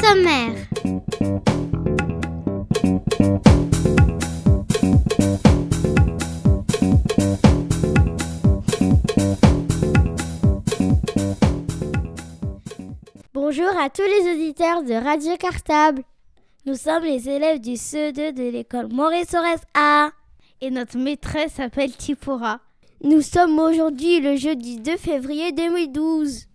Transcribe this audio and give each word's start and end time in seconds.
sommaire. 0.00 0.54
Bonjour 13.32 13.68
à 13.78 13.90
tous 13.90 14.02
les 14.02 14.32
auditeurs 14.32 14.82
de 14.82 14.94
Radio 14.94 15.36
Cartable. 15.36 16.02
Nous 16.66 16.74
sommes 16.74 17.04
les 17.04 17.28
élèves 17.28 17.60
du 17.60 17.72
CE2 17.72 18.32
de 18.32 18.50
l'école 18.50 18.88
Maurice 18.92 19.34
Aurès 19.34 19.60
A. 19.74 20.10
Et 20.60 20.70
notre 20.70 20.98
maîtresse 20.98 21.52
s'appelle 21.54 21.94
Tipora. 21.94 22.60
Nous 23.02 23.22
sommes 23.22 23.58
aujourd'hui 23.58 24.20
le 24.20 24.36
jeudi 24.36 24.80
2 24.80 24.96
février 24.96 25.52
2012. 25.52 26.46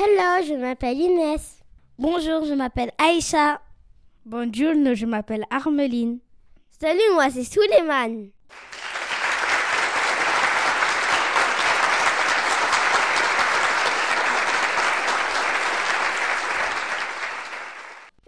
Hello, 0.00 0.46
je 0.46 0.54
m'appelle 0.54 0.96
Inès. 0.96 1.58
Bonjour, 1.98 2.44
je 2.44 2.54
m'appelle 2.54 2.92
Aïcha. 2.98 3.60
Bonjour, 4.24 4.94
je 4.94 5.06
m'appelle 5.06 5.44
Armeline. 5.50 6.20
Salut, 6.80 7.00
moi 7.14 7.30
c'est 7.30 7.42
Suleiman. 7.42 8.28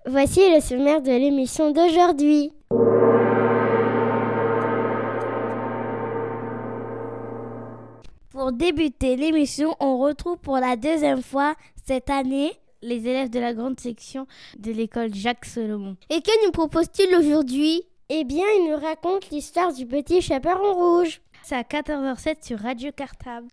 Voici 0.06 0.40
le 0.52 0.60
sommaire 0.60 1.02
de 1.02 1.12
l'émission 1.12 1.70
d'aujourd'hui. 1.70 2.52
Pour 8.50 8.58
débuter 8.58 9.14
l'émission, 9.14 9.76
on 9.78 9.98
retrouve 9.98 10.36
pour 10.36 10.56
la 10.56 10.74
deuxième 10.74 11.22
fois 11.22 11.54
cette 11.86 12.10
année 12.10 12.52
les 12.82 13.06
élèves 13.06 13.30
de 13.30 13.38
la 13.38 13.54
grande 13.54 13.78
section 13.78 14.26
de 14.58 14.72
l'école 14.72 15.14
Jacques 15.14 15.44
Solomon. 15.44 15.96
Et 16.10 16.20
que 16.20 16.44
nous 16.44 16.50
propose-t-il 16.50 17.14
aujourd'hui? 17.14 17.84
Eh 18.08 18.24
bien, 18.24 18.44
il 18.58 18.68
nous 18.68 18.76
raconte 18.76 19.30
l'histoire 19.30 19.72
du 19.72 19.86
petit 19.86 20.20
chaperon 20.20 20.74
rouge. 20.74 21.20
C'est 21.44 21.54
à 21.54 21.62
14h07 21.62 22.44
sur 22.44 22.58
Radio 22.58 22.90
Cartable. 22.90 23.46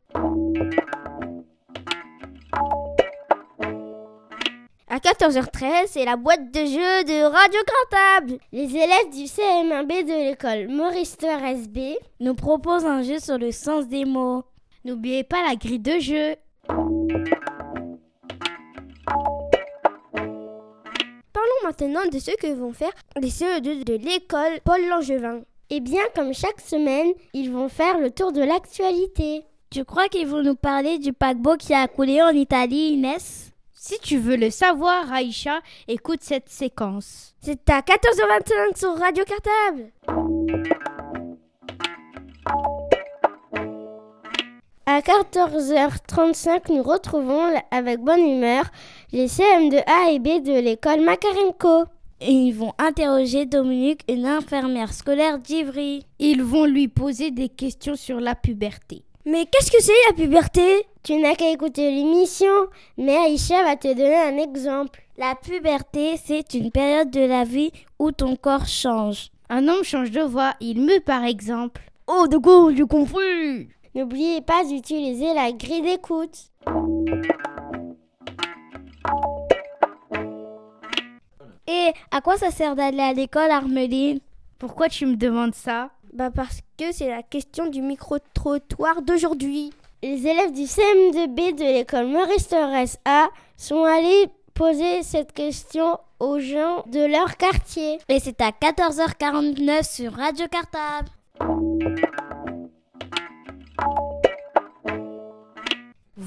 À 4.88 4.98
14h13, 4.98 5.90
c'est 5.90 6.06
la 6.06 6.16
boîte 6.16 6.52
de 6.52 6.59
jeux 6.62 7.03
de 7.03 7.23
Radio 7.23 7.59
Cartable. 7.92 8.40
Les 8.52 8.75
élèves 8.75 9.12
du 9.12 9.25
CM1B 9.25 10.06
de 10.08 10.30
l'école 10.31 10.75
Maurice 10.75 11.18
SB 11.22 12.00
nous 12.20 12.34
proposent 12.34 12.88
un 12.88 13.03
jeu 13.03 13.20
sur 13.20 13.38
le 13.38 13.52
sens 13.52 13.88
des 13.88 14.03
mots. 14.03 14.44
N'oubliez 14.88 15.25
pas 15.25 15.43
la 15.45 15.57
grille 15.57 15.80
de 15.80 15.99
jeu. 15.99 16.35
Parlons 21.34 21.62
maintenant 21.66 22.06
de 22.09 22.17
ce 22.17 22.31
que 22.38 22.53
vont 22.53 22.72
faire 22.72 22.94
les 23.19 23.28
CE2 23.28 23.84
de 23.84 23.95
l'école 23.95 24.62
Paul 24.63 24.88
Langevin. 24.88 25.41
Eh 25.69 25.81
bien, 25.81 26.03
comme 26.16 26.34
chaque 26.34 26.62
semaine, 26.62 27.12
ils 27.34 27.51
vont 27.51 27.67
faire 27.67 28.00
le 28.00 28.12
tour 28.12 28.31
de 28.31 28.39
l'actualité. 28.39 29.44
Tu 29.69 29.84
crois 29.84 30.07
qu'ils 30.07 30.25
vont 30.25 30.41
nous 30.41 30.56
parler 30.56 31.00
du 31.00 31.12
paquebot 31.12 31.57
qui 31.57 31.73
a 31.73 31.89
coulé 31.89 32.22
en 32.22 32.29
Italie, 32.29 32.94
Inès? 32.94 33.51
Si 33.73 34.00
tu 34.00 34.17
veux 34.17 34.38
le 34.38 34.50
savoir, 34.50 35.12
Aïcha, 35.12 35.59
écoute 35.89 36.19
cette 36.22 36.47
séquence. 36.47 37.35
C'est 37.41 37.69
à 37.69 37.81
14h25 37.81 38.78
sur 38.79 38.97
Radio 38.97 39.25
Cartable. 39.25 39.91
À 44.90 45.02
14h35, 45.02 46.72
nous 46.74 46.81
retrouvons 46.81 47.53
avec 47.72 48.00
bonne 48.00 48.25
humeur 48.25 48.64
les 49.12 49.28
CM2A 49.28 50.14
et 50.14 50.20
B 50.20 50.42
de 50.42 50.62
l'école 50.62 51.02
Makarenko. 51.02 51.84
Et 52.22 52.31
ils 52.31 52.53
vont 52.53 52.72
interroger 52.78 53.46
Dominique, 53.46 54.06
une 54.08 54.25
infirmière 54.25 54.94
scolaire 54.94 55.40
d'Ivry. 55.40 56.06
Ils 56.20 56.42
vont 56.42 56.64
lui 56.64 56.88
poser 56.88 57.31
des 57.31 57.50
questions 57.50 57.98
sur 57.98 58.22
la 58.22 58.34
puberté. 58.34 59.03
Mais 59.25 59.46
qu'est-ce 59.46 59.72
que 59.72 59.84
c'est 59.84 59.92
la 60.08 60.16
puberté? 60.16 60.86
Tu 61.04 61.18
n'as 61.18 61.36
qu'à 61.36 61.52
écouter 61.52 61.92
l'émission, 61.92 62.68
mais 62.98 63.18
Aïcha 63.18 63.62
va 63.64 63.75
te 63.75 63.90
donner 63.90 64.16
un 64.16 64.38
exemple. 64.38 65.04
La 65.18 65.36
puberté, 65.36 66.16
c'est 66.16 66.54
une 66.54 66.72
période 66.72 67.12
de 67.12 67.25
la 67.25 67.44
vie 67.44 67.74
où 68.00 68.14
ton 68.14 68.38
corps 68.38 68.68
change. 68.68 69.31
Un 69.50 69.68
homme 69.68 69.84
change 69.84 70.12
de 70.12 70.22
voix, 70.22 70.54
il 70.62 70.80
meut 70.80 71.02
par 71.02 71.25
exemple. 71.25 71.81
Oh, 72.08 72.25
de 72.25 72.38
quoi 72.38 72.72
j'ai 72.74 72.86
compris 72.86 73.68
N'oubliez 73.97 74.41
pas 74.41 74.63
d'utiliser 74.63 75.34
la 75.34 75.52
grille 75.52 75.81
d'écoute. 75.81 76.52
Et 81.66 81.90
à 82.12 82.22
quoi 82.22 82.38
ça 82.38 82.52
sert 82.52 82.75
d'aller 82.75 83.02
à 83.02 83.13
l'école, 83.13 83.50
Armeline? 83.50 84.19
Pourquoi 84.59 84.88
tu 84.88 85.07
me 85.07 85.16
demandes 85.16 85.56
ça? 85.56 85.90
Bah 86.13 86.30
parce 86.30 86.59
que 86.78 86.91
c'est 86.91 87.09
la 87.09 87.24
question 87.24 87.66
du 87.66 87.81
micro-trottoir 87.81 89.02
d'aujourd'hui. 89.02 89.72
Les 90.03 90.28
élèves 90.28 90.53
du 90.53 90.66
CM2B 90.66 91.56
de 91.56 91.80
l'école 91.80 92.06
Maurice 92.06 92.50
Torres 92.50 93.00
A 93.06 93.30
sont 93.57 93.84
allés 93.84 94.28
poser 94.53 95.02
cette 95.02 95.34
question 95.34 95.97
aux 96.19 96.38
gens 96.38 96.84
de 96.86 97.03
leur 97.03 97.36
quartier. 97.38 97.97
Et 98.09 98.19
c'est 98.19 98.41
à 98.41 98.52
14h49 98.52 99.91
sur 99.91 100.13
Radio 100.13 100.46
Cartable. 100.47 101.09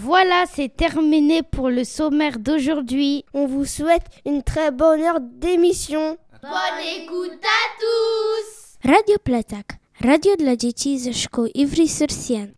Voilà, 0.03 0.45
c'est 0.51 0.75
terminé 0.75 1.43
pour 1.43 1.69
le 1.69 1.85
sommaire 1.85 2.39
d'aujourd'hui. 2.39 3.27
On 3.35 3.47
vous 3.47 3.67
souhaite 3.67 4.05
une 4.25 4.43
très 4.43 4.71
bonne 4.71 5.03
heure 5.03 5.21
d'émission. 5.21 6.17
Bonne 6.43 6.81
écoute 6.97 7.45
à 7.45 7.63
tous 7.79 8.89
Radio 8.91 9.17
Platak, 9.23 9.79
radio 10.01 10.37
dla 10.37 10.57
dzieci 10.57 10.99
ze 10.99 11.13
szkół 11.13 11.47
Ivry-sur-Sienne. 11.55 12.55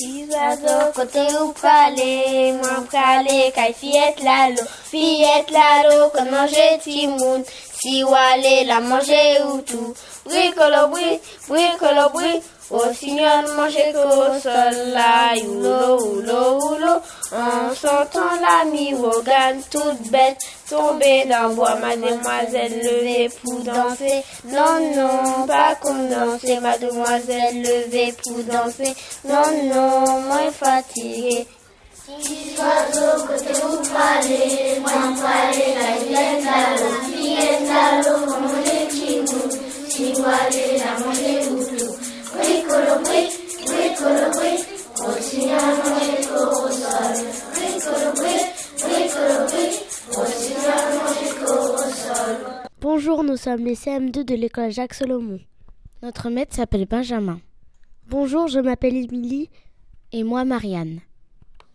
Izazo 0.00 0.92
kote 0.94 1.26
ou 1.42 1.52
pale, 1.52 2.52
mwen 2.56 2.86
prale 2.90 3.50
kay 3.54 3.74
fiyet 3.74 4.22
lalo 4.24 4.64
Fiyet 4.90 5.50
lalo 5.50 6.08
kon 6.14 6.30
manje 6.30 6.78
timoun, 6.82 7.44
si 7.76 8.02
wale 8.04 8.64
la 8.66 8.80
manje 8.80 9.22
ou 9.44 9.60
tou 9.62 9.94
Bri 10.24 10.48
kolo 10.56 10.88
bri, 10.88 11.20
bri 11.48 11.68
kolo 11.78 12.08
bri, 12.16 12.40
o 12.72 12.80
sinyon 12.98 13.44
manje 13.56 13.86
ko 13.92 14.08
sol. 14.44 14.76
La 14.96 15.34
Youlo, 15.36 15.98
oulo, 16.00 16.42
oulo, 16.68 16.94
en 17.32 17.74
sentant 17.74 18.36
la 18.40 18.64
miwogan 18.64 19.62
toute 19.70 20.10
bête 20.10 20.40
Tomber 20.72 21.26
dans 21.28 21.50
bois, 21.54 21.76
mademoiselle 21.76 22.80
levée 22.82 23.28
pour 23.42 23.60
danser 23.60 24.22
Non, 24.46 24.80
non, 24.96 25.46
pas 25.46 25.76
danser, 25.84 26.60
mademoiselle 26.60 27.62
levée 27.62 28.14
pour 28.22 28.38
danser 28.44 28.94
Non, 29.28 29.48
non, 29.64 30.20
moins 30.20 30.50
fatiguée 30.50 31.46
Si 32.06 32.54
oiseau 32.56 33.26
côté 33.26 33.52
vous 33.52 33.82
parlez, 33.92 34.80
moi 34.80 34.90
parler 35.20 35.74
la 35.76 35.90
à 36.50 36.76
l'eau, 36.76 36.94
viette 37.12 37.70
à 37.70 38.00
l'eau, 38.00 38.20
manger 38.26 38.88
chimou, 38.90 39.44
si 39.90 40.12
vous 40.14 40.24
allez 40.24 40.78
la 40.78 41.04
manger 41.04 41.50
boutou, 41.50 41.71
bricolo 42.42 43.02
bric, 43.04 43.30
bricolo 43.66 44.30
bric, 44.32 44.62
aussi 45.06 45.48
à 45.48 45.62
manger 45.78 46.22
au 46.34 46.70
sol, 46.70 47.14
bricolo 47.54 48.10
bric, 48.18 48.46
bricolo 48.78 49.38
bric, 49.46 49.74
aussi 50.10 50.54
à 50.66 50.78
manger 50.96 51.30
au 51.44 51.78
sol. 51.78 52.36
Bonjour, 52.80 53.22
nous 53.22 53.36
sommes 53.36 53.64
les 53.64 53.76
CM2 53.76 54.24
de 54.24 54.34
l'école 54.34 54.72
Jacques 54.72 54.94
Solomon. 54.94 55.38
Notre 56.02 56.30
maître 56.30 56.54
s'appelle 56.56 56.86
Benjamin. 56.86 57.40
Bonjour, 58.08 58.48
je 58.48 58.58
m'appelle 58.58 58.96
Émilie. 58.96 59.48
Et 60.10 60.24
moi, 60.24 60.44
Marianne. 60.44 61.00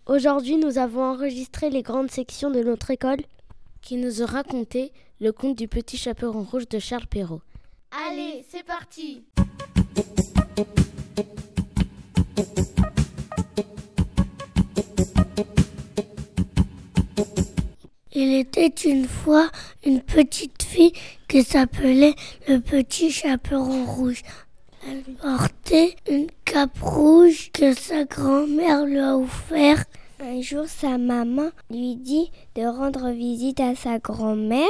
Aujourd'hui, 0.05 0.57
nous 0.57 0.77
avons 0.77 1.03
enregistré 1.03 1.69
les 1.69 1.81
grandes 1.81 2.11
sections 2.11 2.51
de 2.51 2.61
notre 2.61 2.91
école 2.91 3.21
qui 3.81 3.95
nous 3.95 4.21
ont 4.21 4.25
raconté 4.25 4.91
le 5.21 5.31
conte 5.31 5.57
du 5.57 5.67
petit 5.67 5.97
chaperon 5.97 6.43
rouge 6.43 6.67
de 6.67 6.79
Charles 6.79 7.07
Perrault. 7.07 7.41
Allez, 8.09 8.45
c'est 8.49 8.65
parti 8.65 9.23
Il 10.59 10.63
était 18.33 18.65
une 18.65 19.05
fois 19.05 19.51
une 19.85 20.01
petite 20.01 20.63
fille 20.63 20.93
qui 21.27 21.43
s'appelait 21.43 22.15
le 22.47 22.59
petit 22.59 23.11
chaperon 23.11 23.85
rouge. 23.85 24.23
Elle 24.87 25.03
portait 25.21 25.95
une 26.09 26.25
cape 26.43 26.81
rouge 26.81 27.51
que 27.53 27.75
sa 27.75 28.05
grand-mère 28.05 28.83
lui 28.85 28.97
a 28.97 29.15
offert. 29.15 29.85
Un 30.19 30.41
jour, 30.41 30.65
sa 30.65 30.97
maman 30.97 31.51
lui 31.69 31.97
dit 31.97 32.31
de 32.55 32.63
rendre 32.63 33.11
visite 33.11 33.59
à 33.59 33.75
sa 33.75 33.99
grand-mère 33.99 34.65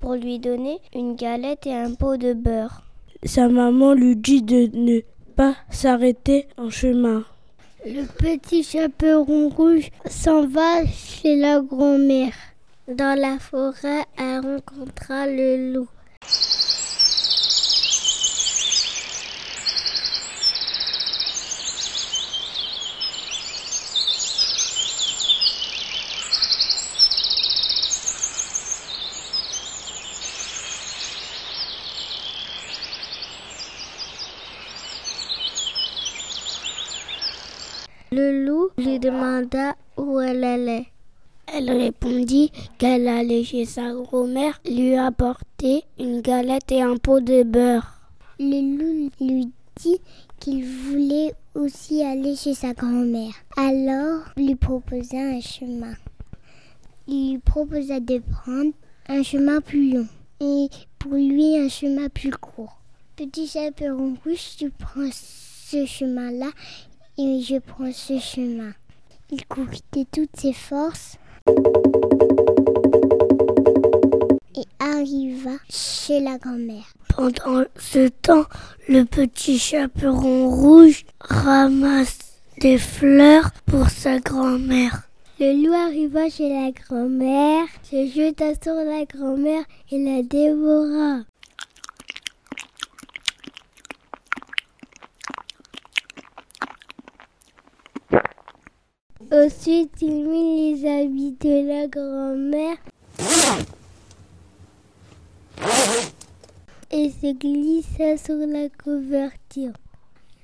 pour 0.00 0.16
lui 0.16 0.38
donner 0.38 0.80
une 0.94 1.16
galette 1.16 1.66
et 1.66 1.74
un 1.74 1.94
pot 1.94 2.18
de 2.18 2.34
beurre. 2.34 2.82
Sa 3.24 3.48
maman 3.48 3.94
lui 3.94 4.16
dit 4.16 4.42
de 4.42 4.68
ne 4.74 5.00
s'arrêter 5.70 6.46
en 6.56 6.70
chemin. 6.70 7.24
Le 7.86 8.04
petit 8.04 8.62
chaperon 8.62 9.48
rouge 9.48 9.90
s'en 10.06 10.46
va 10.46 10.86
chez 10.86 11.36
la 11.36 11.60
grand-mère. 11.60 12.34
Dans 12.88 13.18
la 13.18 13.38
forêt, 13.38 14.04
elle 14.18 14.40
rencontra 14.40 15.26
le 15.26 15.72
loup. 15.72 15.88
Le 38.12 38.44
loup 38.44 38.70
lui 38.76 38.98
demanda 38.98 39.76
où 39.96 40.18
elle 40.18 40.42
allait. 40.42 40.86
Elle 41.62 41.76
répondit 41.76 42.50
qu'elle 42.78 43.06
allait 43.06 43.44
chez 43.44 43.66
sa 43.66 43.92
grand-mère 43.92 44.58
lui 44.64 44.96
apporter 44.96 45.84
une 45.98 46.22
galette 46.22 46.72
et 46.72 46.80
un 46.80 46.96
pot 46.96 47.20
de 47.20 47.42
beurre. 47.42 48.00
Le 48.38 48.78
loup 48.78 49.10
lui 49.20 49.50
dit 49.76 49.98
qu'il 50.38 50.64
voulait 50.64 51.34
aussi 51.54 52.02
aller 52.02 52.34
chez 52.34 52.54
sa 52.54 52.72
grand-mère. 52.72 53.34
Alors, 53.58 54.22
lui 54.38 54.54
proposa 54.54 55.18
un 55.18 55.42
chemin. 55.42 55.92
Il 57.06 57.32
lui 57.32 57.38
proposa 57.38 58.00
de 58.00 58.20
prendre 58.20 58.72
un 59.08 59.22
chemin 59.22 59.60
plus 59.60 59.92
long 59.92 60.08
et 60.40 60.68
pour 60.98 61.12
lui 61.12 61.58
un 61.58 61.68
chemin 61.68 62.08
plus 62.08 62.30
court. 62.30 62.78
Petit 63.16 63.46
chaperon 63.46 64.16
rouge, 64.24 64.56
tu 64.56 64.70
prends 64.70 65.10
ce 65.12 65.84
chemin-là 65.84 66.52
et 67.18 67.42
je 67.42 67.58
prends 67.58 67.92
ce 67.92 68.18
chemin. 68.18 68.72
Il 69.30 69.44
courut 69.46 69.76
de 69.92 70.04
toutes 70.10 70.36
ses 70.36 70.54
forces 70.54 71.18
et 74.56 74.66
arriva 74.78 75.56
chez 75.68 76.20
la 76.20 76.38
grand-mère. 76.38 76.84
Pendant 77.14 77.64
ce 77.76 78.08
temps, 78.08 78.44
le 78.88 79.04
petit 79.04 79.58
chaperon 79.58 80.48
rouge 80.48 81.04
ramasse 81.20 82.18
des 82.60 82.78
fleurs 82.78 83.50
pour 83.66 83.88
sa 83.90 84.18
grand-mère. 84.18 85.02
Le 85.38 85.64
loup 85.64 85.72
arriva 85.72 86.28
chez 86.28 86.50
la 86.50 86.70
grand-mère, 86.70 87.64
se 87.82 88.06
jeta 88.06 88.52
sur 88.62 88.74
la 88.74 89.04
grand-mère 89.06 89.64
et 89.90 89.98
la 89.98 90.22
dévora. 90.22 91.22
Ensuite, 99.32 100.02
il 100.02 100.28
mit 100.28 100.74
les 100.74 100.88
habits 100.88 101.36
de 101.40 101.68
la 101.68 101.86
grand-mère 101.86 102.76
et 106.90 107.10
se 107.10 107.32
glissa 107.38 108.16
sur 108.16 108.44
la 108.44 108.68
couverture. 108.82 109.72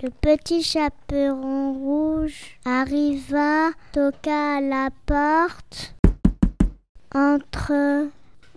Le 0.02 0.10
petit 0.10 0.62
chaperon 0.62 1.72
rouge 1.72 2.58
arriva, 2.64 3.70
toqua 3.92 4.58
à 4.58 4.60
la 4.60 4.90
porte, 5.04 5.96
entre. 7.12 8.06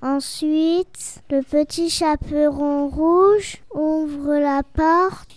Ensuite, 0.01 1.23
le 1.29 1.41
petit 1.41 1.89
chaperon 1.89 2.87
rouge 2.87 3.57
ouvre 3.73 4.37
la 4.37 4.61
porte. 4.63 5.35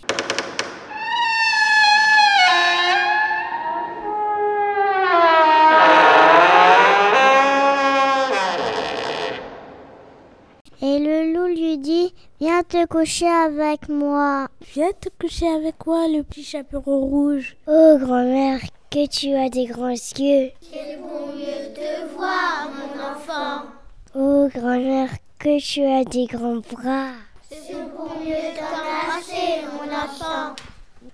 Te 12.83 12.87
coucher 12.87 13.29
avec 13.29 13.87
moi. 13.87 14.47
Viens 14.73 14.91
te 14.99 15.07
coucher 15.19 15.47
avec 15.47 15.85
moi, 15.85 16.07
le 16.07 16.21
petit 16.23 16.43
chaperon 16.43 16.99
rouge. 16.99 17.55
Oh, 17.65 17.97
grand-mère, 17.97 18.59
que 18.89 19.07
tu 19.07 19.33
as 19.35 19.49
des 19.49 19.65
grands 19.65 19.89
yeux. 19.89 20.51
C'est 20.61 20.99
pour 20.99 21.27
mieux 21.27 21.73
te 21.73 22.13
voir, 22.13 22.69
mon 22.75 23.01
enfant. 23.11 23.67
Oh, 24.15 24.49
grand-mère, 24.53 25.09
que 25.39 25.59
tu 25.61 25.83
as 25.85 26.03
des 26.03 26.25
grands 26.25 26.61
bras. 26.71 27.13
C'est 27.49 27.73
pour 27.95 28.17
mieux 28.19 28.51
t'embrasser, 28.57 29.61
mon 29.71 29.89
enfant. 29.89 30.55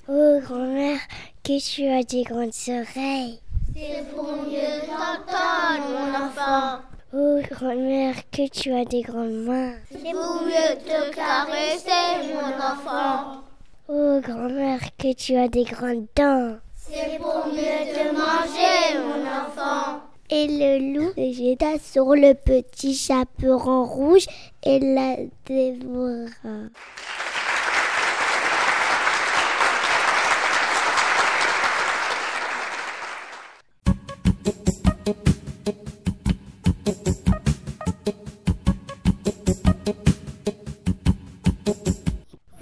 Oh, 0.07 0.39
grand-mère, 0.41 0.99
que 1.43 1.59
tu 1.61 1.87
as 1.87 2.03
des 2.03 2.23
grandes 2.23 2.51
oreilles. 2.67 3.39
C'est 3.75 4.09
pour 4.15 4.23
mieux 4.23 4.87
t'entendre, 4.87 5.87
mon 5.87 6.25
enfant. 6.25 6.79
Oh, 7.11 7.39
grand-mère, 7.49 8.13
que 8.29 8.47
tu 8.47 8.71
as 8.71 8.85
des 8.85 9.01
grandes 9.01 9.43
mains. 9.43 9.73
C'est 9.89 10.11
pour 10.11 10.43
mieux 10.43 10.77
te 10.85 11.15
caresser, 11.15 12.35
mon 12.35 12.53
enfant. 12.55 13.41
Oh, 13.87 14.19
grand-mère, 14.21 14.79
que 14.95 15.11
tu 15.13 15.35
as 15.35 15.47
des 15.47 15.63
grandes 15.63 16.05
dents. 16.15 16.57
C'est 16.75 17.17
pour 17.17 17.47
mieux 17.47 17.93
te 17.95 18.13
manger, 18.13 18.99
mon 18.99 19.25
enfant. 19.25 20.01
Et 20.29 20.45
le 20.49 20.93
loup 20.93 21.11
se 21.15 21.33
jeta 21.33 21.79
sur 21.79 22.13
le 22.13 22.35
petit 22.35 22.93
chaperon 22.93 23.85
rouge 23.85 24.27
et 24.63 24.79
la 24.79 25.15
dévora. 25.47 26.69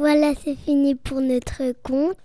Voilà, 0.10 0.32
c'est 0.42 0.56
fini 0.56 0.96
pour 0.96 1.20
notre 1.20 1.74
conte. 1.84 2.16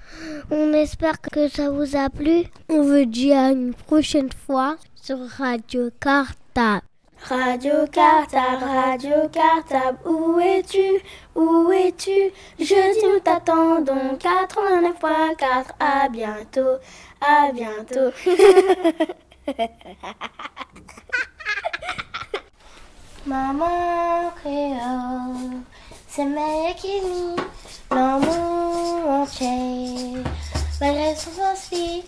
On 0.52 0.72
espère 0.72 1.20
que 1.20 1.48
ça 1.48 1.68
vous 1.68 1.96
a 1.96 2.08
plu. 2.10 2.44
On 2.68 2.80
vous 2.82 3.04
dit 3.06 3.32
à 3.32 3.50
une 3.50 3.74
prochaine 3.74 4.30
fois 4.46 4.76
sur 4.94 5.18
Radio 5.18 5.90
Cartable. 5.98 6.86
Radio 7.24 7.84
Cartable, 7.90 8.62
Radio 8.62 9.28
Cartable, 9.32 9.98
où 10.06 10.38
es-tu? 10.38 11.02
Où 11.34 11.72
es-tu? 11.72 12.30
Jeudi 12.60 13.00
nous 13.02 13.18
t'attendons, 13.18 14.16
89.4, 14.16 15.72
à 15.80 16.08
bientôt, 16.08 16.78
à 17.20 17.50
bientôt. 17.50 18.12
Maman 23.26 24.30
créole, 24.40 25.62
c'est 26.14 26.24
qui 26.76 27.00
nous, 27.00 27.36
l'amour 27.90 29.08
entier. 29.08 30.22
Malgré 30.78 31.14
son 31.16 31.30
aussi, 31.52 32.04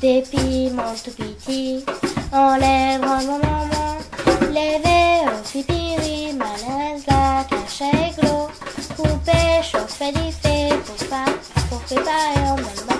des 0.00 0.22
piments 0.22 0.94
tout 1.02 1.10
petits, 1.10 1.84
enlève 2.32 3.00
mon 3.00 3.16
maman, 3.26 3.96
levé 4.42 5.26
au 5.26 5.42
pipiri, 5.50 6.34
malaise 6.34 7.04
la 7.08 7.44
cache 7.50 7.82
glos, 8.16 8.48
coupé, 8.96 9.62
chauffé, 9.62 10.12
fait 10.40 10.76
pour 10.84 11.08
pas, 11.08 11.24
pour 11.68 11.80
préparer 11.80 12.50
en 12.50 12.56
même 12.56 12.64
appétit. 12.64 12.97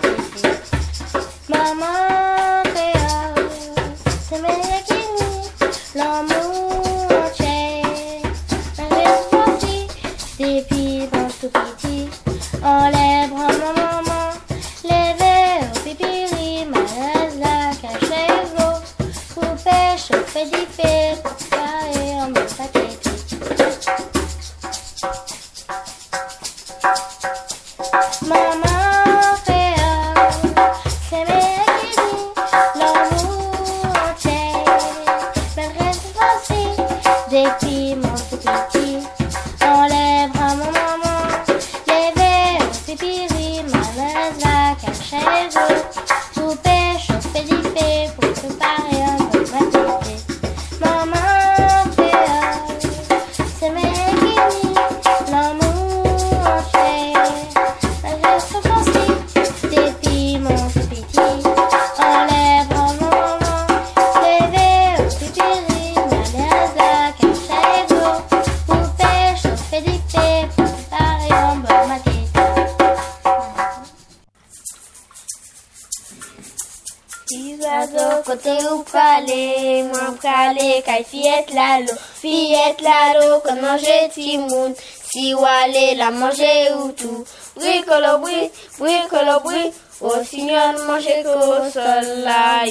La 85.94 86.10
manje 86.10 86.54
ou 86.76 86.92
tou, 86.92 87.24
brikolo 87.56 88.18
bri, 88.24 88.50
brikolo 88.78 89.40
bri, 89.44 89.72
au 90.00 90.24
signal 90.24 90.76
manger 90.86 91.24
qu'au 91.24 91.70
sol 91.72 92.06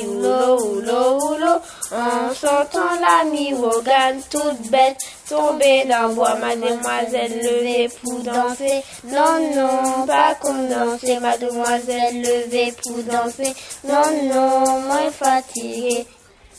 oulo, 0.05 0.57
oulo, 0.63 1.17
oulo. 1.17 1.53
En 1.91 2.33
sentant 2.33 2.95
la 3.01 3.29
mirogane 3.29 4.21
toute 4.29 4.69
bête 4.71 4.97
tomber 5.27 5.85
dans 5.85 6.09
bois, 6.13 6.35
mademoiselle 6.35 7.37
levée 7.41 7.89
pour 8.01 8.19
danser. 8.19 8.81
Non, 9.05 9.39
non, 9.55 10.05
pas 10.05 10.37
danser, 10.41 11.19
mademoiselle 11.19 12.21
levée 12.21 12.73
pour 12.83 12.97
danser. 13.03 13.53
Non, 13.83 14.07
non, 14.23 14.79
moins 14.81 15.11
fatiguée. 15.11 16.05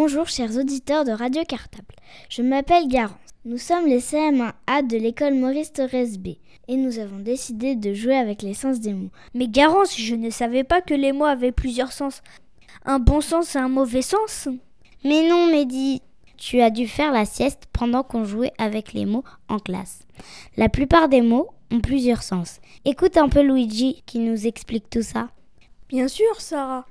Bonjour 0.00 0.28
chers 0.28 0.56
auditeurs 0.56 1.04
de 1.04 1.10
Radio 1.10 1.42
Cartable. 1.42 1.96
Je 2.28 2.42
m'appelle 2.42 2.86
Garance. 2.86 3.18
Nous 3.44 3.58
sommes 3.58 3.86
les 3.86 3.98
CM1A 3.98 4.86
de 4.86 4.96
l'école 4.96 5.34
Maurice 5.34 5.72
Thorez 5.72 6.16
B 6.16 6.36
et 6.68 6.76
nous 6.76 7.00
avons 7.00 7.18
décidé 7.18 7.74
de 7.74 7.92
jouer 7.94 8.14
avec 8.14 8.42
les 8.42 8.54
sens 8.54 8.78
des 8.78 8.94
mots. 8.94 9.10
Mais 9.34 9.48
Garance, 9.48 9.98
je 9.98 10.14
ne 10.14 10.30
savais 10.30 10.62
pas 10.62 10.82
que 10.82 10.94
les 10.94 11.10
mots 11.10 11.24
avaient 11.24 11.50
plusieurs 11.50 11.90
sens. 11.90 12.22
Un 12.84 13.00
bon 13.00 13.20
sens 13.20 13.56
et 13.56 13.58
un 13.58 13.68
mauvais 13.68 14.02
sens 14.02 14.46
Mais 15.02 15.28
non, 15.28 15.50
Mehdi, 15.50 16.00
tu 16.36 16.60
as 16.60 16.70
dû 16.70 16.86
faire 16.86 17.10
la 17.10 17.24
sieste 17.24 17.64
pendant 17.72 18.04
qu'on 18.04 18.22
jouait 18.22 18.52
avec 18.56 18.92
les 18.92 19.04
mots 19.04 19.24
en 19.48 19.58
classe. 19.58 20.06
La 20.56 20.68
plupart 20.68 21.08
des 21.08 21.22
mots 21.22 21.48
ont 21.72 21.80
plusieurs 21.80 22.22
sens. 22.22 22.60
Écoute 22.84 23.16
un 23.16 23.28
peu 23.28 23.42
Luigi 23.42 24.04
qui 24.06 24.20
nous 24.20 24.46
explique 24.46 24.88
tout 24.90 25.02
ça. 25.02 25.30
Bien 25.88 26.06
sûr, 26.06 26.40
Sarah. 26.40 26.86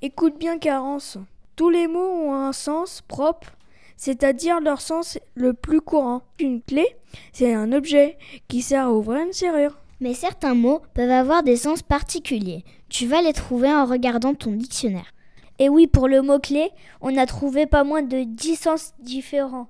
Écoute 0.00 0.38
bien, 0.38 0.58
Carence. 0.58 1.18
Tous 1.56 1.70
les 1.70 1.86
mots 1.86 2.00
ont 2.00 2.34
un 2.34 2.52
sens 2.52 3.02
propre, 3.06 3.48
c'est-à-dire 3.96 4.60
leur 4.60 4.80
sens 4.80 5.18
le 5.34 5.52
plus 5.52 5.80
courant. 5.80 6.22
Une 6.38 6.62
clé, 6.62 6.86
c'est 7.32 7.52
un 7.52 7.72
objet 7.72 8.16
qui 8.48 8.62
sert 8.62 8.86
à 8.86 8.92
ouvrir 8.92 9.26
une 9.26 9.32
serrure. 9.32 9.78
Mais 10.00 10.14
certains 10.14 10.54
mots 10.54 10.80
peuvent 10.94 11.10
avoir 11.10 11.42
des 11.42 11.56
sens 11.56 11.82
particuliers. 11.82 12.64
Tu 12.88 13.06
vas 13.06 13.22
les 13.22 13.32
trouver 13.32 13.68
en 13.72 13.84
regardant 13.84 14.34
ton 14.34 14.52
dictionnaire. 14.52 15.12
Et 15.58 15.68
oui, 15.68 15.86
pour 15.86 16.08
le 16.08 16.22
mot-clé, 16.22 16.70
on 17.00 17.16
a 17.16 17.26
trouvé 17.26 17.66
pas 17.66 17.84
moins 17.84 18.02
de 18.02 18.24
10 18.24 18.56
sens 18.56 18.94
différents. 18.98 19.68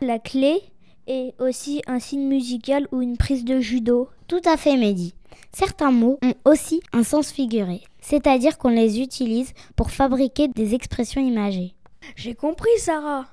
La 0.00 0.18
clé 0.18 0.60
est 1.08 1.34
aussi 1.40 1.82
un 1.86 1.98
signe 1.98 2.28
musical 2.28 2.86
ou 2.92 3.02
une 3.02 3.16
prise 3.16 3.44
de 3.44 3.58
judo. 3.58 4.08
Tout 4.28 4.42
à 4.44 4.56
fait, 4.56 4.76
Mehdi. 4.76 5.14
Certains 5.52 5.90
mots 5.90 6.18
ont 6.22 6.34
aussi 6.44 6.80
un 6.92 7.02
sens 7.02 7.32
figuré, 7.32 7.82
c'est-à-dire 8.08 8.56
qu'on 8.56 8.68
les 8.68 9.00
utilise 9.00 9.52
pour 9.74 9.90
fabriquer 9.90 10.46
des 10.46 10.76
expressions 10.76 11.20
imagées. 11.20 11.74
J'ai 12.14 12.36
compris, 12.36 12.78
Sarah. 12.78 13.26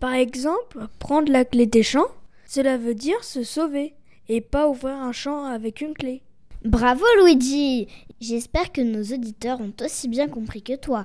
Par 0.00 0.14
exemple, 0.14 0.86
prendre 0.98 1.30
la 1.30 1.44
clé 1.44 1.66
des 1.66 1.82
champs, 1.82 2.08
cela 2.46 2.78
veut 2.78 2.94
dire 2.94 3.22
se 3.22 3.42
sauver 3.42 3.92
et 4.30 4.40
pas 4.40 4.66
ouvrir 4.66 4.94
un 4.94 5.12
champ 5.12 5.44
avec 5.44 5.82
une 5.82 5.92
clé. 5.92 6.22
Bravo 6.64 7.04
Luigi 7.18 7.86
J'espère 8.18 8.72
que 8.72 8.80
nos 8.80 9.02
auditeurs 9.02 9.60
ont 9.60 9.74
aussi 9.84 10.08
bien 10.08 10.28
compris 10.28 10.62
que 10.62 10.76
toi, 10.76 11.04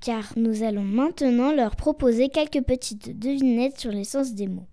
car 0.00 0.32
nous 0.36 0.62
allons 0.62 0.82
maintenant 0.82 1.52
leur 1.52 1.76
proposer 1.76 2.30
quelques 2.30 2.64
petites 2.64 3.18
devinettes 3.18 3.78
sur 3.78 3.90
les 3.90 4.04
sens 4.04 4.32
des 4.32 4.46
mots. 4.46 4.66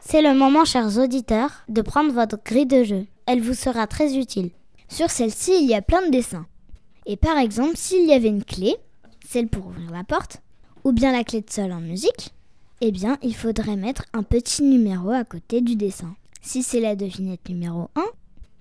C'est 0.00 0.22
le 0.22 0.32
moment, 0.32 0.64
chers 0.64 0.96
auditeurs, 0.96 1.64
de 1.68 1.82
prendre 1.82 2.14
votre 2.14 2.42
grille 2.42 2.64
de 2.64 2.82
jeu. 2.82 3.06
Elle 3.26 3.42
vous 3.42 3.52
sera 3.52 3.86
très 3.86 4.16
utile. 4.16 4.52
Sur 4.88 5.10
celle-ci, 5.10 5.52
il 5.60 5.68
y 5.68 5.74
a 5.74 5.82
plein 5.82 6.06
de 6.06 6.10
dessins. 6.10 6.46
Et 7.06 7.16
par 7.16 7.38
exemple, 7.38 7.76
s'il 7.76 8.06
y 8.06 8.12
avait 8.12 8.28
une 8.28 8.44
clé, 8.44 8.76
celle 9.26 9.48
pour 9.48 9.66
ouvrir 9.68 9.90
la 9.90 10.04
porte, 10.04 10.42
ou 10.84 10.92
bien 10.92 11.12
la 11.12 11.24
clé 11.24 11.40
de 11.40 11.50
sol 11.50 11.72
en 11.72 11.80
musique, 11.80 12.32
eh 12.80 12.90
bien, 12.90 13.16
il 13.22 13.34
faudrait 13.34 13.76
mettre 13.76 14.04
un 14.12 14.22
petit 14.22 14.62
numéro 14.62 15.10
à 15.10 15.24
côté 15.24 15.60
du 15.60 15.76
dessin. 15.76 16.14
Si 16.42 16.62
c'est 16.62 16.80
la 16.80 16.94
devinette 16.94 17.48
numéro 17.48 17.88
1, 17.94 18.02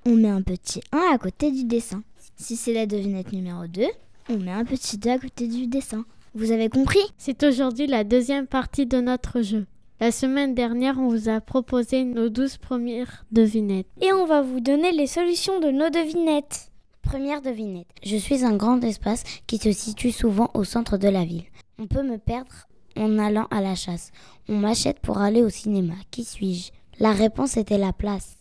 on 0.05 0.15
met 0.15 0.29
un 0.29 0.41
petit 0.41 0.81
1 0.91 1.13
à 1.13 1.17
côté 1.17 1.51
du 1.51 1.65
dessin. 1.65 2.03
Si 2.37 2.55
c'est 2.55 2.73
la 2.73 2.85
devinette 2.85 3.33
numéro 3.33 3.67
2, 3.67 3.83
on 4.29 4.37
met 4.37 4.51
un 4.51 4.65
petit 4.65 4.97
2 4.97 5.09
à 5.09 5.17
côté 5.17 5.47
du 5.47 5.67
dessin. 5.67 6.05
Vous 6.33 6.51
avez 6.51 6.69
compris? 6.69 6.99
C'est 7.17 7.43
aujourd'hui 7.43 7.87
la 7.87 8.03
deuxième 8.03 8.47
partie 8.47 8.85
de 8.85 8.99
notre 8.99 9.41
jeu. 9.41 9.65
La 9.99 10.11
semaine 10.11 10.53
dernière, 10.53 10.99
on 10.99 11.07
vous 11.07 11.29
a 11.29 11.41
proposé 11.41 12.03
nos 12.03 12.29
12 12.29 12.57
premières 12.57 13.25
devinettes. 13.31 13.87
Et 14.01 14.11
on 14.13 14.25
va 14.25 14.41
vous 14.41 14.59
donner 14.59 14.91
les 14.91 15.07
solutions 15.07 15.59
de 15.59 15.71
nos 15.71 15.89
devinettes. 15.89 16.71
Première 17.05 17.41
devinette. 17.41 17.87
Je 18.03 18.17
suis 18.17 18.43
un 18.43 18.55
grand 18.55 18.83
espace 18.83 19.23
qui 19.47 19.57
se 19.57 19.71
situe 19.71 20.11
souvent 20.11 20.49
au 20.53 20.63
centre 20.63 20.97
de 20.97 21.07
la 21.07 21.23
ville. 21.23 21.45
On 21.79 21.87
peut 21.87 22.03
me 22.03 22.17
perdre 22.17 22.67
en 22.97 23.19
allant 23.19 23.47
à 23.51 23.61
la 23.61 23.75
chasse. 23.75 24.11
On 24.49 24.57
m'achète 24.57 24.99
pour 24.99 25.19
aller 25.19 25.43
au 25.43 25.49
cinéma. 25.49 25.93
Qui 26.11 26.23
suis-je? 26.23 26.71
La 26.99 27.11
réponse 27.11 27.57
était 27.57 27.77
la 27.77 27.93
place. 27.93 28.37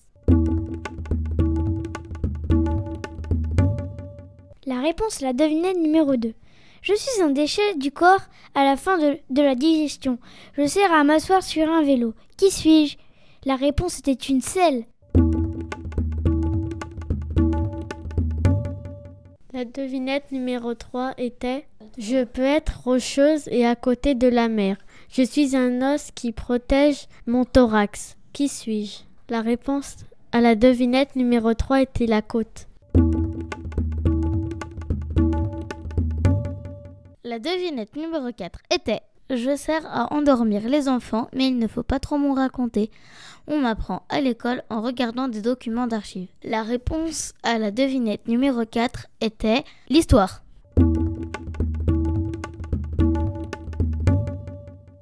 La 4.67 4.81
réponse, 4.81 5.21
la 5.21 5.35
devinette 5.35 5.77
numéro 5.77 6.17
2. 6.17 6.33
Je 6.81 6.95
suis 6.95 7.23
un 7.23 7.31
déchet 7.31 7.75
du 7.77 7.91
corps 7.91 8.23
à 8.55 8.65
la 8.65 8.77
fin 8.77 8.99
de, 8.99 9.19
de 9.31 9.43
la 9.43 9.55
digestion. 9.55 10.19
Je 10.57 10.67
sers 10.67 10.93
à 10.93 11.05
m'asseoir 11.05 11.43
sur 11.43 11.69
un 11.69 11.83
vélo. 11.83 12.15
Qui 12.37 12.51
suis-je? 12.51 12.97
La 13.45 13.57
réponse 13.57 13.99
était 13.99 14.13
une 14.13 14.41
selle. 14.41 14.85
La 19.55 19.65
devinette 19.65 20.33
numéro 20.33 20.75
3 20.75 21.15
était 21.17 21.65
Je 21.97 22.25
peux 22.25 22.43
être 22.43 22.81
rocheuse 22.83 23.47
et 23.47 23.65
à 23.65 23.77
côté 23.77 24.17
de 24.17 24.27
la 24.27 24.49
mer. 24.49 24.77
Je 25.13 25.23
suis 25.23 25.55
un 25.55 25.95
os 25.95 26.11
qui 26.13 26.33
protège 26.33 27.07
mon 27.29 27.45
thorax. 27.45 28.17
Qui 28.33 28.49
suis-je? 28.49 29.05
La 29.29 29.43
réponse 29.43 29.99
à 30.33 30.41
la 30.41 30.57
devinette 30.57 31.15
numéro 31.15 31.55
3 31.55 31.83
était 31.83 32.07
la 32.07 32.21
côte. 32.21 32.67
La 37.23 37.39
devinette 37.39 37.95
numéro 37.95 38.33
4 38.37 38.59
était 38.75 39.03
Je 39.31 39.55
sers 39.55 39.87
à 39.87 40.13
endormir 40.13 40.69
les 40.69 40.89
enfants, 40.89 41.29
mais 41.33 41.47
il 41.47 41.59
ne 41.61 41.69
faut 41.69 41.85
pas 41.85 42.01
trop 42.01 42.19
m'en 42.19 42.35
raconter. 42.35 42.91
On 43.47 43.59
m'apprend 43.59 44.03
à 44.09 44.21
l'école 44.21 44.63
en 44.71 44.81
regardant 44.81 45.29
des 45.29 45.43
documents 45.43 45.87
d'archives. 45.87 46.29
La 46.43 46.63
réponse 46.63 47.35
à 47.43 47.59
la 47.59 47.71
devinette 47.71 48.27
numéro 48.27 48.65
4 48.65 49.07
était 49.21 49.65
l'histoire. 49.91 50.43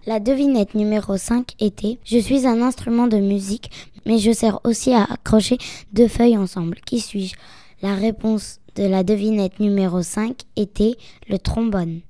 La 0.04 0.18
devinette 0.18 0.75
numéro 0.75 1.16
5 1.16 1.54
était 1.61 1.99
Je 2.04 2.18
suis 2.18 2.44
un 2.44 2.61
instrument 2.61 3.06
de 3.06 3.18
musique, 3.18 3.70
mais 4.04 4.18
je 4.18 4.32
sers 4.32 4.58
aussi 4.64 4.92
à 4.92 5.04
accrocher 5.04 5.58
deux 5.92 6.08
feuilles 6.08 6.37
ensemble. 6.37 6.80
Qui 6.84 6.99
suis-je? 6.99 7.37
La 7.82 7.94
réponse 7.94 8.58
de 8.75 8.84
la 8.84 9.04
devinette 9.04 9.61
numéro 9.61 10.02
5 10.02 10.40
était 10.56 10.96
le 11.28 11.38
trombone. 11.38 12.00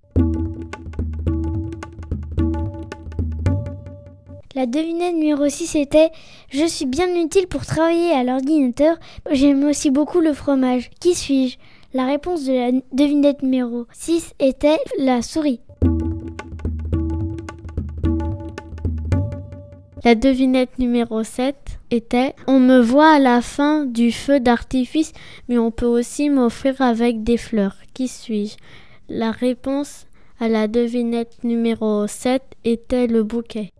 La 4.55 4.67
devinette 4.67 5.15
numéro 5.15 5.49
6 5.49 5.77
était 5.77 6.11
Je 6.51 6.67
suis 6.67 6.85
bien 6.85 7.09
utile 7.17 7.47
pour 7.47 7.65
travailler 7.65 8.11
à 8.13 8.23
l'ordinateur. 8.23 8.99
J'aime 9.31 9.65
aussi 9.65 9.91
beaucoup 9.91 10.21
le 10.21 10.35
fromage. 10.35 10.91
Qui 11.01 11.15
suis-je? 11.15 11.57
La 11.95 12.05
réponse 12.05 12.45
de 12.45 12.53
la 12.53 12.81
devinette 12.93 13.43
numéro 13.43 13.87
6 13.93 14.35
était 14.41 14.77
la 14.99 15.23
souris. 15.23 15.61
La 20.05 20.15
devinette 20.15 20.79
numéro 20.79 21.25
7 21.25 21.57
était 21.91 22.35
On 22.47 22.61
me 22.61 22.79
voit 22.79 23.15
à 23.15 23.19
la 23.19 23.41
fin 23.41 23.87
du 23.87 24.13
feu 24.13 24.39
d'artifice, 24.39 25.15
mais 25.49 25.57
on 25.57 25.71
peut 25.71 25.87
aussi 25.87 26.29
m'offrir 26.29 26.79
avec 26.83 27.23
des 27.23 27.39
fleurs. 27.39 27.77
Qui 27.95 28.07
suis-je? 28.07 28.57
La 29.09 29.31
réponse 29.31 30.07
à 30.41 30.49
la 30.49 30.69
devinette 30.69 31.43
numéro 31.43 32.07
7 32.07 32.43
était 32.65 33.07
le 33.07 33.23
bouquet. 33.23 33.71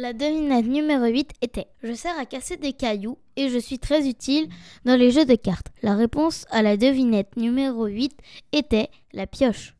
La 0.00 0.14
devinette 0.14 0.64
numéro 0.64 1.04
8 1.04 1.32
était 1.42 1.66
Je 1.82 1.92
sers 1.92 2.18
à 2.18 2.24
casser 2.24 2.56
des 2.56 2.72
cailloux 2.72 3.18
et 3.36 3.50
je 3.50 3.58
suis 3.58 3.78
très 3.78 4.08
utile 4.08 4.48
dans 4.86 4.98
les 4.98 5.10
jeux 5.10 5.26
de 5.26 5.34
cartes. 5.34 5.66
La 5.82 5.94
réponse 5.94 6.46
à 6.48 6.62
la 6.62 6.78
devinette 6.78 7.36
numéro 7.36 7.84
8 7.84 8.16
était 8.52 8.88
la 9.12 9.26
pioche. 9.26 9.76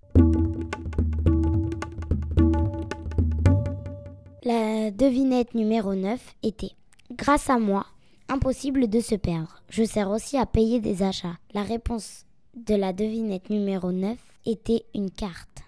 La 4.42 4.90
devinette 4.90 5.54
numéro 5.54 5.94
9 5.94 6.20
était 6.42 6.72
Grâce 7.12 7.48
à 7.48 7.58
moi, 7.58 7.86
impossible 8.28 8.90
de 8.90 9.00
se 9.00 9.14
perdre. 9.14 9.62
Je 9.70 9.84
sers 9.84 10.10
aussi 10.10 10.36
à 10.36 10.44
payer 10.44 10.80
des 10.80 11.02
achats. 11.02 11.38
La 11.54 11.62
réponse 11.62 12.26
de 12.54 12.74
la 12.74 12.92
devinette 12.92 13.48
numéro 13.48 13.90
9 13.90 14.18
était 14.44 14.84
une 14.94 15.10
carte. 15.10 15.62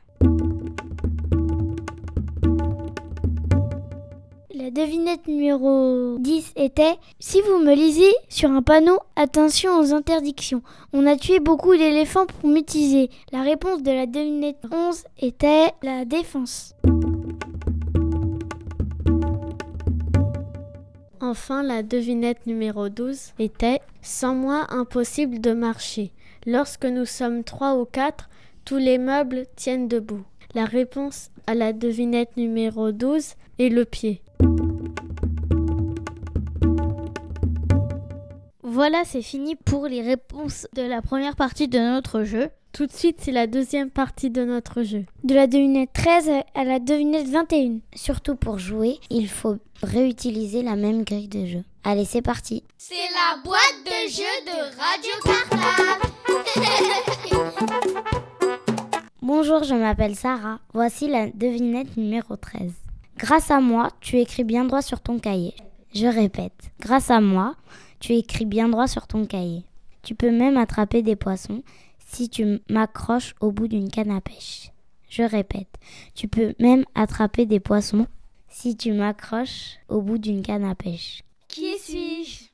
La 4.62 4.70
devinette 4.70 5.26
numéro 5.26 6.18
10 6.20 6.52
était 6.54 6.94
Si 7.18 7.40
vous 7.40 7.58
me 7.58 7.74
lisez 7.74 8.14
sur 8.28 8.48
un 8.48 8.62
panneau, 8.62 8.96
attention 9.16 9.76
aux 9.80 9.92
interdictions. 9.92 10.62
On 10.92 11.04
a 11.08 11.16
tué 11.16 11.40
beaucoup 11.40 11.74
d'éléphants 11.74 12.26
pour 12.26 12.48
m'utiliser. 12.48 13.10
La 13.32 13.42
réponse 13.42 13.82
de 13.82 13.90
la 13.90 14.06
devinette 14.06 14.62
11 14.70 15.02
était 15.18 15.72
la 15.82 16.04
défense. 16.04 16.76
Enfin, 21.20 21.64
la 21.64 21.82
devinette 21.82 22.46
numéro 22.46 22.88
12 22.88 23.32
était 23.40 23.80
Sans 24.00 24.36
moi, 24.36 24.66
impossible 24.68 25.40
de 25.40 25.54
marcher. 25.54 26.12
Lorsque 26.46 26.84
nous 26.84 27.06
sommes 27.06 27.42
trois 27.42 27.76
ou 27.76 27.84
quatre, 27.84 28.30
tous 28.64 28.78
les 28.78 28.98
meubles 28.98 29.46
tiennent 29.56 29.88
debout. 29.88 30.22
La 30.54 30.66
réponse 30.66 31.32
à 31.48 31.56
la 31.56 31.72
devinette 31.72 32.36
numéro 32.36 32.92
12 32.92 33.34
est 33.58 33.68
le 33.68 33.84
pied. 33.84 34.22
Voilà, 38.74 39.02
c'est 39.04 39.20
fini 39.20 39.54
pour 39.54 39.86
les 39.86 40.00
réponses 40.00 40.66
de 40.72 40.80
la 40.80 41.02
première 41.02 41.36
partie 41.36 41.68
de 41.68 41.78
notre 41.78 42.22
jeu. 42.22 42.48
Tout 42.72 42.86
de 42.86 42.92
suite, 42.92 43.18
c'est 43.20 43.30
la 43.30 43.46
deuxième 43.46 43.90
partie 43.90 44.30
de 44.30 44.46
notre 44.46 44.82
jeu. 44.82 45.04
De 45.24 45.34
la 45.34 45.46
devinette 45.46 45.92
13 45.92 46.30
à 46.54 46.64
la 46.64 46.78
devinette 46.78 47.28
21. 47.28 47.80
Surtout 47.94 48.34
pour 48.34 48.58
jouer, 48.58 48.98
il 49.10 49.28
faut 49.28 49.58
réutiliser 49.82 50.62
la 50.62 50.74
même 50.76 51.04
grille 51.04 51.28
de 51.28 51.44
jeu. 51.44 51.64
Allez, 51.84 52.06
c'est 52.06 52.22
parti. 52.22 52.64
C'est 52.78 52.94
la 52.94 53.42
boîte 53.44 53.60
de 53.84 54.10
jeu 54.10 54.22
de 54.46 54.56
Radio 54.80 55.12
Cartable. 55.22 56.08
Bonjour, 59.20 59.64
je 59.64 59.74
m'appelle 59.74 60.16
Sarah. 60.16 60.60
Voici 60.72 61.08
la 61.08 61.26
devinette 61.26 61.98
numéro 61.98 62.36
13. 62.36 62.72
Grâce 63.18 63.50
à 63.50 63.60
moi, 63.60 63.90
tu 64.00 64.18
écris 64.18 64.44
bien 64.44 64.64
droit 64.64 64.80
sur 64.80 65.02
ton 65.02 65.18
cahier. 65.18 65.52
Je 65.94 66.06
répète, 66.06 66.70
grâce 66.80 67.10
à 67.10 67.20
moi, 67.20 67.54
tu 68.02 68.14
écris 68.14 68.46
bien 68.46 68.68
droit 68.68 68.88
sur 68.88 69.06
ton 69.06 69.24
cahier. 69.26 69.62
Tu 70.02 70.16
peux 70.16 70.32
même 70.32 70.56
attraper 70.56 71.02
des 71.02 71.14
poissons 71.14 71.62
si 72.04 72.28
tu 72.28 72.60
m'accroches 72.68 73.36
au 73.40 73.52
bout 73.52 73.68
d'une 73.68 73.90
canne 73.90 74.10
à 74.10 74.20
pêche. 74.20 74.72
Je 75.08 75.22
répète, 75.22 75.68
tu 76.16 76.26
peux 76.26 76.54
même 76.58 76.84
attraper 76.96 77.46
des 77.46 77.60
poissons 77.60 78.08
si 78.48 78.76
tu 78.76 78.92
m'accroches 78.92 79.76
au 79.88 80.02
bout 80.02 80.18
d'une 80.18 80.42
canne 80.42 80.64
à 80.64 80.74
pêche. 80.74 81.22
Qui 81.46 81.78
suis-je? 81.78 82.50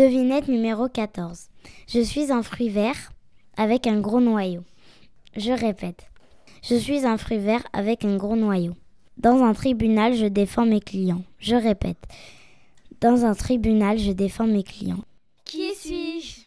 Devinette 0.00 0.48
numéro 0.48 0.88
14. 0.88 1.50
Je 1.86 2.00
suis 2.00 2.32
un 2.32 2.42
fruit 2.42 2.70
vert 2.70 3.12
avec 3.58 3.86
un 3.86 4.00
gros 4.00 4.22
noyau. 4.22 4.62
Je 5.36 5.52
répète. 5.52 6.06
Je 6.62 6.74
suis 6.74 7.04
un 7.04 7.18
fruit 7.18 7.36
vert 7.36 7.62
avec 7.74 8.06
un 8.06 8.16
gros 8.16 8.34
noyau. 8.34 8.72
Dans 9.18 9.42
un 9.42 9.52
tribunal, 9.52 10.14
je 10.14 10.24
défends 10.24 10.64
mes 10.64 10.80
clients. 10.80 11.22
Je 11.38 11.54
répète. 11.54 12.02
Dans 13.02 13.26
un 13.26 13.34
tribunal, 13.34 13.98
je 13.98 14.12
défends 14.12 14.46
mes 14.46 14.62
clients. 14.62 15.04
Qui 15.44 15.74
suis-je? 15.74 16.46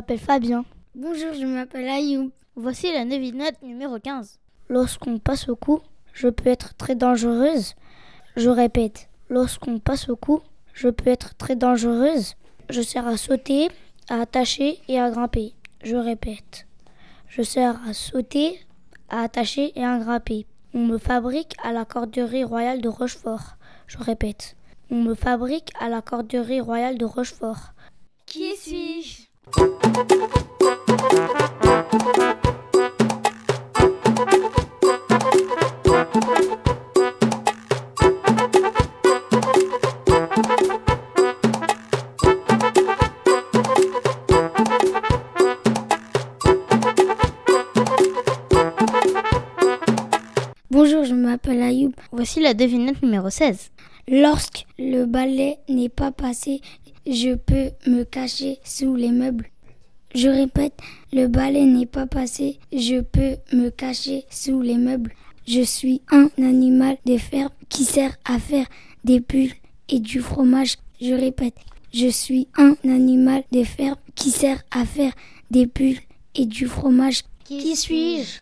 M'appelle 0.00 0.18
Fabien. 0.18 0.64
Bonjour, 0.94 1.34
je 1.34 1.44
m'appelle 1.44 1.86
Ayoub. 1.86 2.30
Voici 2.56 2.90
la 2.90 3.04
devinette 3.04 3.60
numéro 3.60 3.98
15. 3.98 4.40
Lorsqu'on 4.70 5.18
passe 5.18 5.50
au 5.50 5.56
cou, 5.56 5.80
je 6.14 6.28
peux 6.28 6.48
être 6.48 6.74
très 6.74 6.94
dangereuse. 6.94 7.74
Je 8.34 8.48
répète, 8.48 9.10
lorsqu'on 9.28 9.78
passe 9.78 10.08
au 10.08 10.16
cou, 10.16 10.40
je 10.72 10.88
peux 10.88 11.10
être 11.10 11.36
très 11.36 11.54
dangereuse. 11.54 12.36
Je 12.70 12.80
sers 12.80 13.06
à 13.06 13.18
sauter, 13.18 13.68
à 14.08 14.22
attacher 14.22 14.78
et 14.88 14.98
à 14.98 15.10
grimper. 15.10 15.52
Je 15.84 15.96
répète, 15.96 16.66
je 17.28 17.42
sers 17.42 17.78
à 17.86 17.92
sauter, 17.92 18.58
à 19.10 19.20
attacher 19.20 19.78
et 19.78 19.84
à 19.84 19.98
grimper. 19.98 20.46
On 20.72 20.86
me 20.86 20.96
fabrique 20.96 21.56
à 21.62 21.72
la 21.72 21.84
corderie 21.84 22.44
royale 22.44 22.80
de 22.80 22.88
Rochefort. 22.88 23.58
Je 23.86 23.98
répète, 23.98 24.56
on 24.90 25.02
me 25.02 25.14
fabrique 25.14 25.72
à 25.78 25.90
la 25.90 26.00
corderie 26.00 26.62
royale 26.62 26.96
de 26.96 27.04
Rochefort. 27.04 27.74
Qui 28.24 28.56
suis-je? 28.56 29.29
Bonjour, 50.72 51.04
je 51.04 51.14
m'appelle 51.14 51.60
Ayoub. 51.62 51.92
Voici 52.12 52.40
la 52.40 52.54
devinette 52.54 53.02
numéro 53.02 53.28
16. 53.28 53.70
Lorsque 54.08 54.66
le 54.78 55.04
balai 55.04 55.58
n'est 55.68 55.88
pas 55.88 56.10
passé, 56.10 56.60
je 57.06 57.34
peux 57.34 57.70
me 57.86 58.04
cacher 58.04 58.58
sous 58.64 58.94
les 58.94 59.10
meubles. 59.10 59.46
Je 60.14 60.28
répète, 60.28 60.74
le 61.12 61.28
balai 61.28 61.64
n'est 61.64 61.86
pas 61.86 62.06
passé, 62.06 62.58
je 62.72 63.00
peux 63.00 63.36
me 63.52 63.70
cacher 63.70 64.24
sous 64.30 64.60
les 64.60 64.76
meubles. 64.76 65.12
Je 65.46 65.62
suis 65.62 66.02
un 66.10 66.28
animal 66.38 66.96
de 67.06 67.16
ferme 67.16 67.50
qui 67.68 67.84
sert 67.84 68.16
à 68.24 68.38
faire 68.38 68.66
des 69.04 69.20
pulls 69.20 69.54
et 69.88 70.00
du 70.00 70.20
fromage. 70.20 70.76
Je 71.00 71.14
répète, 71.14 71.54
je 71.92 72.08
suis 72.08 72.48
un 72.56 72.76
animal 72.84 73.44
de 73.52 73.64
ferme 73.64 73.96
qui 74.14 74.30
sert 74.30 74.62
à 74.70 74.84
faire 74.84 75.12
des 75.50 75.66
pulls 75.66 76.00
et 76.34 76.46
du 76.46 76.66
fromage. 76.66 77.22
Qui 77.44 77.74
suis-je? 77.74 78.40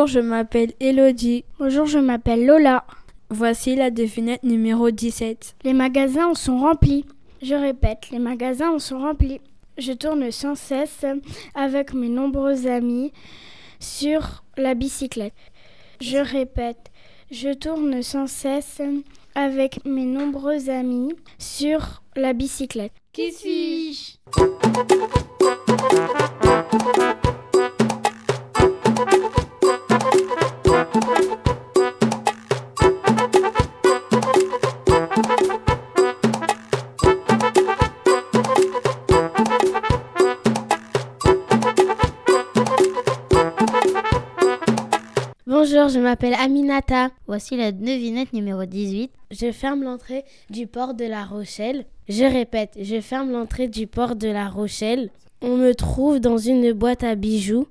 Bonjour, 0.00 0.14
je 0.14 0.26
m'appelle 0.26 0.72
Elodie. 0.80 1.44
Bonjour, 1.58 1.84
je 1.84 1.98
m'appelle 1.98 2.46
Lola. 2.46 2.86
Voici 3.28 3.76
la 3.76 3.90
devinette 3.90 4.42
numéro 4.44 4.90
17. 4.90 5.56
Les 5.62 5.74
magasins 5.74 6.28
en 6.28 6.34
sont 6.34 6.58
remplis. 6.58 7.04
Je 7.42 7.54
répète, 7.54 8.08
les 8.10 8.18
magasins 8.18 8.70
en 8.70 8.78
sont 8.78 8.98
remplis. 8.98 9.42
Je 9.76 9.92
tourne 9.92 10.30
sans 10.30 10.54
cesse 10.54 11.04
avec 11.54 11.92
mes 11.92 12.08
nombreux 12.08 12.66
amis 12.66 13.12
sur 13.78 14.42
la 14.56 14.72
bicyclette. 14.72 15.34
Je 16.00 16.16
répète, 16.16 16.90
je 17.30 17.52
tourne 17.52 18.02
sans 18.02 18.26
cesse 18.26 18.80
avec 19.34 19.84
mes 19.84 20.06
nombreux 20.06 20.70
amis 20.70 21.12
sur 21.38 22.00
la 22.16 22.32
bicyclette. 22.32 22.94
Qui 23.12 23.32
suis-je? 23.32 24.16
Bonjour, 30.92 31.04
je 45.88 46.00
m'appelle 46.00 46.34
Aminata. 46.34 47.10
Voici 47.28 47.56
la 47.56 47.70
devinette 47.70 48.32
numéro 48.32 48.64
18. 48.64 49.12
Je 49.30 49.52
ferme 49.52 49.84
l'entrée 49.84 50.24
du 50.48 50.66
port 50.66 50.94
de 50.94 51.04
la 51.04 51.24
Rochelle. 51.24 51.84
Je 52.08 52.24
répète, 52.24 52.76
je 52.80 53.00
ferme 53.00 53.30
l'entrée 53.30 53.68
du 53.68 53.86
port 53.86 54.16
de 54.16 54.26
la 54.26 54.48
Rochelle. 54.48 55.10
On 55.40 55.56
me 55.56 55.72
trouve 55.74 56.18
dans 56.18 56.38
une 56.38 56.72
boîte 56.72 57.04
à 57.04 57.14
bijoux. 57.14 57.68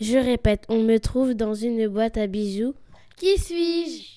Je 0.00 0.18
répète, 0.18 0.64
on 0.68 0.82
me 0.82 0.98
trouve 0.98 1.34
dans 1.34 1.54
une 1.54 1.86
boîte 1.88 2.16
à 2.16 2.26
bijoux. 2.26 2.74
Qui 3.16 3.38
suis-je? 3.38 4.12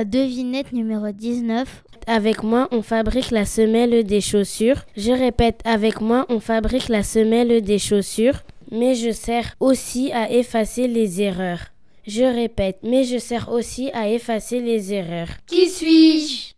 La 0.00 0.06
devinette 0.06 0.72
numéro 0.72 1.10
19. 1.12 1.68
Avec 2.06 2.42
moi, 2.42 2.68
on 2.70 2.80
fabrique 2.80 3.30
la 3.30 3.44
semelle 3.44 4.02
des 4.02 4.22
chaussures. 4.22 4.86
Je 4.96 5.12
répète, 5.12 5.60
avec 5.66 6.00
moi, 6.00 6.24
on 6.30 6.40
fabrique 6.40 6.88
la 6.88 7.02
semelle 7.02 7.60
des 7.60 7.78
chaussures. 7.78 8.40
Mais 8.70 8.94
je 8.94 9.10
sers 9.10 9.54
aussi 9.60 10.10
à 10.12 10.30
effacer 10.30 10.88
les 10.88 11.20
erreurs. 11.20 11.66
Je 12.06 12.24
répète, 12.24 12.78
mais 12.82 13.04
je 13.04 13.18
sers 13.18 13.52
aussi 13.52 13.90
à 13.92 14.08
effacer 14.08 14.60
les 14.60 14.94
erreurs. 14.94 15.28
Qui 15.46 15.68
suis-je? 15.68 16.54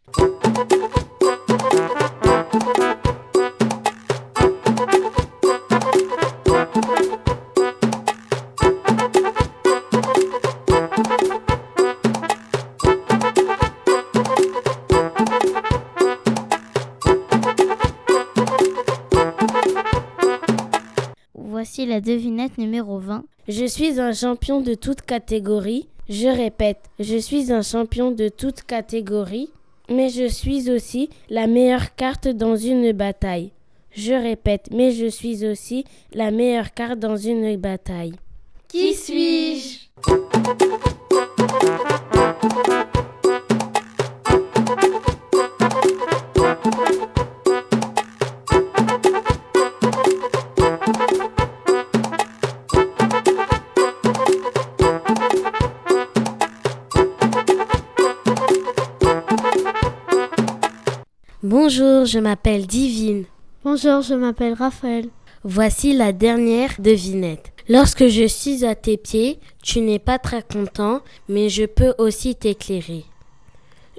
Voici 21.74 21.88
la 21.88 22.02
devinette 22.02 22.58
numéro 22.58 22.98
20. 22.98 23.24
Je 23.48 23.64
suis 23.64 23.98
un 23.98 24.12
champion 24.12 24.61
de 24.61 24.74
toute 24.74 25.00
catégorie. 25.00 25.88
Je 26.06 26.28
répète, 26.28 26.90
je 27.00 27.16
suis 27.16 27.50
un 27.50 27.62
champion 27.62 28.11
de 28.11 28.28
toute 28.28 28.61
catégorie, 28.61 29.48
mais 29.88 30.11
je 30.11 30.28
suis 30.28 30.70
aussi 30.70 31.08
la 31.30 31.46
meilleure 31.46 31.94
carte 31.94 32.28
dans 32.28 32.56
une 32.56 32.92
bataille. 32.92 33.52
Je 33.90 34.12
répète, 34.12 34.68
mais 34.70 34.90
je 34.90 35.06
suis 35.06 35.46
aussi 35.46 35.87
la 36.12 36.30
meilleure 36.30 36.74
carte 36.74 36.98
dans 36.98 37.16
une 37.16 37.56
bataille. 37.56 38.16
Qui 38.68 38.92
suis-je? 38.92 39.88
Bonjour, 62.03 62.15
je 62.15 62.19
m'appelle 62.19 62.67
Divine. 62.67 63.25
Bonjour, 63.62 64.03
je 64.03 64.15
m'appelle 64.15 64.55
Raphaël. 64.55 65.09
Voici 65.45 65.93
la 65.93 66.12
dernière 66.12 66.75
devinette. 66.81 67.53
Lorsque 67.69 68.09
je 68.09 68.27
suis 68.27 68.65
à 68.65 68.75
tes 68.75 68.97
pieds, 68.97 69.38
tu 69.62 69.81
n'es 69.81 70.01
pas 70.01 70.19
très 70.19 70.43
content, 70.43 71.03
mais 71.29 71.49
je 71.49 71.65
peux 71.65 71.95
aussi 71.99 72.35
t'éclairer. 72.35 73.05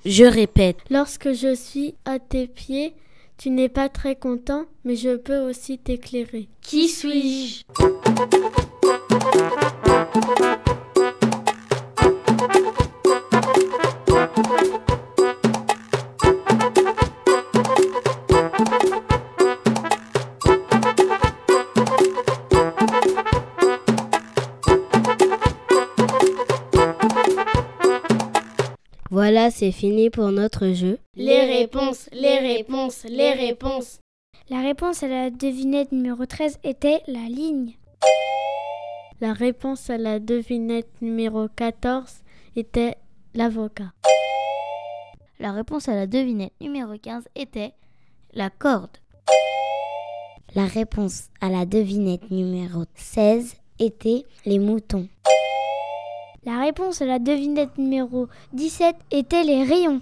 Je 0.04 0.26
répète. 0.26 0.80
Lorsque 0.90 1.32
je 1.32 1.56
suis 1.56 1.96
à 2.04 2.20
tes 2.20 2.48
pieds, 2.48 2.94
tu 3.38 3.50
n'es 3.52 3.70
pas 3.70 3.88
très 3.88 4.18
content, 4.18 4.66
mais 4.84 4.98
je 4.98 5.16
peux 5.16 5.40
aussi 5.40 5.78
t'éclairer. 5.78 6.50
Qui 6.62 6.90
suis-je? 6.90 7.64
Voilà, 29.34 29.50
c'est 29.50 29.72
fini 29.72 30.12
pour 30.12 30.32
notre 30.32 30.74
jeu. 30.74 31.00
Les 31.16 31.44
réponses, 31.46 32.08
les 32.14 32.38
réponses, 32.38 33.04
les 33.10 33.32
réponses. 33.32 34.00
La 34.52 34.62
réponse 34.62 35.02
à 35.02 35.08
la 35.08 35.32
devinette 35.32 35.92
numéro 35.92 36.24
13 36.24 36.60
était 36.64 37.02
la 37.08 37.28
ligne. 37.28 37.74
La 39.22 39.34
réponse 39.34 39.90
à 39.90 39.98
la 39.98 40.20
devinette 40.20 41.02
numéro 41.02 41.48
14 41.48 42.22
était 42.56 42.96
l'avocat. 43.34 43.92
La 45.40 45.52
réponse 45.52 45.90
à 45.90 45.96
la 45.96 46.06
devinette 46.06 46.54
numéro 46.62 46.96
15 46.96 47.24
était 47.34 47.74
la 48.36 48.52
corde. 48.52 48.98
La 50.54 50.68
réponse 50.68 51.32
à 51.42 51.50
la 51.50 51.66
devinette 51.66 52.30
numéro 52.30 52.84
16 52.94 53.56
était 53.80 54.26
les 54.46 54.60
moutons. 54.60 55.08
La 56.46 56.60
réponse 56.60 57.02
à 57.02 57.06
la 57.06 57.20
devinette 57.20 57.78
numéro 57.78 58.28
17 58.52 58.98
était 59.12 59.44
les 59.44 59.64
rayons. 59.64 60.02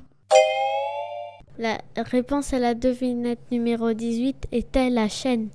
La 1.59 1.77
réponse 1.97 2.51
à 2.53 2.57
la 2.57 2.73
devinette 2.73 3.51
numéro 3.51 3.93
18 3.93 4.47
était 4.51 4.89
la 4.89 5.07
chaîne. 5.07 5.49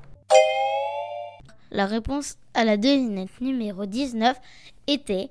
La 1.73 1.87
réponse 1.87 2.37
à 2.55 2.65
la 2.65 2.77
devinette 2.77 3.41
numéro 3.41 3.85
19 3.85 4.41
était 4.87 5.31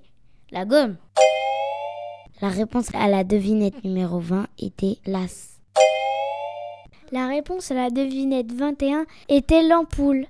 la 0.51 0.65
gomme. 0.65 0.97
La 2.41 2.49
réponse 2.49 2.93
à 2.93 3.07
la 3.07 3.23
devinette 3.23 3.81
numéro 3.85 4.19
20 4.19 4.47
était 4.59 4.97
l'as. 5.05 5.61
La 7.13 7.27
réponse 7.27 7.71
à 7.71 7.75
la 7.75 7.89
devinette 7.89 8.51
21 8.51 9.05
était 9.29 9.63
l'ampoule. 9.63 10.27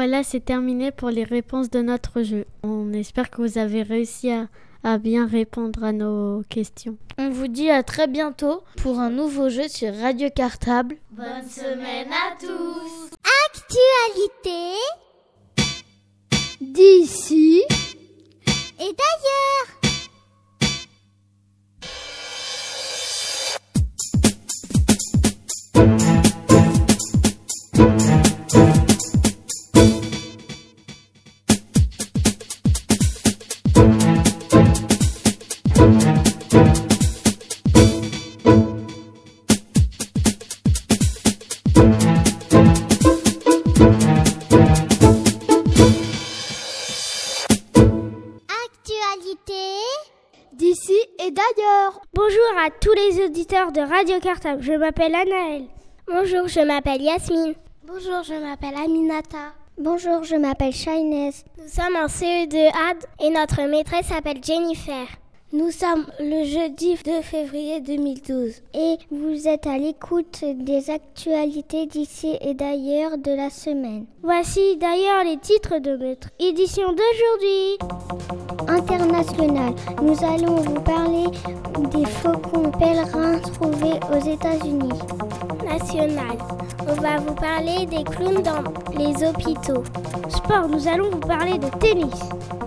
Voilà, 0.00 0.22
c'est 0.22 0.38
terminé 0.44 0.92
pour 0.92 1.10
les 1.10 1.24
réponses 1.24 1.70
de 1.70 1.80
notre 1.82 2.22
jeu. 2.22 2.44
On 2.62 2.92
espère 2.92 3.30
que 3.30 3.42
vous 3.42 3.58
avez 3.58 3.82
réussi 3.82 4.30
à, 4.30 4.46
à, 4.84 4.96
bien 4.96 5.26
répondre 5.26 5.82
à 5.82 5.90
nos 5.90 6.44
questions. 6.48 6.96
On 7.18 7.30
vous 7.30 7.48
dit 7.48 7.68
à 7.68 7.82
très 7.82 8.06
bientôt 8.06 8.62
pour 8.80 9.00
un 9.00 9.10
nouveau 9.10 9.48
jeu 9.48 9.66
sur 9.66 9.92
Radio 9.92 10.28
Cartable. 10.30 10.98
Bonne 11.10 11.48
semaine 11.50 12.12
à 12.12 12.36
tous 12.38 13.10
Actualité 13.48 14.76
d'ici 16.60 17.64
et 18.78 18.94
d'ailleurs 18.94 19.77
auditeurs 53.48 53.72
de 53.72 53.80
Radio 53.80 54.20
Cartable. 54.20 54.62
Je 54.62 54.72
m'appelle 54.72 55.14
Anaël. 55.14 55.64
Bonjour, 56.06 56.48
je 56.48 56.60
m'appelle 56.60 57.00
Yasmine. 57.00 57.54
Bonjour, 57.82 58.22
je 58.22 58.34
m'appelle 58.34 58.74
Aminata. 58.76 59.54
Bonjour, 59.78 60.22
je 60.24 60.36
m'appelle 60.36 60.72
Shaines. 60.72 61.32
Nous 61.56 61.68
sommes 61.68 61.96
en 61.96 62.06
CE2AD 62.06 63.04
et 63.20 63.30
notre 63.30 63.62
maîtresse 63.68 64.06
s'appelle 64.06 64.42
Jennifer. 64.44 65.06
Nous 65.50 65.70
sommes 65.70 66.04
le 66.20 66.44
jeudi 66.44 66.94
2 67.06 67.22
février 67.22 67.80
2012 67.80 68.60
et 68.74 68.96
vous 69.10 69.48
êtes 69.48 69.66
à 69.66 69.78
l'écoute 69.78 70.44
des 70.44 70.90
actualités 70.90 71.86
d'ici 71.86 72.36
et 72.42 72.52
d'ailleurs 72.52 73.16
de 73.16 73.32
la 73.32 73.48
semaine. 73.48 74.04
Voici 74.22 74.76
d'ailleurs 74.76 75.24
les 75.24 75.38
titres 75.38 75.78
de 75.78 75.96
notre 75.96 76.28
édition 76.38 76.88
d'aujourd'hui. 76.92 77.78
International, 78.68 79.72
nous 80.02 80.22
allons 80.22 80.56
vous 80.56 80.82
parler 80.82 81.24
des 81.92 82.04
faucons 82.04 82.70
pèlerins 82.78 83.38
trouvés 83.38 83.98
aux 84.12 84.28
États-Unis. 84.28 84.92
internationale. 85.68 86.38
On 86.88 86.94
va 86.94 87.16
vous 87.18 87.34
parler 87.34 87.86
des 87.86 88.04
clowns 88.04 88.42
dans 88.42 88.62
les 88.96 89.14
hôpitaux. 89.26 89.84
Sport, 90.28 90.68
nous 90.68 90.88
allons 90.88 91.10
vous 91.10 91.20
parler 91.20 91.58
de 91.58 91.68
tennis. 91.78 92.20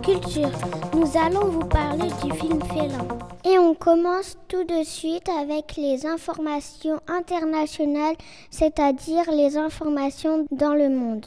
Culture, 0.04 0.52
nous 0.94 1.18
allons 1.18 1.48
vous 1.48 1.66
parler 1.68 2.08
du 2.24 2.32
film 2.34 2.60
Félin. 2.74 3.08
Et 3.44 3.58
on 3.58 3.74
commence 3.74 4.38
tout 4.48 4.64
de 4.64 4.84
suite 4.84 5.28
avec 5.30 5.76
les 5.78 6.06
informations 6.06 7.00
internationales, 7.08 8.16
c'est-à-dire 8.50 9.32
les 9.32 9.58
informations 9.58 10.46
dans 10.52 10.74
le 10.74 10.90
monde. 10.90 11.26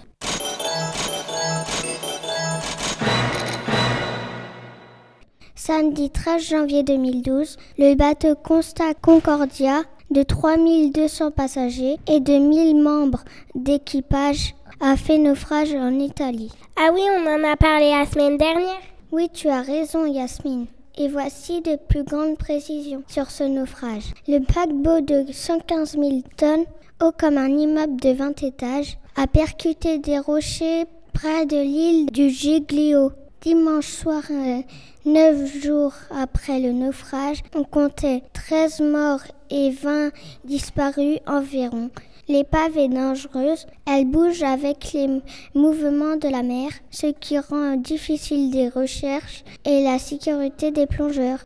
Samedi 5.55 6.11
13 6.11 6.43
janvier 6.43 6.83
2012, 6.83 7.57
le 7.79 7.95
bateau 7.95 8.35
Costa 8.35 8.93
Concordia 8.95 9.83
de 10.11 10.23
3200 10.23 11.31
passagers 11.31 11.97
et 12.07 12.21
de 12.21 12.35
1000 12.35 12.83
membres 12.83 13.25
d'équipage 13.55 14.55
a 14.81 14.97
fait 14.97 15.19
naufrage 15.19 15.75
en 15.75 15.99
Italie. 15.99 16.53
Ah 16.77 16.91
oui, 16.93 17.03
on 17.19 17.27
en 17.27 17.51
a 17.51 17.57
parlé 17.57 17.91
la 17.91 18.05
semaine 18.05 18.37
dernière. 18.37 18.81
Oui, 19.11 19.29
tu 19.33 19.49
as 19.49 19.63
raison, 19.63 20.05
Yasmine. 20.07 20.67
Et 20.97 21.09
voici 21.09 21.61
de 21.61 21.77
plus 21.77 22.05
grandes 22.05 22.39
précisions 22.39 23.03
sur 23.09 23.31
ce 23.31 23.43
naufrage. 23.43 24.13
Le 24.29 24.39
paquebot 24.39 25.01
de 25.01 25.33
115 25.33 25.93
000 25.93 26.23
tonnes, 26.37 26.67
haut 27.03 27.11
comme 27.19 27.37
un 27.37 27.49
immeuble 27.49 28.01
de 28.01 28.11
20 28.11 28.43
étages, 28.45 28.99
a 29.17 29.27
percuté 29.27 29.99
des 29.99 30.21
rochers 30.21 30.85
près 31.13 31.47
de 31.47 31.57
l'île 31.57 32.07
du 32.13 32.31
Giglio. 32.31 33.11
Dimanche 33.41 33.89
soir, 33.89 34.23
euh, 34.31 34.61
neuf 35.05 35.63
jours 35.63 35.95
après 36.11 36.61
le 36.61 36.71
naufrage, 36.71 37.43
on 37.57 37.65
comptait 37.65 38.23
13 38.33 38.81
morts 38.81 39.25
et 39.51 39.71
20 39.71 40.11
disparus 40.45 41.19
environ. 41.27 41.91
L'épave 42.27 42.79
est 42.79 42.89
dangereuse, 42.89 43.67
elle 43.87 44.07
bouge 44.07 44.43
avec 44.43 44.93
les 44.95 45.21
mouvements 45.55 46.17
de 46.17 46.29
la 46.29 46.43
mer, 46.43 46.71
ce 46.91 47.09
qui 47.09 47.39
rend 47.39 47.77
difficile 47.77 48.51
des 48.51 48.69
recherches 48.71 49.45
et 49.67 49.85
la 49.85 49.99
sécurité 49.99 50.71
des 50.71 50.87
plongeurs. 50.87 51.45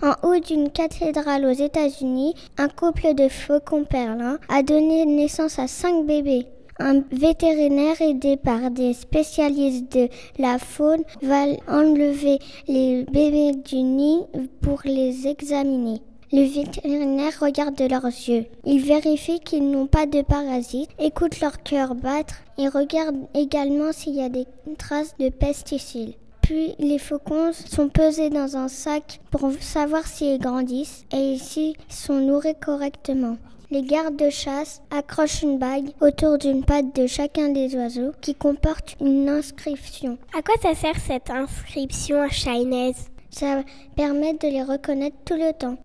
En 0.00 0.14
haut 0.22 0.38
d'une 0.38 0.70
cathédrale 0.70 1.44
aux 1.44 1.50
États-Unis, 1.50 2.34
un 2.56 2.68
couple 2.68 3.14
de 3.14 3.28
faucons 3.28 3.84
perlins 3.84 4.38
a 4.48 4.62
donné 4.62 5.04
naissance 5.04 5.58
à 5.58 5.66
cinq 5.66 6.06
bébés. 6.06 6.46
Un 6.78 7.02
vétérinaire 7.10 8.00
aidé 8.00 8.36
par 8.36 8.70
des 8.70 8.94
spécialistes 8.94 9.92
de 9.92 10.08
la 10.38 10.60
faune 10.60 11.02
va 11.22 11.46
enlever 11.66 12.38
les 12.68 13.04
bébés 13.10 13.56
du 13.64 13.82
nid 13.82 14.20
pour 14.62 14.82
les 14.84 15.26
examiner. 15.26 16.00
Le 16.30 16.42
vétérinaire 16.42 17.38
regarde 17.40 17.80
leurs 17.80 18.04
yeux. 18.04 18.44
Il 18.66 18.82
vérifie 18.82 19.40
qu'ils 19.40 19.70
n'ont 19.70 19.86
pas 19.86 20.04
de 20.04 20.20
parasites, 20.20 20.90
écoute 20.98 21.40
leur 21.40 21.62
cœur 21.62 21.94
battre 21.94 22.34
et 22.58 22.68
regarde 22.68 23.16
également 23.34 23.92
s'il 23.92 24.14
y 24.14 24.22
a 24.22 24.28
des 24.28 24.46
traces 24.76 25.16
de 25.18 25.30
pesticides. 25.30 26.14
Puis 26.42 26.74
les 26.78 26.98
faucons 26.98 27.52
sont 27.52 27.88
pesés 27.88 28.30
dans 28.30 28.56
un 28.56 28.68
sac 28.68 29.20
pour 29.30 29.50
savoir 29.60 30.06
s'ils 30.06 30.38
grandissent 30.38 31.04
et 31.12 31.38
s'ils 31.38 31.76
sont 31.88 32.20
nourris 32.20 32.54
correctement. 32.60 33.36
Les 33.70 33.82
gardes 33.82 34.16
de 34.16 34.30
chasse 34.30 34.80
accrochent 34.90 35.42
une 35.42 35.58
bague 35.58 35.90
autour 36.00 36.38
d'une 36.38 36.64
patte 36.64 36.94
de 36.96 37.06
chacun 37.06 37.50
des 37.50 37.74
oiseaux 37.74 38.12
qui 38.22 38.34
comporte 38.34 38.96
une 39.00 39.28
inscription. 39.28 40.16
À 40.36 40.42
quoi 40.42 40.54
ça 40.62 40.74
sert 40.74 40.98
cette 40.98 41.30
inscription 41.30 42.22
à 42.22 42.30
Chinese 42.30 43.10
Ça 43.30 43.62
permet 43.96 44.34
de 44.34 44.48
les 44.48 44.62
reconnaître 44.62 45.16
tout 45.24 45.34
le 45.36 45.52
temps. 45.52 45.76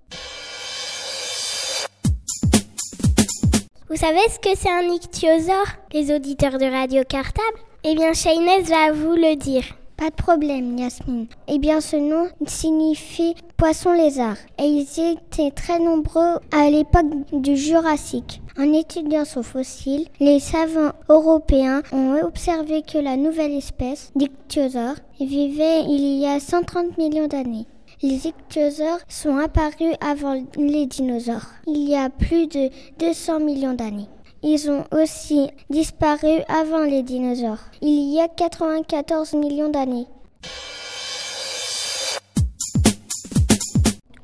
Vous 3.89 3.97
savez 3.97 4.21
ce 4.29 4.39
que 4.39 4.57
c'est 4.57 4.71
un 4.71 4.91
ichthyosaure, 4.91 5.67
les 5.91 6.13
auditeurs 6.13 6.57
de 6.57 6.65
Radio 6.65 7.03
Cartable? 7.07 7.59
Eh 7.83 7.95
bien, 7.95 8.13
Chinese 8.13 8.69
va 8.69 8.91
vous 8.91 9.15
le 9.15 9.35
dire. 9.35 9.63
Pas 9.97 10.09
de 10.09 10.15
problème, 10.15 10.77
Yasmine. 10.77 11.27
Eh 11.47 11.59
bien, 11.59 11.79
ce 11.79 11.95
nom 11.95 12.27
signifie 12.45 13.35
poisson-lézard. 13.57 14.37
Et 14.59 14.65
ils 14.65 14.99
étaient 14.99 15.51
très 15.51 15.79
nombreux 15.79 16.39
à 16.51 16.69
l'époque 16.69 17.05
du 17.31 17.55
Jurassique. 17.55 18.41
En 18.57 18.71
étudiant 18.73 19.25
son 19.25 19.43
fossile, 19.43 20.07
les 20.19 20.39
savants 20.39 20.91
européens 21.09 21.81
ont 21.91 22.19
observé 22.23 22.81
que 22.81 22.97
la 22.97 23.17
nouvelle 23.17 23.53
espèce 23.53 24.11
d'ichthyosaure 24.15 24.95
vivait 25.19 25.81
il 25.83 26.19
y 26.19 26.25
a 26.25 26.39
130 26.39 26.97
millions 26.97 27.27
d'années. 27.27 27.65
Les 28.01 28.27
ichthyosaures 28.27 28.99
sont 29.07 29.37
apparus 29.37 29.95
avant 30.01 30.43
les 30.57 30.85
dinosaures, 30.87 31.47
il 31.67 31.87
y 31.87 31.95
a 31.95 32.09
plus 32.09 32.47
de 32.47 32.69
200 32.99 33.39
millions 33.39 33.73
d'années. 33.73 34.09
Ils 34.45 34.69
ont 34.69 34.83
aussi 34.91 35.49
disparu 35.69 36.41
avant 36.49 36.83
les 36.83 37.01
dinosaures, 37.01 37.63
il 37.81 38.13
y 38.13 38.19
a 38.19 38.27
94 38.27 39.35
millions 39.35 39.69
d'années. 39.69 40.05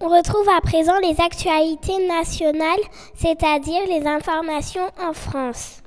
On 0.01 0.09
retrouve 0.09 0.47
à 0.49 0.59
présent 0.59 0.97
les 0.99 1.21
actualités 1.21 2.05
nationales, 2.05 2.81
c'est-à-dire 3.15 3.81
les 3.87 4.05
informations 4.05 4.89
en 5.01 5.13
France. 5.13 5.81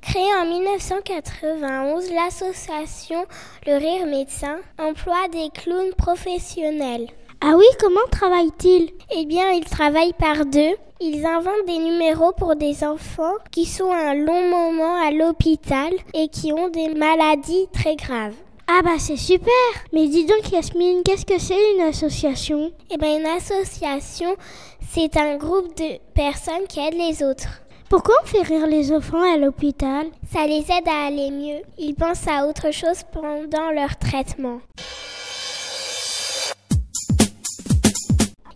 Créée 0.00 0.34
en 0.40 0.46
1991, 0.46 2.12
l'association 2.12 3.24
Le 3.66 3.78
Rire 3.78 4.06
Médecin 4.06 4.58
emploie 4.78 5.26
des 5.32 5.50
clowns 5.52 5.92
professionnels. 5.98 7.08
Ah 7.48 7.54
oui, 7.56 7.64
comment 7.78 8.00
travaillent-ils 8.10 8.90
Eh 9.16 9.24
bien, 9.24 9.52
ils 9.52 9.64
travaillent 9.64 10.14
par 10.14 10.46
deux. 10.46 10.74
Ils 11.00 11.24
inventent 11.24 11.64
des 11.68 11.78
numéros 11.78 12.32
pour 12.32 12.56
des 12.56 12.82
enfants 12.82 13.36
qui 13.52 13.66
sont 13.66 13.92
un 13.92 14.14
long 14.14 14.50
moment 14.50 15.00
à 15.00 15.12
l'hôpital 15.12 15.92
et 16.12 16.26
qui 16.26 16.52
ont 16.52 16.68
des 16.70 16.88
maladies 16.88 17.68
très 17.72 17.94
graves. 17.94 18.34
Ah 18.66 18.80
bah 18.82 18.98
c'est 18.98 19.16
super 19.16 19.52
Mais 19.92 20.08
dis 20.08 20.26
donc 20.26 20.50
Yasmine, 20.50 21.04
qu'est-ce 21.04 21.24
que 21.24 21.38
c'est 21.38 21.74
une 21.76 21.82
association? 21.82 22.72
Eh 22.90 22.96
bien, 22.96 23.16
une 23.20 23.26
association, 23.26 24.34
c'est 24.90 25.16
un 25.16 25.36
groupe 25.36 25.76
de 25.76 26.00
personnes 26.14 26.66
qui 26.68 26.80
aident 26.80 26.98
les 26.98 27.22
autres. 27.22 27.62
Pourquoi 27.88 28.16
on 28.24 28.26
fait 28.26 28.42
rire 28.42 28.66
les 28.66 28.90
enfants 28.90 29.22
à 29.22 29.36
l'hôpital? 29.36 30.08
Ça 30.32 30.48
les 30.48 30.62
aide 30.62 30.88
à 30.88 31.06
aller 31.06 31.30
mieux. 31.30 31.62
Ils 31.78 31.94
pensent 31.94 32.26
à 32.26 32.48
autre 32.48 32.72
chose 32.72 33.04
pendant 33.12 33.70
leur 33.70 33.96
traitement. 34.00 34.58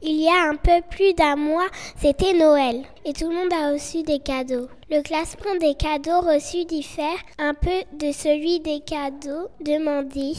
Il 0.03 0.21
y 0.21 0.29
a 0.29 0.49
un 0.49 0.57
peu 0.57 0.81
plus 0.91 1.13
d'un 1.13 1.37
mois, 1.37 1.69
c'était 2.01 2.33
Noël 2.33 2.85
et 3.05 3.13
tout 3.13 3.29
le 3.29 3.35
monde 3.35 3.53
a 3.53 3.73
reçu 3.73 4.03
des 4.03 4.19
cadeaux. 4.19 4.69
Le 4.91 5.03
classement 5.03 5.55
des 5.61 5.75
cadeaux 5.75 6.21
reçus 6.21 6.65
diffère 6.65 7.19
un 7.39 7.55
peu 7.55 7.85
de 7.93 8.11
celui 8.13 8.61
des 8.61 8.81
cadeaux 8.81 9.49
demandés. 9.61 10.37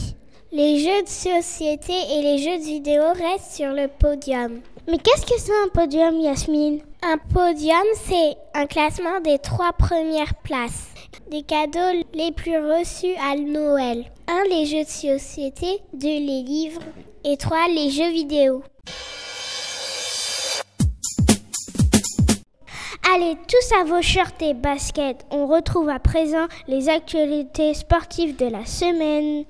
Les 0.50 0.78
jeux 0.80 1.02
de 1.02 1.08
société 1.08 1.92
et 1.92 2.22
les 2.22 2.38
jeux 2.38 2.58
de 2.58 2.64
vidéo 2.64 3.02
restent 3.12 3.54
sur 3.54 3.72
le 3.72 3.88
podium. 3.88 4.60
Mais 4.88 4.98
qu'est-ce 4.98 5.26
que 5.26 5.38
c'est 5.38 5.52
un 5.64 5.68
podium, 5.68 6.20
Yasmine? 6.20 6.80
Un 7.02 7.18
podium, 7.18 7.84
c'est 8.04 8.36
un 8.54 8.66
classement 8.66 9.20
des 9.20 9.38
trois 9.38 9.72
premières 9.72 10.34
places 10.42 10.92
des 11.30 11.42
cadeaux 11.42 12.04
les 12.12 12.30
plus 12.32 12.58
reçus 12.58 13.14
à 13.18 13.36
Noël. 13.36 14.04
1. 14.28 14.44
Les 14.50 14.66
jeux 14.66 14.84
de 14.84 15.18
société. 15.18 15.80
2. 15.94 16.06
Les 16.06 16.42
livres. 16.42 16.82
Et 17.24 17.36
3. 17.36 17.68
Les 17.74 17.90
jeux 17.90 18.10
vidéo. 18.10 18.62
Allez, 23.10 23.36
tous 23.48 23.74
à 23.80 23.84
vos 23.84 24.00
shirts 24.00 24.40
et 24.42 24.54
baskets. 24.54 25.26
On 25.30 25.46
retrouve 25.46 25.88
à 25.88 25.98
présent 25.98 26.46
les 26.68 26.88
actualités 26.88 27.74
sportives 27.74 28.36
de 28.36 28.46
la 28.46 28.64
semaine. 28.64 29.44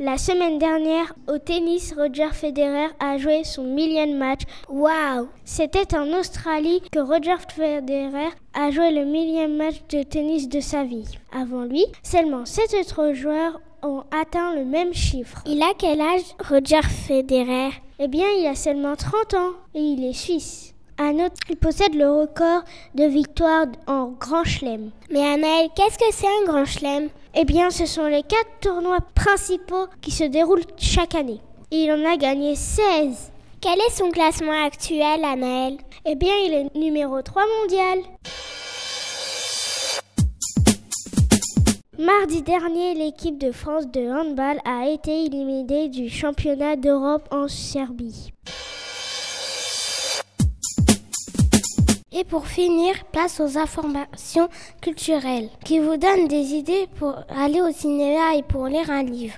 La 0.00 0.16
semaine 0.18 0.58
dernière, 0.58 1.14
au 1.28 1.38
tennis, 1.38 1.94
Roger 1.96 2.30
Federer 2.32 2.88
a 3.00 3.18
joué 3.18 3.44
son 3.44 3.64
millième 3.64 4.16
match. 4.16 4.42
Waouh 4.68 5.28
C'était 5.44 5.96
en 5.96 6.12
Australie 6.12 6.82
que 6.92 6.98
Roger 6.98 7.36
Federer 7.48 8.30
a 8.54 8.70
joué 8.70 8.90
le 8.90 9.04
millième 9.04 9.56
match 9.56 9.76
de 9.90 10.02
tennis 10.02 10.48
de 10.48 10.60
sa 10.60 10.84
vie. 10.84 11.18
Avant 11.32 11.64
lui, 11.64 11.84
seulement 12.02 12.44
sept 12.46 12.74
autres 12.74 13.12
joueurs 13.12 13.60
ont 13.82 14.02
atteint 14.10 14.54
le 14.54 14.64
même 14.64 14.94
chiffre. 14.94 15.42
Il 15.46 15.62
a 15.62 15.72
quel 15.78 16.00
âge, 16.00 16.22
Roger 16.48 16.82
Federer? 16.82 17.70
Eh 17.98 18.08
bien, 18.08 18.26
il 18.38 18.46
a 18.46 18.54
seulement 18.54 18.96
30 18.96 19.34
ans 19.34 19.52
et 19.74 19.80
il 19.80 20.04
est 20.04 20.12
suisse. 20.12 20.74
Un 20.98 21.14
autre, 21.24 21.36
il 21.48 21.56
possède 21.56 21.94
le 21.94 22.10
record 22.10 22.62
de 22.94 23.04
victoires 23.04 23.66
en 23.86 24.14
Grand 24.18 24.44
Chelem. 24.44 24.90
Mais 25.10 25.24
Anaël, 25.24 25.68
qu'est-ce 25.76 25.98
que 25.98 26.12
c'est 26.12 26.26
un 26.26 26.46
Grand 26.46 26.64
Chelem? 26.64 27.08
Eh 27.34 27.44
bien, 27.44 27.70
ce 27.70 27.86
sont 27.86 28.06
les 28.06 28.22
quatre 28.22 28.58
tournois 28.60 28.98
principaux 29.14 29.86
qui 30.00 30.10
se 30.10 30.24
déroulent 30.24 30.64
chaque 30.76 31.14
année. 31.14 31.40
Et 31.70 31.84
il 31.84 31.92
en 31.92 32.04
a 32.04 32.16
gagné 32.16 32.56
16. 32.56 33.32
Quel 33.60 33.78
est 33.78 33.96
son 33.96 34.10
classement 34.10 34.64
actuel, 34.64 35.24
Anaël? 35.24 35.76
Eh 36.04 36.14
bien, 36.14 36.34
il 36.46 36.54
est 36.54 36.74
numéro 36.76 37.22
3 37.22 37.42
mondial. 37.60 37.98
Mardi 41.98 42.42
dernier, 42.42 42.94
l'équipe 42.94 43.38
de 43.38 43.50
France 43.50 43.88
de 43.88 44.08
handball 44.08 44.60
a 44.64 44.88
été 44.88 45.24
éliminée 45.24 45.88
du 45.88 46.08
championnat 46.08 46.76
d'Europe 46.76 47.26
en 47.32 47.48
Serbie. 47.48 48.32
Et 52.12 52.22
pour 52.22 52.46
finir, 52.46 52.94
place 53.10 53.40
aux 53.40 53.58
informations 53.58 54.48
culturelles 54.80 55.48
qui 55.64 55.80
vous 55.80 55.96
donnent 55.96 56.28
des 56.28 56.54
idées 56.54 56.86
pour 57.00 57.16
aller 57.36 57.60
au 57.60 57.72
cinéma 57.72 58.36
et 58.36 58.44
pour 58.44 58.68
lire 58.68 58.88
un 58.90 59.02
livre. 59.02 59.34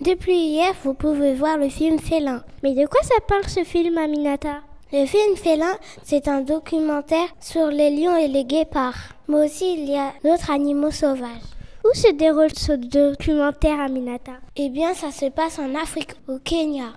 Depuis 0.00 0.46
hier, 0.46 0.72
vous 0.82 0.94
pouvez 0.94 1.34
voir 1.34 1.58
le 1.58 1.68
film 1.68 1.98
Félin. 1.98 2.42
Mais 2.62 2.72
de 2.72 2.86
quoi 2.86 3.02
ça 3.02 3.20
parle 3.28 3.46
ce 3.48 3.64
film, 3.64 3.98
Aminata? 3.98 4.62
Le 4.94 5.06
film 5.06 5.36
Félin, 5.36 5.72
c'est 6.04 6.28
un 6.28 6.42
documentaire 6.42 7.28
sur 7.40 7.68
les 7.68 7.88
lions 7.88 8.14
et 8.14 8.28
les 8.28 8.44
guépards. 8.44 9.14
Mais 9.26 9.46
aussi, 9.46 9.72
il 9.72 9.88
y 9.88 9.96
a 9.96 10.12
d'autres 10.22 10.50
animaux 10.50 10.90
sauvages. 10.90 11.48
Où 11.82 11.96
se 11.96 12.12
déroule 12.12 12.52
ce 12.54 12.72
documentaire, 12.72 13.80
Aminata? 13.80 14.32
Eh 14.54 14.68
bien, 14.68 14.92
ça 14.92 15.10
se 15.10 15.30
passe 15.30 15.58
en 15.58 15.74
Afrique, 15.76 16.12
au 16.28 16.38
Kenya. 16.44 16.92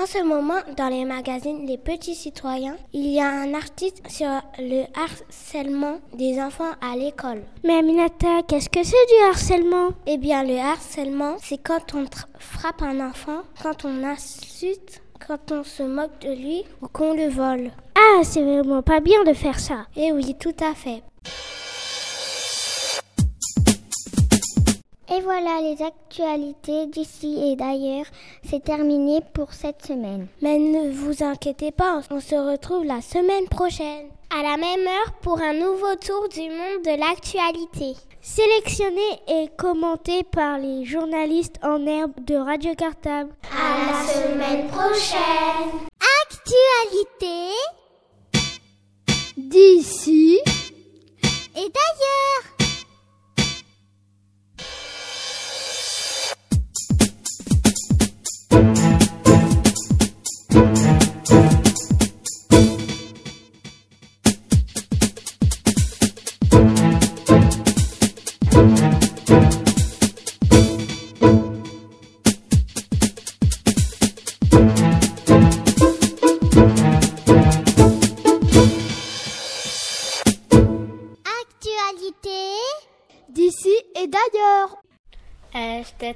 En 0.00 0.06
ce 0.06 0.22
moment, 0.22 0.60
dans 0.76 0.88
les 0.88 1.04
magazines 1.04 1.66
Les 1.66 1.76
Petits 1.76 2.14
Citoyens, 2.14 2.76
il 2.92 3.08
y 3.08 3.18
a 3.18 3.26
un 3.26 3.52
article 3.52 4.08
sur 4.08 4.28
le 4.56 4.84
harcèlement 4.96 5.98
des 6.14 6.40
enfants 6.40 6.70
à 6.80 6.96
l'école. 6.96 7.42
Mais 7.64 7.78
Aminata, 7.78 8.42
qu'est-ce 8.46 8.68
que 8.68 8.84
c'est 8.84 8.92
du 8.92 9.24
harcèlement? 9.28 9.88
Eh 10.06 10.16
bien, 10.16 10.44
le 10.44 10.56
harcèlement, 10.56 11.34
c'est 11.42 11.58
quand 11.58 11.94
on 11.94 12.04
frappe 12.38 12.82
un 12.82 13.08
enfant, 13.08 13.42
quand 13.60 13.84
on 13.84 14.04
insulte, 14.04 15.02
quand 15.26 15.50
on 15.50 15.64
se 15.64 15.82
moque 15.82 16.20
de 16.20 16.32
lui 16.32 16.62
ou 16.80 16.86
qu'on 16.86 17.14
le 17.14 17.28
vole. 17.28 17.72
Ah, 17.96 18.22
c'est 18.22 18.42
vraiment 18.44 18.82
pas 18.82 19.00
bien 19.00 19.24
de 19.24 19.32
faire 19.32 19.58
ça. 19.58 19.86
Eh 19.96 20.12
oui, 20.12 20.36
tout 20.38 20.54
à 20.60 20.74
fait. 20.74 21.02
Et 25.10 25.20
voilà 25.22 25.60
les 25.62 25.82
actualités 25.82 26.86
d'ici 26.86 27.38
et 27.42 27.56
d'ailleurs. 27.56 28.04
C'est 28.44 28.62
terminé 28.62 29.20
pour 29.32 29.54
cette 29.54 29.84
semaine. 29.86 30.26
Mais 30.42 30.58
ne 30.58 30.90
vous 30.90 31.24
inquiétez 31.24 31.70
pas, 31.72 32.02
on 32.10 32.20
se 32.20 32.34
retrouve 32.34 32.84
la 32.84 33.00
semaine 33.00 33.48
prochaine. 33.48 34.08
À 34.30 34.42
la 34.42 34.58
même 34.58 34.86
heure 34.86 35.12
pour 35.22 35.40
un 35.40 35.54
nouveau 35.54 35.94
tour 35.96 36.28
du 36.28 36.42
monde 36.42 36.84
de 36.84 37.00
l'actualité. 37.00 37.98
Sélectionné 38.20 39.00
et 39.26 39.48
commenté 39.56 40.24
par 40.24 40.58
les 40.58 40.84
journalistes 40.84 41.58
en 41.62 41.86
herbe 41.86 42.12
de 42.26 42.34
Radio 42.34 42.74
Cartable. 42.74 43.30
À 43.50 43.90
la 43.90 44.06
semaine 44.12 44.66
prochaine. 44.68 45.88
Actualité 46.26 47.54
d'ici 49.38 50.38
et 51.56 51.60
d'ailleurs. 51.60 52.57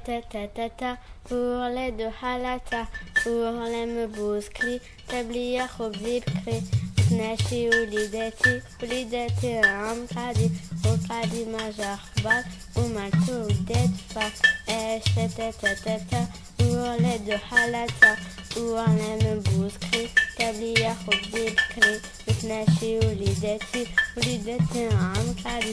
تتا 0.02 0.96
ولد 1.30 2.12
حالتا 2.20 2.86
ولم 3.26 4.06
بوسكلي 4.06 4.80
تبلي 5.08 5.68
خبزي 5.68 6.20
بكري 6.20 6.62
تناشي 7.10 7.68
وليداتي 7.68 8.62
وليداتي 8.82 9.58
عم 9.58 10.06
قادي 10.16 10.50
وقادي 10.84 11.44
ما 11.44 11.70
جا 11.78 11.96
خبار 11.96 12.44
ومالتو 12.76 13.32
ودات 13.32 13.94
فا 14.14 14.26
اش 14.68 15.04
تتا 15.16 15.50
تتا 15.84 16.26
ولد 16.60 17.40
حالتا 17.50 18.16
ولم 18.56 19.42
بوسكلي 19.46 20.08
تبلي 20.38 20.94
خبزي 21.06 21.46
بكري 21.50 22.00
تناشي 22.42 22.98
وليداتي 22.98 23.86
وليداتي 24.16 24.86
عم 24.86 25.34
قادي 25.44 25.72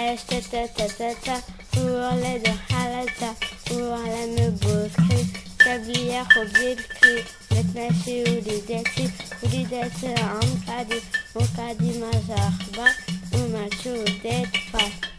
Hashtata-ta-ta-ta, 0.00 1.42
halata, 2.70 3.34
me 3.70 4.50
beau 4.50 4.88
tablière 5.58 6.26
au 6.40 6.46
biais 6.54 6.74
de 6.74 6.82
cri, 6.82 7.22
metnaché 7.50 8.24
ou 8.30 8.40
des 8.40 8.62
ou 9.42 9.48
des 9.48 9.64
dettes 9.64 10.18
en 10.18 10.40
cadi, 10.64 11.02
au 11.34 11.44
cadi 11.54 11.98
majarba, 11.98 12.88
ou 13.34 13.48
macho 13.52 14.02
tête 14.22 14.56
face. 14.72 15.09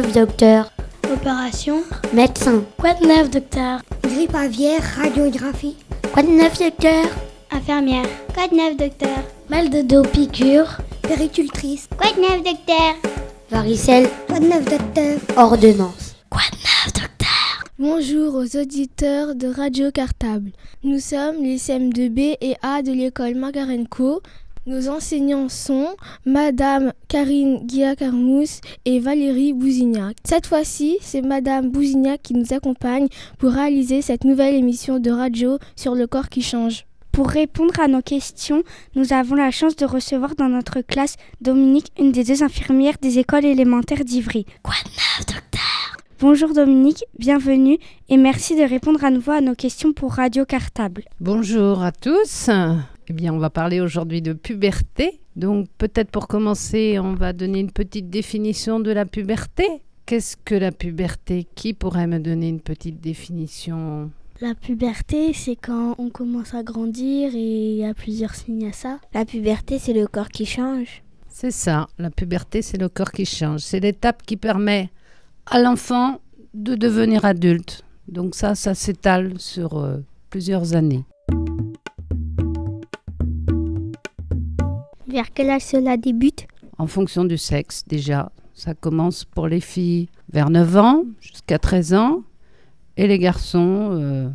Neuf, 0.00 0.12
docteur 0.12 0.72
Opération 1.12 1.82
Médecin. 2.14 2.64
Quoi 2.78 2.94
de 2.94 3.06
neuf, 3.06 3.30
docteur? 3.30 3.80
Grippe 4.02 4.34
aviaire, 4.34 4.82
radiographie. 4.96 5.76
Quoi 6.12 6.22
de 6.22 6.28
neuf, 6.28 6.58
docteur? 6.58 7.04
Infirmière. 7.50 8.06
Quoi 8.32 8.48
de 8.48 8.54
neuf, 8.54 8.76
docteur? 8.76 9.18
Mal 9.50 9.68
de 9.68 9.82
dos, 9.82 10.02
piqûre. 10.02 10.78
Péricultrice. 11.02 11.88
Quoi 11.98 12.12
de 12.12 12.20
neuf, 12.20 12.42
docteur? 12.42 12.94
Varicelle. 13.50 14.08
Quoi 14.28 14.38
de 14.38 14.46
neuf, 14.46 14.64
docteur? 14.64 15.18
Ordonnance. 15.36 16.14
Quoi 16.30 16.42
de 16.52 16.56
neuf, 16.56 16.92
docteur? 16.94 17.64
Bonjour 17.78 18.34
aux 18.36 18.56
auditeurs 18.58 19.34
de 19.34 19.48
Radio 19.48 19.90
Cartable. 19.90 20.52
Nous 20.82 21.00
sommes 21.00 21.42
les 21.42 21.58
CM2B 21.58 22.38
et 22.40 22.56
A 22.62 22.80
de 22.82 22.92
l'école 22.92 23.34
Margarenco. 23.34 24.22
Nos 24.70 24.88
enseignants 24.88 25.48
sont 25.48 25.96
Madame 26.24 26.92
Karine 27.08 27.66
Guillacarmous 27.66 28.60
et 28.84 29.00
Valérie 29.00 29.52
Bousignac. 29.52 30.16
Cette 30.22 30.46
fois-ci, 30.46 30.96
c'est 31.00 31.22
Madame 31.22 31.70
Bousignac 31.70 32.22
qui 32.22 32.34
nous 32.34 32.52
accompagne 32.52 33.08
pour 33.38 33.50
réaliser 33.50 34.00
cette 34.00 34.22
nouvelle 34.22 34.54
émission 34.54 35.00
de 35.00 35.10
radio 35.10 35.58
sur 35.74 35.96
le 35.96 36.06
corps 36.06 36.28
qui 36.28 36.40
change. 36.40 36.86
Pour 37.10 37.30
répondre 37.30 37.80
à 37.80 37.88
nos 37.88 38.00
questions, 38.00 38.62
nous 38.94 39.12
avons 39.12 39.34
la 39.34 39.50
chance 39.50 39.74
de 39.74 39.86
recevoir 39.86 40.36
dans 40.36 40.48
notre 40.48 40.82
classe 40.82 41.16
Dominique, 41.40 41.90
une 41.98 42.12
des 42.12 42.22
deux 42.22 42.44
infirmières 42.44 42.98
des 43.02 43.18
écoles 43.18 43.46
élémentaires 43.46 44.04
d'Ivry. 44.04 44.46
Quoi 44.62 44.76
de 44.84 44.90
neuf, 44.90 45.26
docteur? 45.26 45.96
Bonjour 46.20 46.54
Dominique, 46.54 47.02
bienvenue 47.18 47.78
et 48.08 48.16
merci 48.16 48.54
de 48.54 48.62
répondre 48.62 49.02
à 49.02 49.10
nouveau 49.10 49.32
à 49.32 49.40
nos 49.40 49.56
questions 49.56 49.92
pour 49.92 50.12
Radio 50.12 50.44
Cartable. 50.44 51.02
Bonjour 51.18 51.82
à 51.82 51.90
tous. 51.90 52.48
Eh 53.10 53.12
bien, 53.12 53.34
on 53.34 53.38
va 53.38 53.50
parler 53.50 53.80
aujourd'hui 53.80 54.22
de 54.22 54.32
puberté. 54.32 55.18
Donc, 55.34 55.66
peut-être 55.78 56.12
pour 56.12 56.28
commencer, 56.28 57.00
on 57.00 57.14
va 57.14 57.32
donner 57.32 57.58
une 57.58 57.72
petite 57.72 58.08
définition 58.08 58.78
de 58.78 58.92
la 58.92 59.04
puberté. 59.04 59.66
Qu'est-ce 60.06 60.36
que 60.36 60.54
la 60.54 60.70
puberté? 60.70 61.44
Qui 61.56 61.74
pourrait 61.74 62.06
me 62.06 62.20
donner 62.20 62.48
une 62.48 62.60
petite 62.60 63.00
définition? 63.00 64.12
La 64.40 64.54
puberté, 64.54 65.32
c'est 65.32 65.56
quand 65.56 65.96
on 65.98 66.08
commence 66.08 66.54
à 66.54 66.62
grandir 66.62 67.34
et 67.34 67.72
il 67.72 67.76
y 67.78 67.84
a 67.84 67.94
plusieurs 67.94 68.36
signes 68.36 68.68
à 68.68 68.72
ça. 68.72 69.00
La 69.12 69.24
puberté, 69.24 69.80
c'est 69.80 69.92
le 69.92 70.06
corps 70.06 70.28
qui 70.28 70.46
change. 70.46 71.02
C'est 71.28 71.50
ça, 71.50 71.88
la 71.98 72.10
puberté, 72.10 72.62
c'est 72.62 72.78
le 72.78 72.88
corps 72.88 73.10
qui 73.10 73.24
change. 73.24 73.62
C'est 73.62 73.80
l'étape 73.80 74.22
qui 74.22 74.36
permet 74.36 74.88
à 75.46 75.60
l'enfant 75.60 76.20
de 76.54 76.76
devenir 76.76 77.24
adulte. 77.24 77.82
Donc 78.06 78.36
ça, 78.36 78.54
ça 78.54 78.76
s'étale 78.76 79.32
sur 79.40 79.78
euh, 79.78 79.96
plusieurs 80.30 80.76
années. 80.76 81.04
Vers 85.10 85.32
quel 85.34 85.50
âge 85.50 85.62
cela 85.62 85.96
débute 85.96 86.46
En 86.78 86.86
fonction 86.86 87.24
du 87.24 87.36
sexe, 87.36 87.82
déjà. 87.84 88.30
Ça 88.54 88.74
commence 88.74 89.24
pour 89.24 89.48
les 89.48 89.58
filles 89.58 90.08
vers 90.32 90.50
9 90.50 90.76
ans 90.76 91.04
jusqu'à 91.20 91.58
13 91.58 91.94
ans. 91.94 92.22
Et 92.96 93.08
les 93.08 93.18
garçons, 93.18 93.88
euh, 93.90 94.28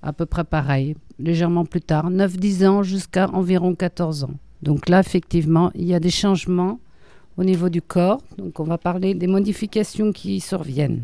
à 0.00 0.12
peu 0.12 0.24
près 0.24 0.44
pareil, 0.44 0.94
légèrement 1.18 1.64
plus 1.64 1.80
tard, 1.80 2.08
9-10 2.08 2.66
ans 2.68 2.82
jusqu'à 2.84 3.28
environ 3.30 3.74
14 3.74 4.22
ans. 4.24 4.34
Donc 4.62 4.88
là, 4.88 5.00
effectivement, 5.00 5.72
il 5.74 5.86
y 5.86 5.94
a 5.94 5.98
des 5.98 6.10
changements 6.10 6.78
au 7.36 7.42
niveau 7.42 7.68
du 7.68 7.82
corps. 7.82 8.22
Donc 8.38 8.60
on 8.60 8.64
va 8.64 8.78
parler 8.78 9.14
des 9.14 9.26
modifications 9.26 10.12
qui 10.12 10.38
surviennent. 10.38 11.02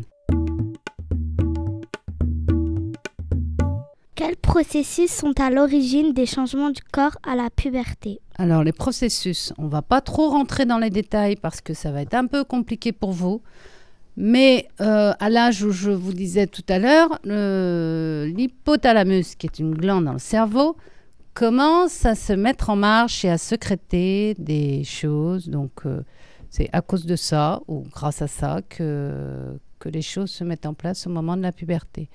Quels 4.19 4.35
processus 4.35 5.09
sont 5.09 5.39
à 5.39 5.49
l'origine 5.49 6.11
des 6.11 6.25
changements 6.25 6.71
du 6.71 6.81
corps 6.91 7.17
à 7.25 7.37
la 7.37 7.49
puberté 7.49 8.19
Alors 8.37 8.65
les 8.65 8.73
processus, 8.73 9.53
on 9.57 9.69
va 9.69 9.81
pas 9.81 10.01
trop 10.01 10.29
rentrer 10.29 10.65
dans 10.65 10.77
les 10.77 10.89
détails 10.89 11.37
parce 11.37 11.61
que 11.61 11.73
ça 11.73 11.93
va 11.93 12.01
être 12.01 12.15
un 12.15 12.27
peu 12.27 12.43
compliqué 12.43 12.91
pour 12.91 13.13
vous. 13.13 13.41
Mais 14.17 14.67
euh, 14.81 15.13
à 15.21 15.29
l'âge 15.29 15.63
où 15.63 15.71
je 15.71 15.91
vous 15.91 16.11
disais 16.11 16.47
tout 16.47 16.65
à 16.67 16.79
l'heure, 16.79 17.17
l'hypothalamus, 17.23 19.35
qui 19.37 19.47
est 19.47 19.57
une 19.57 19.73
glande 19.73 20.03
dans 20.03 20.11
le 20.11 20.19
cerveau, 20.19 20.75
commence 21.33 22.05
à 22.05 22.15
se 22.15 22.33
mettre 22.33 22.71
en 22.71 22.75
marche 22.75 23.23
et 23.23 23.29
à 23.29 23.37
secréter 23.37 24.35
des 24.37 24.83
choses. 24.83 25.47
Donc 25.47 25.85
euh, 25.85 26.03
c'est 26.49 26.67
à 26.73 26.81
cause 26.81 27.05
de 27.05 27.15
ça 27.15 27.61
ou 27.69 27.85
grâce 27.89 28.21
à 28.21 28.27
ça 28.27 28.59
que, 28.67 29.57
que 29.79 29.87
les 29.87 30.01
choses 30.01 30.29
se 30.29 30.43
mettent 30.43 30.65
en 30.65 30.73
place 30.73 31.07
au 31.07 31.09
moment 31.09 31.37
de 31.37 31.41
la 31.41 31.53
puberté 31.53 32.09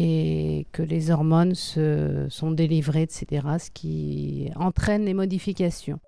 et 0.00 0.64
que 0.70 0.82
les 0.82 1.10
hormones 1.10 1.56
se, 1.56 2.26
sont 2.30 2.52
délivrées, 2.52 3.02
etc., 3.02 3.44
ce 3.58 3.68
qui 3.72 4.48
entraîne 4.54 5.04
les 5.04 5.12
modifications. 5.12 5.98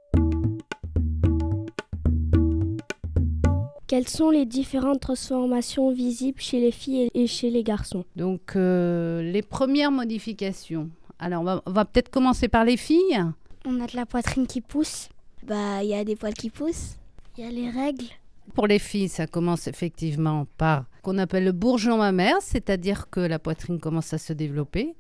Quelles 3.89 4.07
sont 4.07 4.31
les 4.31 4.47
différentes 4.47 5.01
transformations 5.01 5.91
visibles 5.93 6.41
chez 6.41 6.61
les 6.61 6.71
filles 6.71 7.11
et 7.15 7.27
chez 7.27 7.51
les 7.51 7.65
garçons? 7.65 8.05
Donc, 8.15 8.55
euh, 8.55 9.23
les 9.23 9.43
premières 9.43 9.91
modifications. 9.91 10.89
Alors, 11.19 11.41
on 11.43 11.45
va, 11.45 11.63
va 11.67 11.85
peut-être 11.85 12.11
commencer 12.11 12.47
par 12.47 12.65
les 12.65 12.77
filles. 12.77 13.25
On 13.67 13.81
a 13.81 13.89
de 13.89 13.97
la 13.97 14.07
poitrine 14.07 14.47
qui 14.47 14.61
pousse. 14.61 15.09
Bah, 15.43 15.83
il 15.83 15.89
y 15.89 15.95
a 15.95 16.05
des 16.05 16.15
poils 16.15 16.35
qui 16.35 16.51
poussent. 16.51 16.97
Il 17.37 17.45
y 17.45 17.47
a 17.49 17.51
les 17.51 17.69
règles. 17.69 18.07
Pour 18.55 18.69
les 18.69 18.79
filles, 18.79 19.09
ça 19.09 19.27
commence 19.27 19.67
effectivement 19.67 20.47
par 20.57 20.85
qu'on 21.01 21.19
appelle 21.19 21.45
le 21.45 21.53
bourgeon 21.53 21.99
mammaire, 21.99 22.37
c'est-à-dire 22.41 23.09
que 23.11 23.21
la 23.21 23.39
poitrine 23.39 23.81
commence 23.81 24.13
à 24.13 24.19
se 24.19 24.33
développer. 24.33 24.95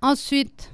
Ensuite, 0.00 0.72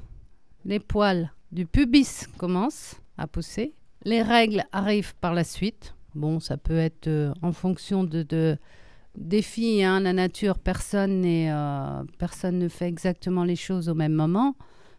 les 0.65 0.81
poils 0.81 1.31
du 1.53 1.67
pubis 1.67 2.27
commencent 2.37 2.97
à 3.17 3.27
pousser. 3.27 3.75
Les 4.05 4.23
règles 4.23 4.65
arrivent 4.73 5.15
par 5.17 5.35
la 5.35 5.45
suite. 5.45 5.95
Bon, 6.15 6.41
ça 6.41 6.57
peut 6.57 6.77
être 6.77 7.09
euh, 7.09 7.33
en 7.43 7.53
fonction 7.53 8.05
de, 8.05 8.23
de 8.23 8.57
des 9.17 9.43
filles, 9.43 9.85
hein, 9.85 10.01
la 10.01 10.13
nature, 10.13 10.59
personne, 10.59 11.23
euh, 11.25 12.03
personne 12.19 12.59
ne 12.59 12.69
fait 12.69 12.87
exactement 12.89 13.45
les 13.45 13.57
choses 13.57 13.89
au 13.89 13.95
même 13.95 14.13
moment. 14.13 14.57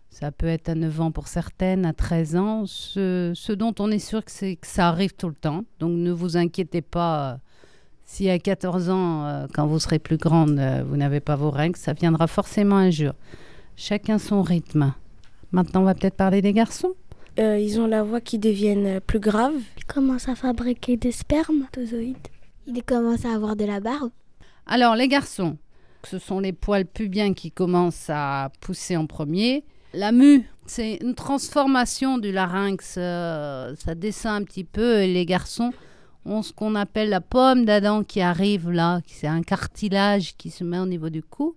Ça 0.09 0.31
peut 0.31 0.47
être 0.47 0.69
à 0.69 0.75
9 0.75 1.01
ans 1.01 1.11
pour 1.11 1.27
certaines, 1.27 1.85
à 1.85 1.91
13 1.93 2.35
ans. 2.37 2.65
Ce, 2.65 3.33
ce 3.35 3.51
dont 3.51 3.75
on 3.79 3.91
est 3.91 3.99
sûr, 3.99 4.21
c'est 4.27 4.55
que 4.55 4.67
ça 4.67 4.87
arrive 4.87 5.13
tout 5.13 5.27
le 5.27 5.35
temps. 5.35 5.65
Donc 5.79 5.91
ne 5.97 6.11
vous 6.11 6.37
inquiétez 6.37 6.81
pas. 6.81 7.39
Si 8.05 8.29
à 8.29 8.39
14 8.39 8.89
ans, 8.89 9.25
euh, 9.25 9.47
quand 9.53 9.65
vous 9.67 9.79
serez 9.79 9.99
plus 9.99 10.17
grande, 10.17 10.57
euh, 10.59 10.83
vous 10.87 10.95
n'avez 10.95 11.19
pas 11.19 11.35
vos 11.35 11.49
règles, 11.49 11.75
ça 11.75 11.93
viendra 11.93 12.27
forcément 12.27 12.77
un 12.77 12.91
jour. 12.91 13.13
Chacun 13.75 14.19
son 14.19 14.41
rythme. 14.41 14.93
Maintenant, 15.51 15.81
on 15.81 15.85
va 15.85 15.95
peut-être 15.95 16.15
parler 16.15 16.41
des 16.41 16.53
garçons. 16.53 16.93
Euh, 17.39 17.59
ils 17.59 17.79
ont 17.79 17.87
la 17.87 18.03
voix 18.03 18.21
qui 18.21 18.39
deviennent 18.39 19.01
plus 19.01 19.19
grave. 19.19 19.55
Ils 19.77 19.85
commencent 19.85 20.29
à 20.29 20.35
fabriquer 20.35 20.95
des 20.95 21.11
spermatozoïdes. 21.11 22.29
Ils 22.67 22.83
commencent 22.83 23.25
à 23.25 23.33
avoir 23.33 23.55
de 23.55 23.65
la 23.65 23.79
barbe. 23.79 24.11
Alors, 24.65 24.95
les 24.95 25.07
garçons, 25.07 25.57
ce 26.03 26.17
sont 26.19 26.39
les 26.39 26.53
poils 26.53 26.85
pubiens 26.85 27.33
qui 27.33 27.51
commencent 27.51 28.09
à 28.09 28.51
pousser 28.61 28.95
en 28.95 29.05
premier. 29.07 29.63
La 29.93 30.11
mue, 30.11 30.47
c'est 30.65 30.95
une 31.01 31.15
transformation 31.15 32.17
du 32.17 32.31
larynx. 32.31 32.95
euh, 32.97 33.75
ça 33.75 33.95
descend 33.95 34.41
un 34.41 34.45
petit 34.45 34.63
peu 34.63 35.01
et 35.01 35.13
les 35.13 35.25
garçons 35.25 35.71
ont 36.25 36.41
ce 36.41 36.51
qu'on 36.51 36.75
appelle 36.75 37.09
la 37.09 37.21
pomme 37.21 37.65
d'Adam 37.65 38.03
qui 38.03 38.21
arrive 38.21 38.71
là. 38.71 39.01
C'est 39.07 39.27
un 39.27 39.41
cartilage 39.41 40.35
qui 40.37 40.49
se 40.49 40.63
met 40.63 40.79
au 40.79 40.85
niveau 40.85 41.09
du 41.09 41.23
cou. 41.23 41.55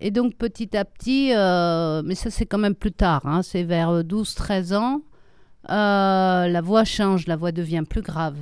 Et 0.00 0.10
donc 0.10 0.36
petit 0.36 0.76
à 0.76 0.84
petit, 0.84 1.32
euh, 1.34 2.02
mais 2.04 2.14
ça 2.14 2.30
c'est 2.30 2.46
quand 2.46 2.58
même 2.58 2.76
plus 2.76 2.92
tard, 2.92 3.22
hein, 3.24 3.42
c'est 3.42 3.64
vers 3.64 4.04
12-13 4.04 4.76
ans, 4.76 5.00
euh, 5.70 6.46
la 6.46 6.60
voix 6.60 6.84
change, 6.84 7.26
la 7.26 7.34
voix 7.34 7.50
devient 7.50 7.82
plus 7.88 8.02
grave. 8.02 8.36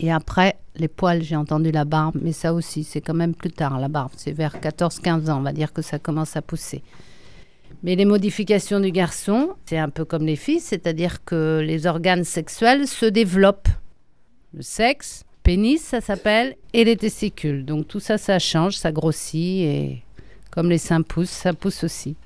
Et 0.00 0.12
après, 0.12 0.56
les 0.76 0.88
poils, 0.88 1.22
j'ai 1.22 1.36
entendu 1.36 1.72
la 1.72 1.84
barbe, 1.84 2.16
mais 2.22 2.32
ça 2.32 2.54
aussi, 2.54 2.84
c'est 2.84 3.00
quand 3.00 3.14
même 3.14 3.34
plus 3.34 3.50
tard, 3.50 3.78
la 3.80 3.88
barbe. 3.88 4.12
C'est 4.16 4.32
vers 4.32 4.56
14-15 4.56 5.28
ans, 5.28 5.38
on 5.38 5.42
va 5.42 5.52
dire 5.52 5.72
que 5.72 5.82
ça 5.82 5.98
commence 5.98 6.36
à 6.36 6.42
pousser. 6.42 6.82
Mais 7.82 7.96
les 7.96 8.04
modifications 8.04 8.80
du 8.80 8.92
garçon, 8.92 9.54
c'est 9.66 9.78
un 9.78 9.88
peu 9.88 10.04
comme 10.04 10.24
les 10.24 10.36
filles, 10.36 10.60
c'est-à-dire 10.60 11.24
que 11.24 11.62
les 11.64 11.86
organes 11.86 12.24
sexuels 12.24 12.86
se 12.86 13.06
développent. 13.06 13.68
Le 14.54 14.62
sexe, 14.62 15.24
pénis, 15.42 15.78
ça 15.78 16.00
s'appelle, 16.00 16.56
et 16.72 16.82
les 16.82 16.96
testicules. 16.96 17.66
Donc 17.66 17.86
tout 17.86 18.00
ça, 18.00 18.16
ça 18.16 18.38
change, 18.38 18.76
ça 18.76 18.92
grossit, 18.92 19.60
et 19.60 20.02
comme 20.50 20.70
les 20.70 20.78
seins 20.78 21.02
poussent, 21.02 21.28
ça 21.28 21.52
pousse 21.52 21.84
aussi. 21.84 22.16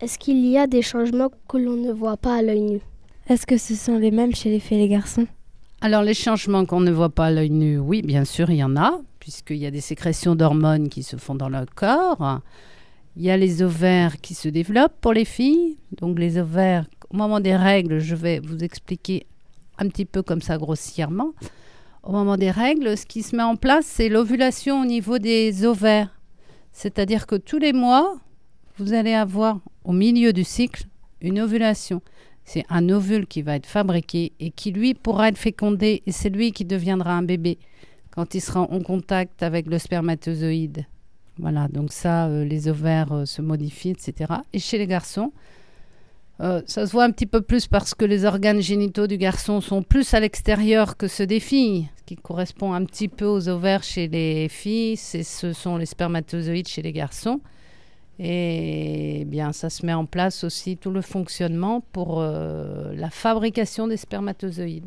Est-ce 0.00 0.18
qu'il 0.18 0.44
y 0.44 0.58
a 0.58 0.66
des 0.66 0.82
changements 0.82 1.30
que 1.48 1.58
l'on 1.58 1.76
ne 1.76 1.92
voit 1.92 2.16
pas 2.16 2.34
à 2.38 2.42
l'œil 2.42 2.62
nu? 2.62 2.80
Est-ce 3.28 3.46
que 3.46 3.56
ce 3.56 3.76
sont 3.76 3.98
les 3.98 4.10
mêmes 4.10 4.34
chez 4.34 4.50
les 4.50 4.58
filles 4.58 4.78
et 4.78 4.82
les 4.82 4.88
garçons? 4.88 5.28
Alors 5.80 6.02
les 6.02 6.14
changements 6.14 6.66
qu'on 6.66 6.80
ne 6.80 6.90
voit 6.90 7.10
pas 7.10 7.26
à 7.26 7.30
l'œil 7.30 7.50
nu, 7.50 7.78
oui, 7.78 8.02
bien 8.02 8.24
sûr, 8.24 8.50
il 8.50 8.56
y 8.56 8.64
en 8.64 8.76
a, 8.76 9.00
puisqu'il 9.20 9.58
y 9.58 9.66
a 9.66 9.70
des 9.70 9.80
sécrétions 9.80 10.34
d'hormones 10.34 10.88
qui 10.88 11.04
se 11.04 11.16
font 11.16 11.36
dans 11.36 11.48
le 11.48 11.64
corps. 11.72 12.40
Il 13.16 13.22
y 13.22 13.30
a 13.30 13.36
les 13.36 13.62
ovaires 13.62 14.20
qui 14.20 14.34
se 14.34 14.48
développent 14.48 15.00
pour 15.00 15.12
les 15.12 15.24
filles. 15.24 15.76
Donc 16.00 16.18
les 16.18 16.36
ovaires, 16.38 16.86
au 17.10 17.16
moment 17.16 17.40
des 17.40 17.56
règles, 17.56 17.98
je 17.98 18.14
vais 18.14 18.40
vous 18.40 18.62
expliquer 18.62 19.26
un 19.78 19.88
petit 19.88 20.04
peu 20.04 20.22
comme 20.22 20.42
ça 20.42 20.58
grossièrement. 20.58 21.32
Au 22.02 22.12
moment 22.12 22.36
des 22.36 22.50
règles, 22.50 22.96
ce 22.96 23.06
qui 23.06 23.22
se 23.22 23.36
met 23.36 23.42
en 23.42 23.56
place, 23.56 23.86
c'est 23.86 24.08
l'ovulation 24.08 24.82
au 24.82 24.84
niveau 24.84 25.18
des 25.18 25.64
ovaires. 25.64 26.18
C'est-à-dire 26.72 27.26
que 27.26 27.36
tous 27.36 27.58
les 27.58 27.72
mois, 27.72 28.18
vous 28.78 28.92
allez 28.92 29.14
avoir 29.14 29.60
au 29.84 29.92
milieu 29.92 30.32
du 30.32 30.44
cycle 30.44 30.84
une 31.20 31.40
ovulation. 31.40 32.02
C'est 32.44 32.64
un 32.70 32.88
ovule 32.88 33.26
qui 33.26 33.42
va 33.42 33.56
être 33.56 33.66
fabriqué 33.66 34.32
et 34.40 34.50
qui, 34.50 34.70
lui, 34.70 34.94
pourra 34.94 35.28
être 35.28 35.38
fécondé 35.38 36.02
et 36.06 36.12
c'est 36.12 36.30
lui 36.30 36.52
qui 36.52 36.64
deviendra 36.64 37.12
un 37.12 37.22
bébé 37.22 37.58
quand 38.10 38.34
il 38.34 38.40
sera 38.40 38.62
en 38.62 38.80
contact 38.80 39.42
avec 39.42 39.66
le 39.66 39.78
spermatozoïde. 39.78 40.86
Voilà, 41.38 41.68
donc 41.68 41.92
ça, 41.92 42.26
euh, 42.26 42.44
les 42.44 42.68
ovaires 42.68 43.12
euh, 43.12 43.24
se 43.24 43.42
modifient, 43.42 43.90
etc. 43.90 44.32
Et 44.52 44.58
chez 44.58 44.78
les 44.78 44.86
garçons, 44.86 45.32
euh, 46.40 46.62
ça 46.66 46.86
se 46.86 46.92
voit 46.92 47.04
un 47.04 47.10
petit 47.10 47.26
peu 47.26 47.40
plus 47.40 47.66
parce 47.66 47.94
que 47.94 48.04
les 48.04 48.24
organes 48.24 48.60
génitaux 48.60 49.06
du 49.06 49.16
garçon 49.16 49.60
sont 49.60 49.82
plus 49.82 50.14
à 50.14 50.20
l'extérieur 50.20 50.96
que 50.96 51.08
ceux 51.08 51.26
des 51.26 51.40
filles, 51.40 51.88
ce 51.98 52.04
qui 52.04 52.16
correspond 52.16 52.72
un 52.72 52.84
petit 52.84 53.08
peu 53.08 53.26
aux 53.26 53.48
ovaires 53.48 53.82
chez 53.82 54.08
les 54.08 54.48
filles, 54.48 54.96
ce 54.96 55.52
sont 55.52 55.76
les 55.76 55.86
spermatozoïdes 55.86 56.68
chez 56.68 56.82
les 56.82 56.92
garçons. 56.92 57.40
Et 58.20 59.24
bien, 59.26 59.52
ça 59.52 59.70
se 59.70 59.86
met 59.86 59.94
en 59.94 60.04
place 60.04 60.42
aussi 60.42 60.76
tout 60.76 60.90
le 60.90 61.02
fonctionnement 61.02 61.80
pour 61.92 62.20
la 62.20 63.10
fabrication 63.10 63.86
des 63.86 63.96
spermatozoïdes. 63.96 64.86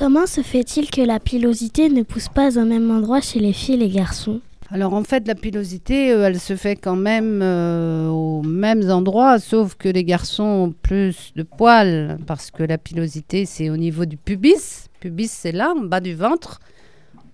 Comment 0.00 0.26
se 0.26 0.40
fait-il 0.40 0.90
que 0.90 1.02
la 1.02 1.20
pilosité 1.20 1.90
ne 1.90 2.02
pousse 2.02 2.30
pas 2.30 2.58
au 2.58 2.64
même 2.64 2.90
endroit 2.90 3.20
chez 3.20 3.38
les 3.38 3.52
filles 3.52 3.74
et 3.74 3.78
les 3.78 3.90
garçons? 3.90 4.40
Alors 4.72 4.94
en 4.94 5.02
fait, 5.02 5.26
la 5.26 5.34
pilosité, 5.34 6.12
euh, 6.12 6.28
elle 6.28 6.38
se 6.38 6.54
fait 6.54 6.76
quand 6.76 6.94
même 6.94 7.40
euh, 7.42 8.08
aux 8.08 8.42
mêmes 8.42 8.88
endroits, 8.88 9.40
sauf 9.40 9.74
que 9.74 9.88
les 9.88 10.04
garçons 10.04 10.44
ont 10.44 10.72
plus 10.72 11.32
de 11.34 11.42
poils, 11.42 12.18
parce 12.26 12.52
que 12.52 12.62
la 12.62 12.78
pilosité, 12.78 13.46
c'est 13.46 13.68
au 13.68 13.76
niveau 13.76 14.04
du 14.04 14.16
pubis. 14.16 14.88
Pubis, 15.00 15.28
c'est 15.28 15.50
là, 15.50 15.74
en 15.76 15.80
bas 15.80 16.00
du 16.00 16.14
ventre. 16.14 16.60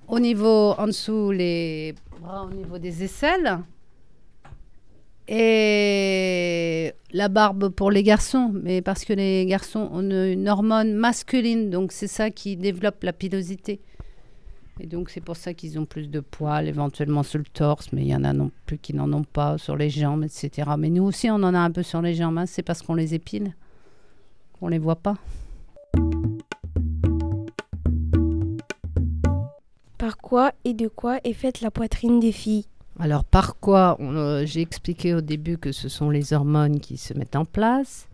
Au 0.09 0.19
niveau, 0.19 0.75
en 0.79 0.87
dessous, 0.87 1.31
les 1.31 1.95
bras, 2.23 2.47
au 2.51 2.55
niveau 2.55 2.79
des 2.79 3.05
aisselles. 3.05 3.59
Et 5.29 6.93
la 7.13 7.29
barbe 7.29 7.69
pour 7.69 7.91
les 7.91 8.03
garçons, 8.03 8.53
mais 8.55 8.81
parce 8.81 9.05
que 9.05 9.13
les 9.13 9.45
garçons 9.45 9.91
ont 9.93 10.01
une, 10.01 10.49
hormone 10.49 10.95
masculine, 10.95 11.69
donc 11.69 11.93
c'est 11.93 12.07
ça 12.07 12.31
qui 12.31 12.57
développe 12.57 13.03
la 13.03 13.13
pilosité. 13.13 13.81
Et 14.79 14.87
donc 14.87 15.09
c'est 15.09 15.23
pour 15.23 15.37
ça 15.37 15.55
qu'ils 15.55 15.79
ont 15.79 15.87
plus 15.87 16.11
de 16.11 16.21
poils, 16.21 16.69
éventuellement 16.69 17.23
sur 17.23 17.39
le 17.39 17.45
torse, 17.45 17.93
mais 17.93 18.03
il 18.03 18.09
y 18.09 18.15
en 18.15 18.25
a 18.25 18.35
non 18.35 18.51
plus 18.67 18.77
qui 18.77 18.93
n'en 18.93 19.11
ont 19.15 19.25
pas, 19.25 19.57
sur 19.57 19.75
les 19.75 19.89
jambes, 19.89 20.25
etc. 20.25 20.71
Mais 20.79 20.91
nous 20.91 21.05
aussi, 21.05 21.31
on 21.31 21.37
en 21.37 21.55
a 21.55 21.59
un 21.59 21.71
peu 21.71 21.83
sur 21.83 22.03
les 22.03 22.15
jambes, 22.15 22.37
hein. 22.37 22.45
c'est 22.47 22.63
parce 22.63 22.83
qu'on 22.83 22.95
les 22.95 23.15
épile, 23.15 23.55
qu'on 24.59 24.69
les 24.69 24.79
voit 24.79 24.97
pas. 24.97 25.17
Par 29.97 30.19
quoi 30.19 30.53
et 30.65 30.75
de 30.75 30.89
quoi 30.89 31.21
est 31.25 31.33
faite 31.33 31.63
la 31.63 31.71
poitrine 31.71 32.21
des 32.21 32.33
filles? 32.33 32.67
Alors 32.99 33.25
par 33.25 33.59
quoi 33.59 33.97
euh, 34.01 34.45
J'ai 34.45 34.61
expliqué 34.61 35.15
au 35.15 35.23
début 35.23 35.57
que 35.57 35.73
ce 35.73 35.89
sont 35.89 36.11
les 36.11 36.35
hormones 36.35 36.81
qui 36.81 36.99
se 36.99 37.15
mettent 37.15 37.37
en 37.37 37.47
place. 37.47 38.09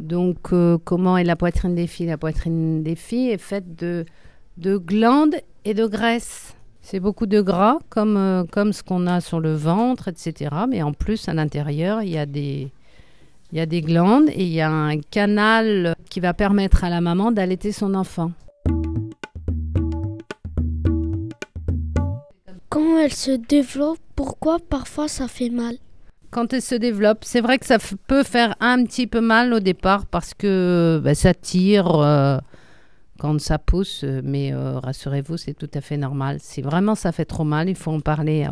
Donc 0.00 0.52
euh, 0.52 0.78
comment 0.82 1.18
est 1.18 1.24
la 1.24 1.36
poitrine 1.36 1.74
des 1.74 1.86
filles? 1.86 2.06
La 2.06 2.18
poitrine 2.18 2.82
des 2.82 2.96
filles 2.96 3.30
est 3.30 3.38
faite 3.38 3.76
de, 3.76 4.06
de 4.56 4.76
glandes 4.76 5.36
et 5.64 5.74
de 5.74 5.86
graisse. 5.86 6.54
C'est 6.80 7.00
beaucoup 7.00 7.26
de 7.26 7.40
gras 7.40 7.78
comme, 7.88 8.16
euh, 8.16 8.44
comme 8.44 8.72
ce 8.72 8.82
qu'on 8.82 9.06
a 9.06 9.20
sur 9.20 9.40
le 9.40 9.54
ventre, 9.54 10.08
etc. 10.08 10.50
Mais 10.68 10.82
en 10.82 10.92
plus, 10.92 11.28
à 11.28 11.34
l'intérieur, 11.34 12.02
il 12.02 12.10
y 12.10 12.18
a 12.18 12.26
des... 12.26 12.70
Il 13.52 13.58
y 13.58 13.60
a 13.60 13.66
des 13.66 13.80
glandes 13.80 14.28
et 14.30 14.42
il 14.42 14.52
y 14.52 14.60
a 14.60 14.68
un 14.68 14.98
canal 14.98 15.94
qui 16.10 16.18
va 16.18 16.34
permettre 16.34 16.82
à 16.82 16.90
la 16.90 17.00
maman 17.00 17.30
d'allaiter 17.30 17.70
son 17.70 17.94
enfant. 17.94 18.32
Quand 22.68 22.98
elle 22.98 23.12
se 23.12 23.30
développe, 23.30 24.00
pourquoi 24.16 24.58
parfois 24.58 25.06
ça 25.06 25.28
fait 25.28 25.48
mal? 25.48 25.76
Quand 26.32 26.52
elle 26.52 26.60
se 26.60 26.74
développe, 26.74 27.20
c'est 27.22 27.40
vrai 27.40 27.58
que 27.58 27.66
ça 27.66 27.78
peut 28.08 28.24
faire 28.24 28.56
un 28.58 28.84
petit 28.84 29.06
peu 29.06 29.20
mal 29.20 29.52
au 29.52 29.60
départ 29.60 30.06
parce 30.06 30.34
que 30.34 31.00
bah, 31.02 31.14
ça 31.14 31.32
tire 31.32 32.00
euh, 32.00 32.38
quand 33.18 33.40
ça 33.40 33.58
pousse, 33.58 34.04
mais 34.04 34.52
euh, 34.52 34.78
rassurez-vous, 34.78 35.36
c'est 35.36 35.54
tout 35.54 35.70
à 35.74 35.80
fait 35.80 35.96
normal. 35.96 36.38
Si 36.40 36.62
vraiment 36.62 36.94
ça 36.94 37.12
fait 37.12 37.24
trop 37.24 37.44
mal, 37.44 37.68
il 37.68 37.76
faut 37.76 37.92
en 37.92 38.00
parler 38.00 38.44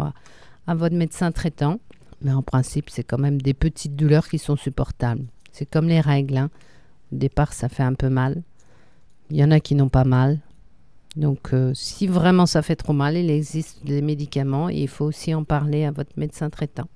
à, 0.66 0.74
votre 0.74 0.96
médecin 0.96 1.32
traitant. 1.32 1.78
Mais 2.22 2.32
en 2.32 2.42
principe, 2.42 2.90
c'est 2.90 3.04
quand 3.04 3.18
même 3.18 3.40
des 3.40 3.54
petites 3.54 3.96
douleurs 3.96 4.28
qui 4.28 4.38
sont 4.38 4.56
supportables. 4.56 5.24
C'est 5.52 5.66
comme 5.66 5.88
les 5.88 6.00
règles. 6.00 6.36
Hein. 6.36 6.50
Au 7.12 7.16
départ, 7.16 7.52
ça 7.52 7.68
fait 7.68 7.82
un 7.82 7.94
peu 7.94 8.08
mal. 8.08 8.42
Il 9.30 9.36
y 9.36 9.44
en 9.44 9.50
a 9.50 9.60
qui 9.60 9.74
n'ont 9.74 9.88
pas 9.88 10.04
mal. 10.04 10.40
Donc, 11.16 11.52
euh, 11.52 11.72
si 11.74 12.06
vraiment 12.06 12.46
ça 12.46 12.62
fait 12.62 12.76
trop 12.76 12.92
mal, 12.92 13.16
il 13.16 13.30
existe 13.30 13.84
des 13.84 14.02
médicaments 14.02 14.68
et 14.68 14.82
il 14.82 14.88
faut 14.88 15.04
aussi 15.04 15.34
en 15.34 15.44
parler 15.44 15.84
à 15.84 15.90
votre 15.90 16.12
médecin 16.16 16.50
traitant. 16.50 16.88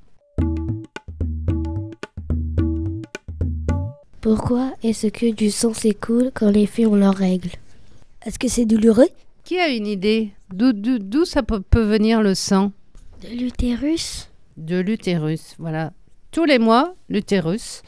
Pourquoi 4.20 4.72
est-ce 4.82 5.06
que 5.08 5.32
du 5.32 5.50
sang 5.50 5.72
s'écoule 5.72 6.30
quand 6.34 6.50
les 6.50 6.66
filles 6.66 6.86
ont 6.86 6.96
leurs 6.96 7.14
règles 7.14 7.50
Est-ce 8.24 8.38
que 8.38 8.48
c'est 8.48 8.64
douloureux 8.64 9.08
Qui 9.44 9.58
a 9.58 9.68
une 9.68 9.86
idée 9.86 10.30
D'où 10.52 11.24
ça 11.24 11.42
peut, 11.42 11.60
peut 11.60 11.84
venir 11.84 12.22
le 12.22 12.34
sang 12.34 12.72
De 13.22 13.28
l'utérus 13.28 14.28
De 14.56 14.78
l'utérus, 14.78 15.54
voilà. 15.58 15.92
Tous 16.30 16.44
les 16.44 16.58
mois, 16.58 16.94
l'utérus, 17.08 17.82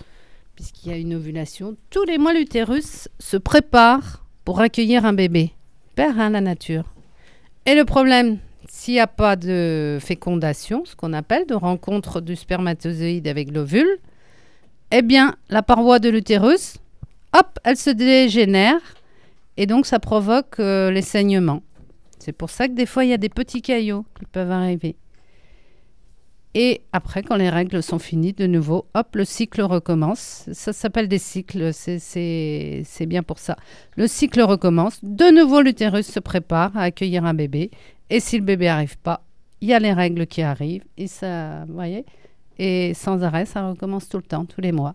puisqu'il 0.54 0.90
y 0.90 0.94
a 0.94 0.96
une 0.96 1.14
ovulation, 1.14 1.76
tous 1.90 2.04
les 2.04 2.18
mois, 2.18 2.32
l'utérus 2.32 3.08
se 3.18 3.36
prépare 3.36 4.24
pour 4.44 4.60
accueillir 4.60 5.04
un 5.04 5.12
bébé. 5.12 5.52
Hein, 6.00 6.30
la 6.30 6.40
nature. 6.40 6.84
Et 7.66 7.74
le 7.74 7.84
problème, 7.84 8.38
s'il 8.68 8.94
n'y 8.94 9.00
a 9.00 9.06
pas 9.06 9.36
de 9.36 9.98
fécondation, 10.00 10.84
ce 10.86 10.96
qu'on 10.96 11.12
appelle 11.12 11.46
de 11.46 11.54
rencontre 11.54 12.22
du 12.22 12.36
spermatozoïde 12.36 13.28
avec 13.28 13.52
l'ovule, 13.52 13.98
eh 14.90 15.02
bien, 15.02 15.36
la 15.48 15.62
paroi 15.62 15.98
de 15.98 16.08
l'utérus, 16.08 16.76
hop, 17.32 17.58
elle 17.64 17.76
se 17.76 17.90
dégénère 17.90 18.80
et 19.56 19.66
donc 19.66 19.86
ça 19.86 19.98
provoque 19.98 20.58
euh, 20.58 20.90
les 20.90 21.02
saignements. 21.02 21.62
C'est 22.18 22.32
pour 22.32 22.50
ça 22.50 22.68
que 22.68 22.74
des 22.74 22.86
fois, 22.86 23.04
il 23.04 23.10
y 23.10 23.14
a 23.14 23.18
des 23.18 23.28
petits 23.28 23.62
caillots 23.62 24.04
qui 24.18 24.26
peuvent 24.26 24.50
arriver. 24.50 24.96
Et 26.54 26.80
après, 26.92 27.22
quand 27.22 27.36
les 27.36 27.48
règles 27.48 27.82
sont 27.82 28.00
finies, 28.00 28.32
de 28.32 28.46
nouveau, 28.46 28.86
hop, 28.94 29.14
le 29.14 29.24
cycle 29.24 29.62
recommence. 29.62 30.48
Ça 30.52 30.72
s'appelle 30.72 31.06
des 31.06 31.18
cycles, 31.18 31.72
c'est 31.72 33.06
bien 33.06 33.22
pour 33.22 33.38
ça. 33.38 33.56
Le 33.96 34.08
cycle 34.08 34.42
recommence. 34.42 34.98
De 35.04 35.30
nouveau, 35.30 35.60
l'utérus 35.62 36.06
se 36.06 36.18
prépare 36.18 36.76
à 36.76 36.82
accueillir 36.82 37.24
un 37.24 37.34
bébé. 37.34 37.70
Et 38.10 38.18
si 38.18 38.36
le 38.36 38.44
bébé 38.44 38.66
n'arrive 38.66 38.98
pas, 38.98 39.22
il 39.60 39.68
y 39.68 39.74
a 39.74 39.78
les 39.78 39.92
règles 39.92 40.26
qui 40.26 40.42
arrivent. 40.42 40.84
Et 40.96 41.06
ça, 41.06 41.64
voyez 41.68 42.04
Et 42.62 42.92
sans 42.92 43.22
arrêt, 43.22 43.46
ça 43.46 43.70
recommence 43.70 44.06
tout 44.06 44.18
le 44.18 44.22
temps, 44.22 44.44
tous 44.44 44.60
les 44.60 44.70
mois. 44.70 44.94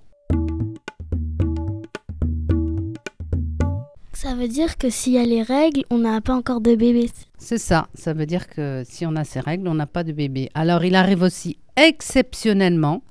Ça 4.13 4.35
veut 4.35 4.47
dire 4.47 4.77
que 4.77 4.91
s'il 4.91 5.13
y 5.13 5.17
a 5.17 5.25
les 5.25 5.41
règles, 5.41 5.83
on 5.89 5.97
n'a 5.97 6.21
pas 6.21 6.35
encore 6.35 6.61
de 6.61 6.75
bébé. 6.75 7.09
C'est 7.39 7.57
ça. 7.57 7.87
Ça 7.95 8.13
veut 8.13 8.27
dire 8.27 8.49
que 8.49 8.83
si 8.85 9.07
on 9.07 9.15
a 9.15 9.23
ces 9.23 9.39
règles, 9.39 9.67
on 9.67 9.73
n'a 9.73 9.87
pas 9.87 10.03
de 10.03 10.11
bébé. 10.11 10.51
Alors, 10.53 10.85
il 10.85 10.93
arrive 10.93 11.23
aussi 11.23 11.57
exceptionnellement 11.75 13.01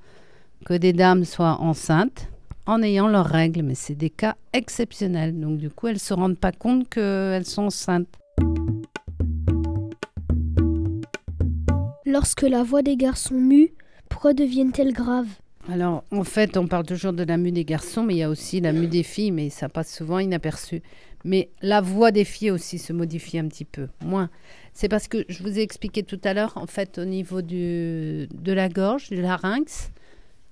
que 0.63 0.73
des 0.73 0.93
dames 0.93 1.25
soient 1.25 1.59
enceintes 1.59 2.29
en 2.65 2.81
ayant 2.81 3.09
leurs 3.09 3.25
règles, 3.25 3.61
mais 3.61 3.75
c'est 3.75 3.95
des 3.95 4.09
cas 4.09 4.37
exceptionnels. 4.53 5.37
Donc, 5.37 5.57
du 5.57 5.69
coup, 5.69 5.87
elles 5.87 5.95
ne 5.95 5.99
se 5.99 6.13
rendent 6.13 6.39
pas 6.39 6.53
compte 6.53 6.87
qu'elles 6.87 7.45
sont 7.45 7.63
enceintes. 7.63 8.07
Lorsque 12.05 12.43
la 12.43 12.63
voix 12.63 12.83
des 12.83 12.95
garçons 12.95 13.35
mue, 13.35 13.73
pourquoi 14.09 14.33
deviennent-elles 14.33 14.93
graves? 14.93 15.27
Alors, 15.71 16.03
en 16.11 16.23
fait, 16.23 16.57
on 16.57 16.67
parle 16.67 16.85
toujours 16.85 17.13
de 17.13 17.23
la 17.23 17.37
mue 17.37 17.51
des 17.51 17.65
garçons, 17.65 18.03
mais 18.03 18.13
il 18.13 18.17
y 18.17 18.23
a 18.23 18.29
aussi 18.29 18.61
la 18.61 18.71
mue 18.71 18.87
des 18.87 19.03
filles, 19.03 19.31
mais 19.31 19.49
ça 19.49 19.67
passe 19.67 19.93
souvent 19.93 20.19
inaperçu. 20.19 20.83
Mais 21.23 21.49
la 21.61 21.81
voix 21.81 22.11
des 22.11 22.23
filles 22.23 22.51
aussi 22.51 22.77
se 22.77 22.93
modifie 22.93 23.39
un 23.39 23.47
petit 23.47 23.65
peu, 23.65 23.87
moins. 24.03 24.29
C'est 24.73 24.89
parce 24.89 25.07
que 25.07 25.25
je 25.27 25.41
vous 25.41 25.57
ai 25.57 25.63
expliqué 25.63 26.03
tout 26.03 26.19
à 26.23 26.35
l'heure, 26.35 26.53
en 26.55 26.67
fait, 26.67 26.99
au 26.99 27.05
niveau 27.05 27.41
de 27.41 28.27
la 28.45 28.69
gorge, 28.69 29.09
du 29.09 29.21
larynx, 29.21 29.91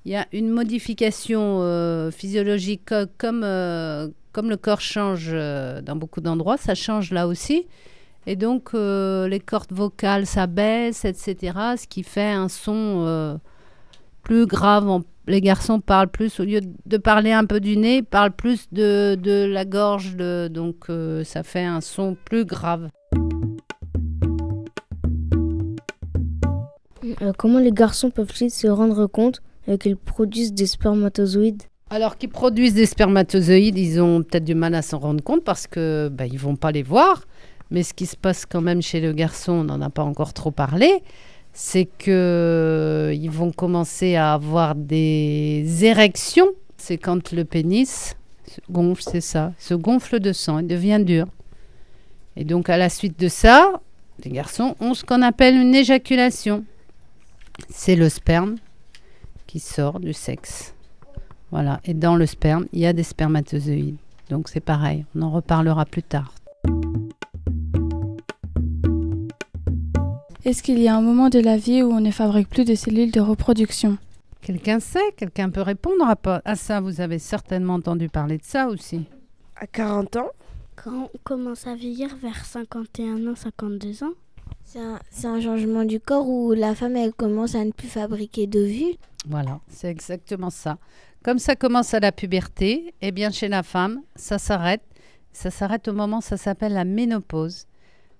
il 0.05 0.11
y 0.11 0.15
a 0.15 0.27
une 0.33 0.49
modification 0.49 1.61
euh, 1.61 2.11
physiologique 2.11 2.93
comme, 3.17 3.43
euh, 3.43 4.09
comme 4.33 4.49
le 4.49 4.57
corps 4.57 4.81
change 4.81 5.29
euh, 5.31 5.81
dans 5.81 5.95
beaucoup 5.95 6.19
d'endroits, 6.19 6.57
ça 6.57 6.75
change 6.75 7.11
là 7.11 7.27
aussi. 7.27 7.67
Et 8.25 8.35
donc, 8.35 8.73
les 8.73 9.41
cordes 9.45 9.73
vocales 9.73 10.25
s'abaissent, 10.25 11.05
etc., 11.05 11.75
ce 11.77 11.87
qui 11.87 12.03
fait 12.03 12.31
un 12.31 12.47
son 12.47 13.39
plus 14.23 14.45
grave. 14.45 15.03
les 15.27 15.41
garçons 15.41 15.79
parlent 15.79 16.09
plus, 16.09 16.39
au 16.39 16.43
lieu 16.43 16.61
de 16.85 16.97
parler 16.97 17.31
un 17.31 17.45
peu 17.45 17.59
du 17.59 17.77
nez, 17.77 17.97
ils 17.97 18.03
parlent 18.03 18.31
plus 18.31 18.67
de, 18.71 19.15
de 19.15 19.45
la 19.45 19.65
gorge, 19.65 20.15
de, 20.15 20.47
donc 20.49 20.89
euh, 20.89 21.23
ça 21.23 21.43
fait 21.43 21.63
un 21.63 21.81
son 21.81 22.17
plus 22.25 22.45
grave. 22.45 22.89
Euh, 27.21 27.31
comment 27.37 27.59
les 27.59 27.71
garçons 27.71 28.09
peuvent-ils 28.09 28.49
se 28.49 28.67
rendre 28.67 29.07
compte 29.07 29.41
euh, 29.69 29.77
qu'ils 29.77 29.97
produisent 29.97 30.53
des 30.53 30.65
spermatozoïdes? 30.65 31.63
Alors 31.89 32.17
qu'ils 32.17 32.29
produisent 32.29 32.73
des 32.73 32.85
spermatozoïdes, 32.85 33.77
ils 33.77 34.01
ont 34.01 34.23
peut-être 34.23 34.45
du 34.45 34.55
mal 34.55 34.73
à 34.73 34.81
s'en 34.81 34.99
rendre 34.99 35.23
compte 35.23 35.43
parce 35.43 35.67
que 35.67 36.09
bah, 36.11 36.25
ils 36.25 36.39
vont 36.39 36.55
pas 36.55 36.71
les 36.71 36.81
voir. 36.81 37.25
Mais 37.71 37.83
ce 37.83 37.93
qui 37.93 38.05
se 38.05 38.15
passe 38.15 38.45
quand 38.45 38.61
même 38.61 38.81
chez 38.81 39.01
le 39.01 39.13
garçon, 39.13 39.53
on 39.53 39.63
n'en 39.63 39.81
a 39.81 39.89
pas 39.89 40.03
encore 40.03 40.33
trop 40.33 40.51
parlé 40.51 41.01
c'est 41.53 41.85
que 41.85 43.13
ils 43.15 43.29
vont 43.29 43.51
commencer 43.51 44.15
à 44.15 44.33
avoir 44.33 44.73
des 44.75 45.85
érections. 45.85 46.49
C'est 46.77 46.97
quand 46.97 47.31
le 47.31 47.45
pénis 47.45 48.15
se 48.47 48.59
gonfle, 48.71 49.03
c'est 49.03 49.21
ça, 49.21 49.53
se 49.57 49.73
gonfle 49.73 50.19
de 50.19 50.33
sang, 50.33 50.59
il 50.59 50.67
devient 50.67 51.01
dur. 51.03 51.27
Et 52.35 52.43
donc 52.43 52.69
à 52.69 52.77
la 52.77 52.89
suite 52.89 53.19
de 53.19 53.27
ça, 53.27 53.79
les 54.23 54.31
garçons 54.31 54.75
ont 54.79 54.95
ce 54.95 55.05
qu'on 55.05 55.21
appelle 55.21 55.55
une 55.55 55.75
éjaculation. 55.75 56.65
C'est 57.69 57.95
le 57.95 58.09
sperme 58.09 58.55
qui 59.45 59.59
sort 59.59 59.99
du 59.99 60.13
sexe. 60.13 60.73
Voilà, 61.51 61.79
et 61.85 61.93
dans 61.93 62.15
le 62.15 62.25
sperme, 62.25 62.65
il 62.73 62.79
y 62.79 62.87
a 62.87 62.93
des 62.93 63.03
spermatozoïdes. 63.03 63.97
Donc 64.29 64.49
c'est 64.49 64.59
pareil, 64.59 65.05
on 65.15 65.21
en 65.21 65.29
reparlera 65.29 65.85
plus 65.85 66.01
tard. 66.01 66.33
Est-ce 70.45 70.61
qu'il 70.61 70.79
y 70.79 70.89
a 70.89 70.95
un 70.97 71.01
moment 71.01 71.29
de 71.29 71.39
la 71.39 71.55
vie 71.55 71.83
où 71.83 71.91
on 71.93 72.01
ne 72.01 72.11
fabrique 72.11 72.49
plus 72.49 72.65
de 72.65 72.75
cellules 72.75 73.11
de 73.11 73.21
reproduction 73.21 73.97
Quelqu'un 74.41 74.81
sait 74.81 75.13
Quelqu'un 75.15 75.49
peut 75.49 75.61
répondre 75.61 76.05
à, 76.43 76.55
ça 76.57 76.81
Vous 76.81 76.99
avez 76.99 77.17
certainement 77.17 77.75
entendu 77.75 78.09
parler 78.09 78.39
de 78.39 78.43
ça 78.43 78.67
aussi. 78.67 79.05
À 79.55 79.67
40 79.67 80.17
ans 80.17 80.31
Quand 80.75 81.09
on 81.13 81.17
commence 81.23 81.65
à 81.65 81.75
vieillir 81.75 82.17
vers 82.17 82.43
51 82.43 83.25
ans, 83.25 83.35
52 83.35 84.03
ans 84.03 84.11
C'est 84.65 84.79
un, 84.79 84.99
un, 85.23 85.39
changement 85.39 85.85
du 85.85 86.01
corps 86.01 86.27
où 86.27 86.51
la 86.51 86.75
femme 86.75 86.97
elle 86.97 87.13
commence 87.13 87.55
à 87.55 87.63
ne 87.63 87.71
plus 87.71 87.87
fabriquer 87.87 88.45
d'ovules. 88.45 88.97
Voilà, 89.25 89.61
c'est 89.69 89.87
exactement 89.87 90.49
ça. 90.49 90.77
Comme 91.23 91.39
ça 91.39 91.55
commence 91.55 91.93
à 91.93 92.01
la 92.01 92.11
puberté, 92.11 92.93
eh 93.01 93.13
bien 93.13 93.31
chez 93.31 93.47
la 93.47 93.63
femme, 93.63 94.01
ça 94.17 94.37
s'arrête. 94.39 94.83
Ça 95.31 95.51
s'arrête 95.51 95.87
au 95.87 95.93
moment, 95.93 96.19
ça 96.19 96.35
s'appelle 96.35 96.73
la 96.73 96.83
ménopause. 96.83 97.65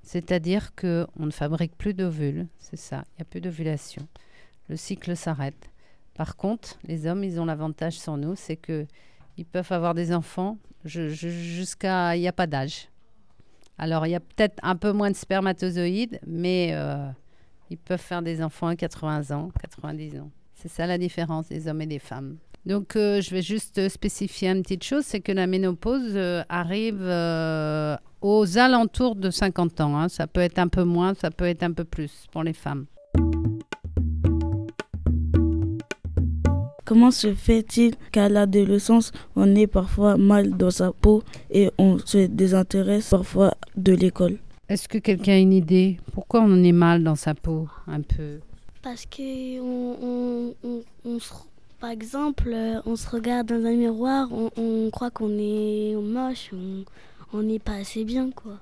C'est-à-dire 0.04 0.76
qu'on 0.76 1.26
ne 1.26 1.32
fabrique 1.32 1.76
plus 1.78 1.94
d'ovules, 1.94 2.48
c'est 2.60 2.78
ça, 2.78 3.04
il 3.08 3.20
n'y 3.20 3.22
a 3.22 3.26
plus 3.26 3.42
d'ovulation. 3.42 4.08
Le 4.70 4.76
cycle 4.76 5.16
s'arrête. 5.16 5.70
Par 6.14 6.36
contre, 6.36 6.78
les 6.86 7.08
hommes, 7.08 7.24
ils 7.24 7.40
ont 7.40 7.46
l'avantage 7.46 8.00
sur 8.00 8.18
nous, 8.18 8.36
c'est 8.36 8.58
que 8.58 8.86
ils 9.38 9.46
peuvent 9.46 9.72
avoir 9.72 9.96
des 9.96 10.14
enfants 10.14 10.58
jusqu'à... 10.86 12.16
Il 12.16 12.22
n'y 12.22 12.28
a 12.28 12.34
pas 12.34 12.46
d'âge. 12.46 12.90
Alors, 13.80 14.06
il 14.06 14.12
y 14.12 14.16
a 14.16 14.20
peut-être 14.20 14.60
un 14.62 14.76
peu 14.76 14.92
moins 14.92 15.10
de 15.10 15.16
spermatozoïdes, 15.16 16.20
mais 16.28 16.70
euh, 16.74 17.08
ils 17.72 17.78
peuvent 17.78 18.00
faire 18.00 18.22
des 18.22 18.44
enfants 18.44 18.68
à 18.68 18.76
80 18.76 19.32
ans, 19.36 19.50
90 19.60 20.20
ans. 20.20 20.30
C'est 20.54 20.70
ça 20.70 20.86
la 20.86 21.00
différence 21.00 21.48
des 21.48 21.68
hommes 21.68 21.82
et 21.82 21.88
des 21.88 21.98
femmes. 21.98 22.38
Donc, 22.68 22.96
euh, 22.96 23.20
je 23.20 23.32
vais 23.32 23.42
juste 23.42 23.90
spécifier 23.90 24.50
une 24.50 24.62
petite 24.62 24.84
chose, 24.84 25.04
c'est 25.04 25.20
que 25.20 25.32
la 25.32 25.48
ménopause 25.48 26.16
euh, 26.16 26.44
arrive 26.48 27.02
aux 28.24 28.58
alentours 28.58 29.16
de 29.16 29.30
50 29.30 29.82
ans. 29.82 29.98
Hein. 29.98 30.10
Ça 30.10 30.26
peut 30.26 30.40
être 30.40 30.58
un 30.58 30.68
peu 30.68 30.84
moins, 30.84 31.14
ça 31.14 31.30
peut 31.30 31.46
être 31.46 31.64
un 31.64 31.74
peu 31.74 31.84
plus 31.84 32.26
pour 32.32 32.44
les 32.44 32.54
femmes. 32.54 32.86
Comment 36.86 37.12
se 37.12 37.34
fait-il 37.34 37.96
qu'à 38.12 38.30
l'adolescence, 38.30 39.12
on 39.36 39.56
est 39.56 39.68
parfois 39.68 40.18
mal 40.18 40.52
dans 40.58 40.72
sa 40.72 40.92
peau 40.92 41.24
et 41.50 41.72
on 41.78 41.98
se 41.98 42.28
désintéresse 42.28 43.10
parfois 43.10 43.54
de 43.76 43.94
l'école? 43.94 44.38
Est-ce 44.70 44.88
que 44.88 44.98
quelqu'un 44.98 45.34
a 45.34 45.38
une 45.38 45.54
idée? 45.54 45.98
Pourquoi 46.14 46.42
on 46.42 46.64
est 46.64 46.72
mal 46.72 47.04
dans 47.04 47.16
sa 47.16 47.34
peau 47.34 47.68
un 47.88 48.02
peu? 48.02 48.40
Parce 48.82 49.06
que 49.06 49.60
on, 49.62 50.54
par 51.84 51.90
exemple, 51.90 52.56
on 52.86 52.96
se 52.96 53.10
regarde 53.10 53.48
dans 53.48 53.66
un 53.66 53.74
miroir, 53.74 54.30
on, 54.32 54.90
croit 54.90 55.12
qu'on 55.12 55.38
est 55.38 55.96
moche, 55.96 56.52
on 56.54 56.86
n'est 57.42 57.60
pas 57.60 57.74
assez 57.74 58.04
bien, 58.04 58.30
quoi. 58.32 58.60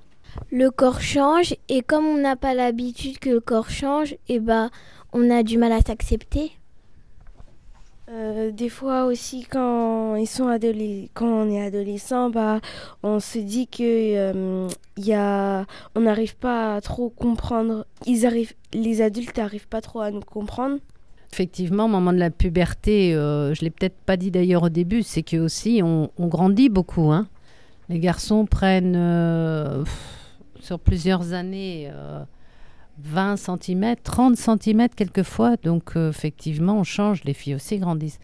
Le 0.49 0.72
corps 0.72 1.01
change 1.01 1.55
et 1.67 1.82
comme 1.82 2.05
on 2.05 2.17
n'a 2.17 2.38
pas 2.38 2.53
l'habitude 2.53 3.19
que 3.19 3.30
le 3.30 3.41
corps 3.41 3.69
change, 3.69 4.13
et 4.13 4.36
eh 4.36 4.39
ben, 4.39 4.69
on 5.11 5.30
a 5.30 5.43
du 5.43 5.57
mal 5.57 5.74
à 5.74 5.82
s'accepter. 5.82 6.53
Euh, 8.11 8.51
des 8.51 8.67
fois 8.67 9.05
aussi 9.05 9.45
quand 9.49 10.15
ils 10.17 10.28
sont 10.28 10.49
quand 11.13 11.28
on 11.28 11.49
est 11.49 11.61
adolescent 11.61 12.30
bah 12.30 12.59
on 13.03 13.22
se 13.22 13.38
dit 13.38 13.67
que 13.67 13.84
euh, 13.84 14.67
y 14.97 15.13
a 15.13 15.65
on 15.95 16.01
n'arrive 16.01 16.36
pas 16.36 16.76
à 16.76 16.82
trop 16.82 17.09
comprendre 17.09 17.86
ils 18.05 18.26
arrivent 18.26 18.53
les 18.74 19.01
adultes 19.01 19.38
n'arrivent 19.38 19.69
pas 19.69 19.80
trop 19.80 20.01
à 20.01 20.11
nous 20.11 20.19
comprendre 20.19 20.80
effectivement 21.32 21.86
au 21.86 21.88
moment 21.88 22.11
de 22.11 22.17
la 22.17 22.32
puberté 22.32 23.15
euh, 23.15 23.53
je 23.53 23.61
l'ai 23.61 23.69
peut-être 23.69 23.97
pas 24.05 24.17
dit 24.17 24.30
d'ailleurs 24.30 24.63
au 24.63 24.69
début 24.69 25.03
c'est 25.03 25.24
que 25.24 25.38
aussi 25.38 25.80
on, 25.82 26.11
on 26.17 26.28
grandit 26.28 26.67
beaucoup 26.67 27.13
hein 27.13 27.30
les 27.92 28.00
garçons 28.00 28.46
prennent 28.46 28.96
euh, 28.96 29.84
sur 30.60 30.80
plusieurs 30.80 31.34
années 31.34 31.92
20 33.04 33.36
cm, 33.38 33.96
30 34.02 34.38
cm 34.38 34.88
quelquefois. 34.96 35.58
Donc 35.58 35.96
euh, 35.96 36.10
effectivement, 36.10 36.80
on 36.80 36.84
change. 36.84 37.24
Les 37.26 37.34
filles 37.34 37.56
aussi 37.56 37.78
grandissent. 37.78 38.20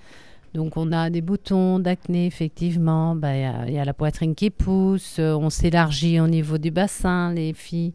Donc 0.53 0.77
on 0.77 0.91
a 0.91 1.09
des 1.09 1.21
boutons 1.21 1.79
d'acné, 1.79 2.25
effectivement. 2.25 3.15
Bah, 3.15 3.35
il 3.67 3.73
y, 3.73 3.79
a 3.79 3.85
la 3.85 3.93
poitrine 3.93 4.35
qui 4.35 4.49
pousse. 4.49 5.17
Euh, 5.19 5.33
on 5.33 5.49
s'élargit 5.49 6.19
au 6.19 6.27
niveau 6.27 6.57
du 6.57 6.71
bassin, 6.71 7.33
les 7.33 7.53
filles. 7.53 7.93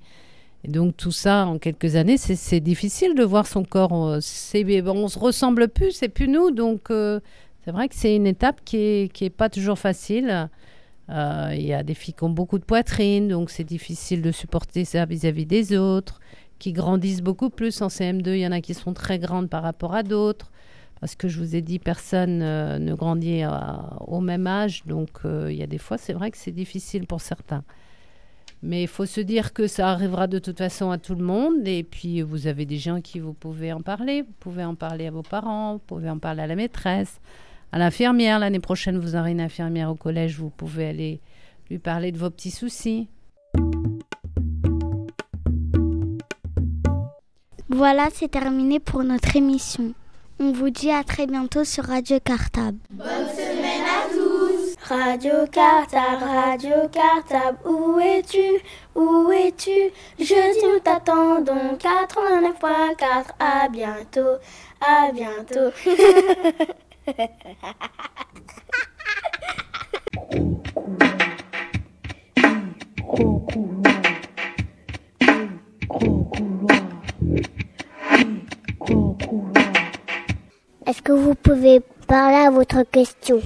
Et 0.65 0.69
donc 0.69 0.97
tout 0.97 1.11
ça, 1.11 1.47
en 1.47 1.59
quelques 1.59 1.97
années, 1.97 2.19
c'est 2.19 2.61
difficile 2.61 3.15
de 3.17 3.25
voir 3.25 3.47
son 3.49 3.65
corps. 3.65 3.91
On, 3.91 4.19
on 4.19 5.09
se 5.09 5.19
ressemble 5.19 5.69
plus, 5.69 5.91
c'est 5.91 6.09
plus 6.09 6.29
nous. 6.29 6.53
Donc 6.53 6.83
c'est 6.89 7.73
vrai 7.73 7.89
que 7.89 7.97
c'est 7.97 8.15
une 8.15 8.29
étape 8.29 8.61
qui 8.65 8.77
n'est 8.77 9.09
qui 9.09 9.25
est 9.25 9.31
pas 9.31 9.49
toujours 9.49 9.77
facile. 9.77 10.49
Euh, 11.13 11.51
il 11.55 11.67
y 11.67 11.75
a 11.75 11.83
des 11.83 11.95
filles 11.95 12.15
qui 12.15 12.25
ont 12.25 12.31
beaucoup 12.31 12.59
de 12.59 12.65
poitrine, 12.65 13.29
donc 13.29 13.51
c'est 13.51 13.65
difficile 13.65 14.23
de 14.23 14.33
supporter 14.33 14.85
ça 14.85 15.05
vis-à-vis 15.05 15.47
des 15.47 15.77
autres, 15.77 16.21
qui 16.59 16.73
grandissent 16.73 17.23
beaucoup 17.23 17.51
plus. 17.51 17.83
En 17.83 17.89
CM2, 17.89 18.29
il 18.29 18.39
y 18.39 18.47
en 18.47 18.53
a 18.53 18.61
qui 18.61 18.75
sont 18.75 18.95
très 18.95 19.19
grandes 19.19 19.51
par 19.51 19.63
rapport 19.63 19.95
à 19.95 20.03
d'autres. 20.03 20.51
Parce 21.01 21.17
que 21.17 21.29
je 21.29 21.39
vous 21.39 21.57
ai 21.57 21.63
dit, 21.63 21.81
personne 21.81 22.43
euh, 22.43 22.79
ne 22.79 22.95
grandit 22.95 23.43
au 24.07 24.21
même 24.21 24.47
âge. 24.47 24.85
Donc 24.87 25.11
euh, 25.25 25.51
il 25.51 25.59
y 25.59 25.63
a 25.63 25.67
des 25.67 25.79
fois, 25.79 25.99
c'est 25.99 26.13
vrai 26.13 26.31
que 26.31 26.39
c'est 26.39 26.53
difficile 26.53 27.07
pour 27.07 27.21
certains. 27.21 27.65
Mais 28.63 28.83
il 28.83 28.89
faut 28.89 29.07
se 29.07 29.21
dire 29.21 29.53
que 29.53 29.67
ça 29.67 29.89
arrivera 29.91 30.29
de 30.29 30.39
toute 30.39 30.59
façon 30.59 30.93
à 30.93 30.99
tout 30.99 31.17
le 31.17 31.25
monde. 31.25 31.67
Et 31.67 31.83
puis, 31.83 32.23
vous 32.23 32.47
avez 32.47 32.65
des 32.65 32.79
gens 32.79 33.01
qui 33.01 33.19
vous 33.19 33.33
pouvez 33.33 33.73
en 33.73 33.81
parler. 33.83 34.23
Vous 34.23 34.35
pouvez 34.39 34.65
en 34.65 34.77
parler 34.77 35.09
à 35.09 35.11
vos 35.11 35.25
parents, 35.25 35.73
vous 35.73 35.81
pouvez 35.81 36.09
en 36.09 36.19
parler 36.19 36.43
à 36.43 36.47
la 36.47 36.55
maîtresse 36.55 37.21
à 37.73 37.79
l'infirmière. 37.79 38.39
L'année 38.39 38.61
prochaine, 38.61 38.99
vous 38.99 39.17
aurez 39.17 39.33
une 39.33 39.41
infirmière 39.41 39.91
au 39.91 39.95
collège, 39.95 40.37
vous 40.37 40.51
pouvez 40.51 40.87
aller 40.89 41.21
lui 41.71 41.79
parler 41.79 42.13
de 42.13 42.19
vos 42.19 42.31
petits 42.31 42.51
soucis. 42.51 43.09
Voilà, 47.69 48.09
c'est 48.13 48.31
terminé 48.31 48.79
pour 48.79 49.03
notre 49.03 49.35
émission. 49.35 49.95
On 50.39 50.53
vous 50.53 50.71
dit 50.71 50.91
à 50.91 51.03
très 51.05 51.27
bientôt 51.27 51.65
sur 51.65 51.85
Radio 51.85 52.19
Cartable. 52.23 52.79
Bonne 52.91 53.07
semaine 53.35 53.85
à 53.87 54.09
tous 54.13 54.77
Radio 54.89 55.33
Cartable, 55.51 56.25
Radio 56.25 56.75
Cartable, 56.93 57.59
où 57.65 57.99
es-tu? 57.99 58.61
Où 58.95 59.31
es-tu? 59.33 59.91
Jeudi 60.19 60.59
nous 60.65 60.81
t'attendons 60.81 61.77
89.4, 61.79 63.25
à 63.39 63.69
bientôt, 63.69 64.39
à 64.81 65.11
bientôt 65.13 65.71
Est-ce 80.87 81.03
que 81.03 81.13
vous 81.13 81.35
pouvez 81.35 81.81
parler 82.07 82.47
à 82.47 82.51
votre 82.51 82.83
question? 82.85 83.41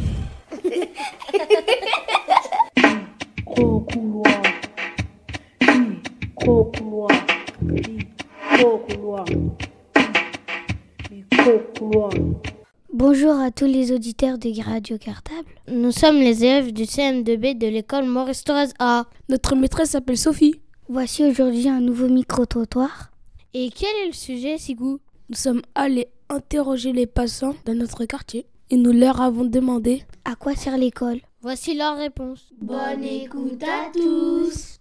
Bonjour 12.99 13.39
à 13.39 13.51
tous 13.51 13.67
les 13.67 13.93
auditeurs 13.93 14.39
de 14.39 14.59
Radio 14.63 14.97
Cartable. 14.97 15.51
Nous 15.69 15.93
sommes 15.93 16.17
les 16.17 16.43
élèves 16.43 16.73
du 16.73 16.85
CM2B 16.85 17.59
de 17.59 17.67
l'école 17.67 18.07
Maurice 18.07 18.43
Thorez 18.43 18.71
A. 18.79 19.05
Notre 19.29 19.55
maîtresse 19.55 19.91
s'appelle 19.91 20.17
Sophie. 20.17 20.63
Voici 20.89 21.23
aujourd'hui 21.23 21.69
un 21.69 21.81
nouveau 21.81 22.09
micro-trottoir. 22.09 23.11
Et 23.53 23.69
quel 23.69 23.95
est 24.03 24.07
le 24.07 24.15
sujet, 24.15 24.57
Sigou 24.57 24.99
Nous 25.29 25.37
sommes 25.37 25.61
allés 25.75 26.09
interroger 26.31 26.95
les 26.95 27.07
passants 27.07 27.55
dans 27.67 27.75
notre 27.75 28.07
quartier 28.07 28.47
et 28.71 28.79
nous 28.79 28.93
leur 28.93 29.21
avons 29.21 29.45
demandé 29.45 30.05
à 30.25 30.35
quoi 30.35 30.55
sert 30.55 30.79
l'école. 30.79 31.21
Voici 31.43 31.77
leur 31.77 31.99
réponse. 31.99 32.49
Bonne 32.63 33.05
écoute 33.05 33.63
à 33.63 33.93
tous. 33.93 34.79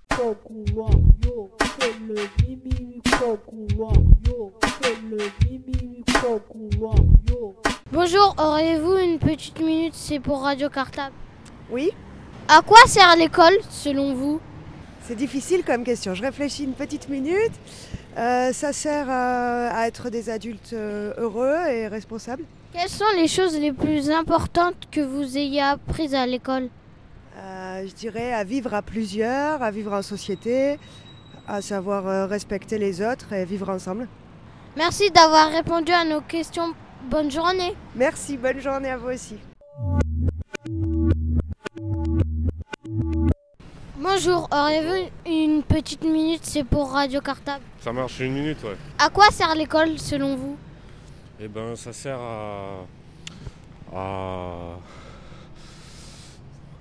Bonjour, 7.91 8.33
auriez-vous 8.39 8.97
une 8.97 9.19
petite 9.19 9.59
minute 9.59 9.93
C'est 9.93 10.19
pour 10.19 10.41
Radio 10.41 10.69
Cartable. 10.69 11.13
Oui. 11.69 11.91
À 12.47 12.63
quoi 12.63 12.79
sert 12.87 13.15
l'école, 13.15 13.53
selon 13.69 14.15
vous? 14.15 14.41
C'est 15.03 15.13
difficile 15.13 15.63
comme 15.63 15.83
question. 15.83 16.15
Je 16.15 16.23
réfléchis 16.23 16.63
une 16.63 16.73
petite 16.73 17.09
minute. 17.09 17.51
Euh, 18.17 18.51
ça 18.53 18.73
sert 18.73 19.05
à, 19.07 19.87
être 19.87 20.09
des 20.09 20.31
adultes 20.31 20.73
euh, 20.73 21.13
heureux 21.17 21.55
et 21.69 21.87
responsables. 21.87 22.43
Quelles 22.73 22.89
sont 22.89 23.05
les 23.15 23.27
choses 23.27 23.55
les 23.55 23.71
plus 23.71 24.09
importantes 24.09 24.87
que 24.91 25.01
vous 25.01 25.37
ayez 25.37 25.61
apprises 25.61 26.15
à 26.15 26.25
l'école? 26.25 26.69
Je 27.35 27.93
dirais 27.93 28.33
à 28.33 28.43
vivre 28.43 28.73
à 28.73 28.81
plusieurs, 28.81 29.61
à 29.61 29.69
vivre 29.69 29.93
en 29.93 30.01
société, 30.01 30.79
à 31.47 31.61
savoir 31.61 32.27
respecter 32.27 32.79
les 32.79 32.99
autres 33.03 33.31
et 33.33 33.45
vivre 33.45 33.69
ensemble. 33.69 34.07
Merci 34.75 35.11
d'avoir 35.11 35.51
répondu 35.51 35.91
à 35.91 36.03
nos 36.03 36.21
questions. 36.21 36.73
Bonne 37.09 37.29
journée. 37.29 37.75
Merci, 37.95 38.35
bonne 38.35 38.59
journée 38.59 38.89
à 38.89 38.97
vous 38.97 39.09
aussi. 39.09 39.37
Bonjour, 43.97 44.47
auriez-vous 44.51 45.09
une 45.25 45.61
petite 45.61 46.03
minute 46.03 46.41
C'est 46.43 46.63
pour 46.63 46.91
Radio 46.91 47.21
Cartable. 47.21 47.63
Ça 47.79 47.93
marche 47.93 48.19
une 48.19 48.33
minute, 48.33 48.57
ouais. 48.63 48.75
À 48.97 49.09
quoi 49.09 49.25
sert 49.29 49.53
l'école 49.55 49.99
selon 49.99 50.35
vous? 50.35 50.57
Eh 51.39 51.47
ben, 51.47 51.75
ça 51.75 51.93
sert 51.93 52.17
à. 52.19 52.85
à. 53.93 54.79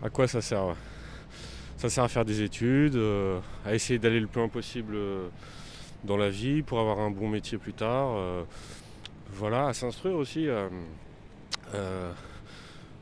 À 0.02 0.10
quoi 0.10 0.26
ça 0.26 0.40
sert 0.40 0.74
Ça 1.76 1.90
sert 1.90 2.04
à 2.04 2.08
faire 2.08 2.24
des 2.24 2.40
études, 2.42 2.96
euh, 2.96 3.40
à 3.66 3.74
essayer 3.74 3.98
d'aller 3.98 4.20
le 4.20 4.26
plus 4.26 4.40
loin 4.40 4.48
possible 4.48 4.94
euh, 4.94 5.28
dans 6.04 6.16
la 6.16 6.30
vie 6.30 6.62
pour 6.62 6.80
avoir 6.80 6.98
un 7.00 7.10
bon 7.10 7.28
métier 7.28 7.58
plus 7.58 7.74
tard. 7.74 8.14
Euh, 8.16 8.42
voilà, 9.32 9.68
à 9.68 9.72
s'instruire 9.72 10.16
aussi. 10.16 10.48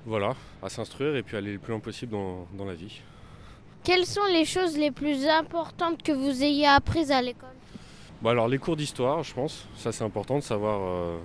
voilà, 0.07 0.35
à 0.63 0.69
s'instruire 0.69 1.17
et 1.17 1.23
puis 1.23 1.37
aller 1.37 1.53
le 1.53 1.59
plus 1.59 1.73
loin 1.73 1.81
possible 1.81 2.13
dans 2.13 2.65
la 2.65 2.75
vie. 2.75 3.03
Quelles 3.85 4.07
sont 4.07 4.25
les 4.31 4.45
choses 4.45 4.79
les 4.79 4.93
plus 4.93 5.27
importantes 5.27 6.05
que 6.05 6.13
vous 6.13 6.45
ayez 6.45 6.69
apprises 6.69 7.11
à 7.11 7.21
l'école? 7.21 7.49
Bah 8.23 8.31
Alors 8.31 8.47
les 8.47 8.59
cours 8.59 8.77
d'histoire, 8.77 9.25
je 9.25 9.35
pense. 9.35 9.67
Ça 9.77 9.91
c'est 9.91 10.05
important 10.05 10.37
de 10.37 10.45
savoir 10.45 10.79
euh, 10.81 11.19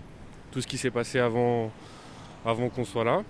tout 0.52 0.60
ce 0.60 0.66
qui 0.66 0.80
s'est 0.80 0.90
passé 0.90 1.20
avant, 1.20 1.72
avant 2.44 2.70
qu'on 2.70 2.84
soit 2.84 3.04
là. 3.04 3.22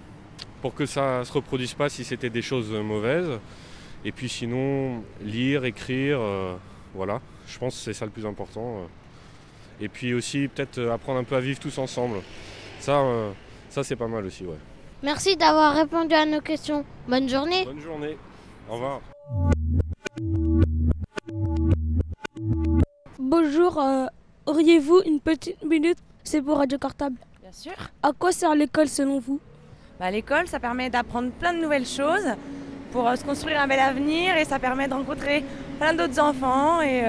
Pour 0.62 0.74
que 0.74 0.86
ça 0.86 1.20
ne 1.20 1.24
se 1.26 1.34
reproduise 1.34 1.74
pas 1.74 1.90
si 1.90 2.06
c'était 2.06 2.30
des 2.30 2.42
choses 2.42 2.72
mauvaises. 2.72 3.38
Et 4.06 4.14
puis 4.14 4.30
sinon, 4.30 5.04
lire, 5.22 5.66
écrire, 5.66 6.20
euh, 6.22 6.56
voilà. 6.96 7.20
Je 7.48 7.60
pense 7.60 7.76
que 7.76 7.82
c'est 7.82 7.94
ça 7.94 8.06
le 8.06 8.12
plus 8.12 8.26
important. 8.26 8.78
Euh. 8.78 8.86
Et 9.80 9.90
puis 9.90 10.14
aussi 10.14 10.48
peut-être 10.48 10.80
apprendre 10.90 11.20
un 11.20 11.24
peu 11.24 11.36
à 11.36 11.40
vivre 11.40 11.60
tous 11.60 11.78
ensemble. 11.78 12.20
Ça, 12.80 13.04
ça 13.70 13.84
c'est 13.84 13.96
pas 13.96 14.08
mal 14.08 14.26
aussi, 14.26 14.44
ouais. 14.46 14.58
Merci 15.04 15.36
d'avoir 15.38 15.76
répondu 15.76 16.16
à 16.16 16.26
nos 16.26 16.42
questions. 16.42 16.84
Bonne 17.08 17.30
journée. 17.30 17.66
Bonne 17.66 17.80
journée. 17.82 18.18
Au 18.70 18.74
revoir. 18.74 19.02
Bonjour, 23.20 23.80
euh, 23.80 24.06
auriez-vous 24.46 25.02
une 25.06 25.20
petite 25.20 25.64
minute? 25.64 25.98
C'est 26.24 26.42
pour 26.42 26.58
Radio 26.58 26.78
Cartable. 26.78 27.18
Bien 27.42 27.52
sûr. 27.52 27.74
À 28.02 28.12
quoi 28.18 28.32
sert 28.32 28.56
l'école 28.56 28.88
selon 28.88 29.20
vous? 29.20 29.40
Bah, 30.00 30.10
L'école, 30.12 30.48
ça 30.48 30.60
permet 30.60 30.90
d'apprendre 30.90 31.32
plein 31.32 31.54
de 31.54 31.60
nouvelles 31.60 31.86
choses 31.86 32.34
pour 32.92 33.08
euh, 33.08 33.16
se 33.16 33.24
construire 33.24 33.62
un 33.62 33.68
bel 33.68 33.80
avenir 33.80 34.36
et 34.36 34.46
ça 34.46 34.60
permet 34.60 34.88
de 34.88 34.94
rencontrer 34.94 35.44
plein 35.80 35.94
d'autres 35.94 36.20
enfants 36.20 36.82
et 36.82 37.04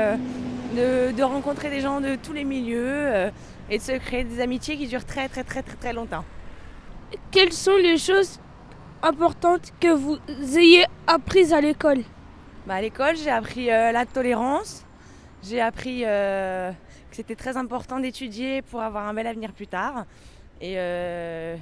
euh, 0.76 1.12
de, 1.12 1.22
rencontrer 1.22 1.70
des 1.70 1.80
gens 1.80 2.00
de 2.00 2.16
tous 2.16 2.32
les 2.32 2.44
milieux 2.44 3.30
et 3.70 3.78
de 3.78 3.82
se 3.82 3.92
créer 3.98 4.24
des 4.24 4.40
amitiés 4.40 4.76
qui 4.76 4.86
durent 4.86 5.04
très 5.04 5.28
très 5.28 5.44
très 5.44 5.62
très 5.62 5.76
très 5.76 5.92
longtemps. 5.92 6.24
Quelles 7.30 7.52
sont 7.52 7.76
les 7.76 7.98
choses 7.98 8.38
importantes 9.02 9.72
que 9.80 9.88
vous 9.88 10.18
ayez 10.56 10.84
apprises 11.06 11.52
à 11.52 11.60
l'école? 11.60 12.02
Bah, 12.66 12.74
À 12.74 12.80
l'école, 12.80 13.16
j'ai 13.16 13.30
appris 13.30 13.66
la 13.66 14.04
tolérance, 14.04 14.84
j'ai 15.42 15.60
appris 15.60 16.02
euh, 16.04 16.72
que 17.10 17.16
c'était 17.16 17.36
très 17.36 17.56
important 17.56 18.00
d'étudier 18.00 18.62
pour 18.62 18.82
avoir 18.82 19.06
un 19.06 19.14
bel 19.14 19.26
avenir 19.26 19.52
plus 19.52 19.66
tard. 19.66 20.04
Et 20.60 20.74
euh, 20.76 21.56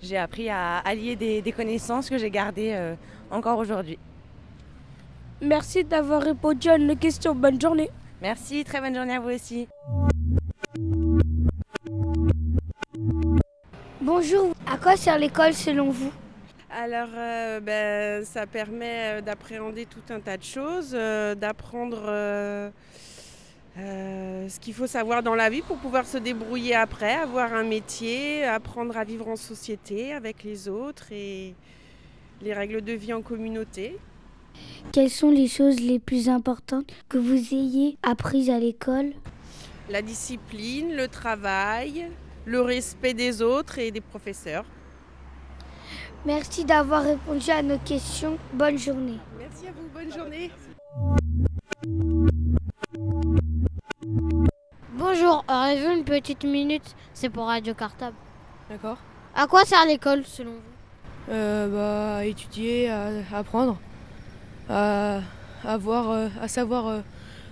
j'ai 0.00 0.16
appris 0.16 0.48
à 0.48 0.78
allier 0.78 1.16
des, 1.16 1.52
connaissances 1.52 2.08
que 2.08 2.18
j'ai 2.18 2.30
gardées 2.30 2.72
euh, 2.74 2.94
encore 3.30 3.58
aujourd'hui. 3.58 3.98
Merci 5.42 5.84
d'avoir 5.84 6.22
répondu 6.22 6.68
à 6.68 6.78
nos 6.78 6.96
questions. 6.96 7.34
Bonne 7.34 7.60
journée. 7.60 7.90
Merci, 8.22 8.64
très 8.64 8.80
bonne 8.80 8.94
journée 8.94 9.14
à 9.14 9.20
vous 9.20 9.30
aussi. 9.30 9.68
Bonjour, 14.00 14.54
à 14.66 14.76
quoi 14.76 14.96
sert 14.96 15.18
l'école 15.18 15.54
selon 15.54 15.90
vous 15.90 16.12
alors, 16.72 17.08
ben, 17.62 18.24
ça 18.24 18.46
permet 18.46 19.20
d'appréhender 19.22 19.86
tout 19.86 20.12
un 20.12 20.20
tas 20.20 20.36
de 20.36 20.44
choses, 20.44 20.92
d'apprendre 20.92 22.70
euh, 23.78 24.48
ce 24.48 24.58
qu'il 24.58 24.74
faut 24.74 24.86
savoir 24.86 25.22
dans 25.22 25.34
la 25.34 25.48
vie 25.48 25.62
pour 25.62 25.78
pouvoir 25.78 26.04
se 26.04 26.18
débrouiller 26.18 26.74
après, 26.74 27.14
avoir 27.14 27.54
un 27.54 27.62
métier, 27.62 28.44
apprendre 28.44 28.96
à 28.96 29.04
vivre 29.04 29.28
en 29.28 29.36
société 29.36 30.12
avec 30.12 30.42
les 30.42 30.68
autres 30.68 31.12
et 31.12 31.54
les 32.42 32.52
règles 32.52 32.82
de 32.82 32.92
vie 32.92 33.12
en 33.12 33.22
communauté. 33.22 33.96
Quelles 34.92 35.10
sont 35.10 35.30
les 35.30 35.48
choses 35.48 35.80
les 35.80 35.98
plus 35.98 36.28
importantes 36.28 36.90
que 37.08 37.18
vous 37.18 37.54
ayez 37.54 37.96
apprises 38.02 38.50
à 38.50 38.58
l'école? 38.58 39.12
La 39.88 40.02
discipline, 40.02 40.94
le 40.94 41.08
travail, 41.08 42.08
le 42.44 42.60
respect 42.60 43.14
des 43.14 43.42
autres 43.42 43.78
et 43.78 43.90
des 43.90 44.00
professeurs. 44.00 44.64
Merci 46.26 46.64
d'avoir 46.64 47.04
répondu 47.04 47.50
à 47.50 47.62
nos 47.62 47.78
questions. 47.78 48.36
Bonne 48.52 48.78
journée. 48.78 49.18
Merci 49.38 49.68
à 49.68 49.70
vous. 49.72 49.88
Bonne 49.94 50.12
journée. 50.12 50.50
Bonjour, 54.94 55.44
aurez-vous 55.48 55.90
une 55.92 56.04
petite 56.04 56.44
minute? 56.44 56.94
C'est 57.14 57.30
pour 57.30 57.46
Radio 57.46 57.72
Cartable. 57.74 58.16
D'accord. 58.68 58.98
À 59.34 59.46
quoi 59.46 59.64
sert 59.64 59.86
l'école 59.86 60.24
selon 60.24 60.52
vous? 60.52 61.32
Euh, 61.32 61.68
bah, 61.68 62.16
À 62.18 62.24
étudier, 62.24 62.90
à, 62.90 63.08
apprendre, 63.32 63.78
à, 64.70 65.76
voir, 65.78 66.10
euh, 66.10 66.28
à 66.40 66.48
savoir 66.48 66.86
euh, 66.86 67.00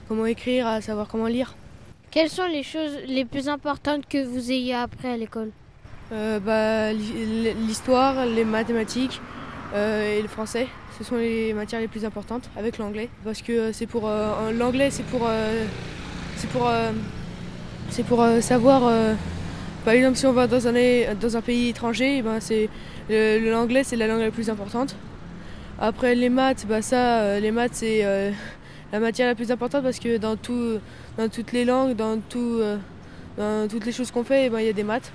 comment 0.09 0.27
écrire, 0.27 0.66
à 0.66 0.81
savoir 0.81 1.09
comment 1.09 1.27
lire. 1.27 1.55
Quelles 2.11 2.31
sont 2.31 2.47
les 2.47 2.62
choses 2.62 2.93
les 3.07 3.25
plus 3.25 3.49
importantes 3.49 4.07
que 4.09 4.25
vous 4.25 4.51
ayez 4.51 4.75
appris 4.75 5.09
à 5.09 5.16
l'école? 5.16 5.51
Bah, 6.11 6.93
L'histoire, 6.93 8.25
les 8.25 8.45
mathématiques 8.45 9.21
et 9.75 10.23
le 10.23 10.29
français. 10.29 10.69
Ce 10.97 11.05
sont 11.05 11.16
les 11.16 11.53
matières 11.53 11.83
les 11.83 11.89
plus 11.89 12.07
importantes 12.07 12.49
avec 12.57 12.79
l'anglais. 12.79 13.11
Parce 13.25 13.43
que 13.43 13.73
c'est 13.73 13.87
pour 13.87 14.09
l'anglais, 14.59 14.91
c'est 14.91 15.05
pour, 15.05 15.29
c'est 16.37 16.49
pour 16.49 16.66
c'est 17.91 18.05
pour 18.05 18.23
euh, 18.23 18.41
savoir, 18.41 18.87
euh, 18.87 19.14
par 19.85 19.95
exemple, 19.95 20.16
si 20.16 20.27
on 20.27 20.33
va 20.33 20.47
dans 20.47 20.69
un, 20.69 20.75
dans 21.21 21.37
un 21.37 21.41
pays 21.41 21.71
étranger, 21.71 22.19
eh 22.19 22.23
ben 22.23 22.39
c'est 22.41 22.69
l'anglais 23.09 23.85
c'est 23.85 23.97
la 23.97 24.07
langue 24.07 24.21
la 24.21 24.31
plus 24.31 24.51
importante. 24.51 24.95
Après 25.79 26.14
les 26.14 26.29
maths, 26.29 26.66
bah 26.66 26.83
ça, 26.83 27.20
euh, 27.20 27.41
les 27.41 27.53
maths 27.53 27.74
c'est 27.74 28.33
la 28.93 29.01
matière 29.01 29.29
la 29.29 29.35
plus 29.35 29.51
importante 29.53 29.83
parce 29.83 29.99
que 29.99 30.16
dans, 30.16 30.37
tout, 30.37 30.79
dans 31.16 31.29
toutes 31.29 31.53
les 31.53 31.64
langues, 31.64 31.95
dans, 31.95 32.18
tout, 32.20 32.61
dans 33.37 33.68
toutes 33.68 33.85
les 33.87 33.93
choses 33.93 34.11
qu'on 34.11 34.24
fait, 34.24 34.47
eh 34.47 34.51
ben, 34.51 34.61
il 34.61 34.66
y 34.66 34.70
a 34.70 34.72
des 34.72 34.83
maths. 34.83 35.12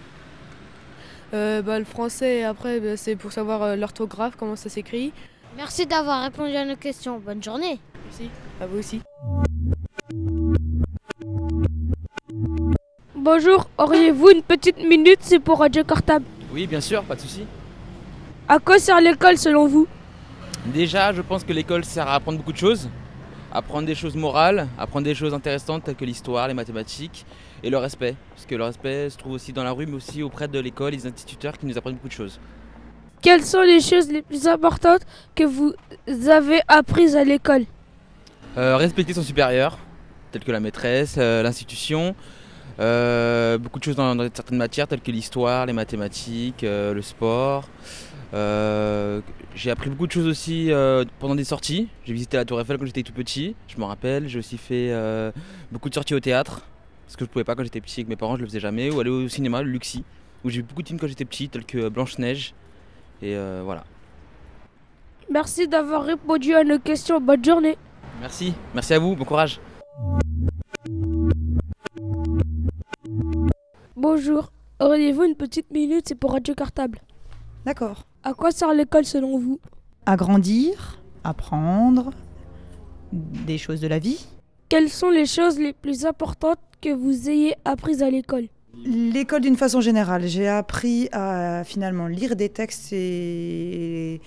Bah, 1.32 1.80
le 1.80 1.86
français, 1.86 2.43
après, 2.43 2.80
bah, 2.80 2.95
c'est 2.95 3.16
pour 3.16 3.32
savoir 3.32 3.76
l'orthographe, 3.76 4.36
comment 4.38 4.55
ça 4.55 4.70
s'écrit. 4.70 5.11
Merci 5.57 5.86
d'avoir 5.86 6.24
répondu 6.24 6.55
à 6.55 6.66
nos 6.66 6.76
questions. 6.76 7.20
Bonne 7.20 7.43
journée. 7.43 7.80
Merci, 8.05 8.30
à 8.61 8.68
vous 8.68 8.78
aussi. 8.80 9.01
Bonjour, 13.16 13.70
auriez-vous 13.78 14.30
une 14.30 14.43
petite 14.43 14.78
minute 14.78 15.20
C'est 15.22 15.39
pour 15.39 15.59
Radio 15.59 15.84
Cartable? 15.84 16.26
Oui, 16.51 16.68
bien 16.68 16.82
sûr, 16.82 17.03
pas 17.03 17.16
de 17.16 17.22
souci. 17.22 17.45
À 18.47 18.59
quoi 18.59 18.80
sert 18.80 18.99
l'école 18.99 19.38
selon 19.38 19.68
vous? 19.68 19.88
Déjà, 20.66 21.11
je 21.11 21.22
pense 21.22 21.43
que 21.43 21.51
l'école 21.51 21.84
sert 21.84 22.07
à 22.07 22.16
apprendre 22.16 22.38
beaucoup 22.38 22.53
de 22.53 22.57
choses. 22.57 22.89
Apprendre 23.51 23.86
des 23.86 23.95
choses 23.95 24.16
morales, 24.16 24.68
apprendre 24.80 25.05
des 25.05 25.14
choses 25.14 25.34
intéressantes 25.34 25.84
telles 25.84 25.95
que 25.95 26.05
l'histoire, 26.05 26.47
les 26.47 26.53
mathématiques 26.53 27.26
et 27.64 27.70
le 27.70 27.78
respect. 27.78 28.16
Parce 28.34 28.45
que 28.45 28.55
le 28.55 28.64
respect 28.64 29.09
se 29.09 29.18
trouve 29.18 29.34
aussi 29.34 29.51
dans 29.51 29.64
la 29.64 29.72
rue, 29.72 29.86
mais 29.86 29.95
aussi 29.95 30.24
auprès 30.24 30.47
de 30.47 30.57
l'école, 30.59 30.93
les 30.93 31.05
instituteurs 31.05 31.57
qui 31.57 31.66
nous 31.66 31.78
apprennent 31.78 31.95
beaucoup 31.95 32.07
de 32.07 32.14
choses. 32.14 32.39
Quelles 33.22 33.43
sont 33.43 33.61
les 33.61 33.82
choses 33.82 34.09
les 34.09 34.22
plus 34.22 34.47
importantes 34.47 35.01
que 35.36 35.43
vous 35.43 35.74
avez 36.30 36.61
apprises 36.68 37.16
à 37.16 37.24
l'école? 37.24 37.66
Euh, 38.57 38.78
Respecter 38.78 39.14
son 39.14 39.22
supérieur, 39.22 39.78
tel 40.32 40.43
que 40.43 40.51
la 40.51 40.59
maîtresse, 40.59 41.16
euh, 41.18 41.43
l'institution, 41.43 42.16
euh, 42.80 43.57
beaucoup 43.57 43.80
de 43.80 43.84
choses 43.84 43.95
dans, 43.95 44.18
certaines 44.34 44.57
matières 44.57 44.88
telles 44.88 45.01
que 45.01 45.11
l'histoire, 45.11 45.66
les 45.66 45.74
mathématiques, 45.74 46.64
euh, 46.64 46.93
le 46.93 47.01
sport. 47.01 47.70
Euh, 48.34 49.21
j'ai 49.53 49.69
appris 49.69 49.91
beaucoup 49.91 50.07
de 50.07 50.11
choses 50.11 50.25
aussi 50.27 50.71
pendant 51.19 51.36
des 51.36 51.43
sorties. 51.43 51.88
J'ai 52.03 52.13
visité 52.13 52.38
la 52.38 52.45
Tour 52.45 52.59
Eiffel 52.59 52.77
quand 52.77 52.86
j'étais 52.86 53.03
tout 53.03 53.13
petit, 53.13 53.55
je 53.67 53.77
me 53.77 53.84
rappelle. 53.84 54.27
J'ai 54.27 54.39
aussi 54.39 54.57
fait 54.57 54.91
beaucoup 55.71 55.89
de 55.89 55.93
sorties 55.93 56.15
au 56.15 56.19
théâtre, 56.19 56.61
parce 57.05 57.15
que 57.15 57.25
je 57.25 57.29
ne 57.29 57.31
pouvais 57.31 57.43
pas 57.43 57.55
quand 57.55 57.63
j'étais 57.63 57.81
petit 57.81 58.01
avec 58.01 58.09
mes 58.09 58.15
parents, 58.15 58.36
je 58.36 58.41
le 58.41 58.47
faisais 58.47 58.59
jamais. 58.59 58.91
Ou 58.91 58.99
aller 58.99 59.11
au 59.11 59.27
cinéma, 59.27 59.61
le 59.61 59.69
Luxi, 59.69 60.03
où 60.43 60.49
j'ai 60.49 60.57
vu 60.57 60.63
beaucoup 60.63 60.81
de 60.81 60.88
films 60.88 60.99
quand 60.99 61.07
j'étais 61.07 61.25
petit, 61.25 61.47
tels 61.49 61.65
que 61.65 61.89
Blanche-Neige. 61.89 62.55
Et 63.21 63.36
voilà. 63.63 63.84
Merci 65.29 65.67
d'avoir 65.67 66.03
répondu 66.03 66.53
à 66.53 66.63
nos 66.63 66.79
questions. 66.79 67.21
Bonne 67.21 67.43
journée. 67.45 67.77
Merci, 68.19 68.53
merci 68.73 68.93
à 68.93 68.99
vous, 68.99 69.15
bon 69.15 69.25
courage. 69.25 69.59
Bonjour, 73.95 74.51
auriez-vous 74.79 75.23
une 75.23 75.36
petite 75.36 75.71
minute? 75.71 76.05
C'est 76.07 76.15
pour 76.15 76.34
Radio 76.34 76.53
Cartable. 76.55 76.99
D'accord. 77.65 78.05
À 78.26 78.34
quoi 78.34 78.51
sert 78.51 78.74
l'école 78.74 79.03
selon 79.03 79.38
vous? 79.38 79.59
Agrandir, 80.05 81.01
apprendre 81.26 82.11
des 83.11 83.57
choses 83.57 83.82
de 83.82 83.88
la 83.88 83.99
vie. 83.99 84.26
Quelles 84.69 84.89
sont 84.89 85.09
les 85.09 85.26
choses 85.26 85.59
les 85.59 85.74
plus 85.74 86.05
importantes 86.05 86.59
que 86.80 86.89
vous 86.93 87.30
ayez 87.30 87.53
apprises 87.65 88.01
à 88.01 88.09
l'école? 88.09 88.47
L'école 88.86 89.41
d'une 89.41 89.57
façon 89.57 89.82
générale. 89.82 90.26
J'ai 90.26 90.47
appris 90.47 91.09
à 91.11 91.65
finalement 91.65 92.07
lire 92.07 92.38
des 92.38 92.47
textes 92.47 92.93
et 92.93 94.21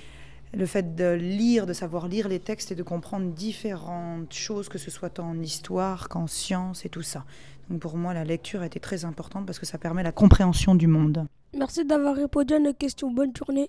le 0.53 0.67
fait 0.67 0.95
de 0.95 1.13
lire, 1.13 1.65
de 1.65 1.73
savoir 1.73 2.07
lire 2.07 2.29
les 2.29 2.39
textes 2.39 2.73
et 2.73 2.75
de 2.75 2.83
comprendre 2.83 3.33
différentes 3.33 4.35
choses, 4.35 4.69
que 4.69 4.79
ce 4.79 4.91
soit 4.91 5.19
en 5.21 5.41
histoire 5.41 6.11
qu'en 6.11 6.27
sciences 6.27 6.85
et 6.85 6.91
tout 6.91 7.03
ça. 7.03 7.25
Donc 7.69 7.81
pour 7.81 7.97
moi, 7.97 8.15
la 8.15 8.25
lecture 8.25 8.63
a 8.63 8.67
été 8.67 8.79
très 8.79 9.05
importante 9.05 9.45
parce 9.45 9.59
que 9.59 9.67
ça 9.67 9.79
permet 9.79 10.03
la 10.03 10.13
compréhension 10.13 10.75
du 10.75 10.87
monde. 10.87 11.27
Merci 11.59 11.85
d'avoir 11.85 12.15
répondu 12.15 12.55
à 12.55 12.59
nos 12.59 12.73
questions. 12.73 13.11
Bonne 13.11 13.35
journée. 13.37 13.69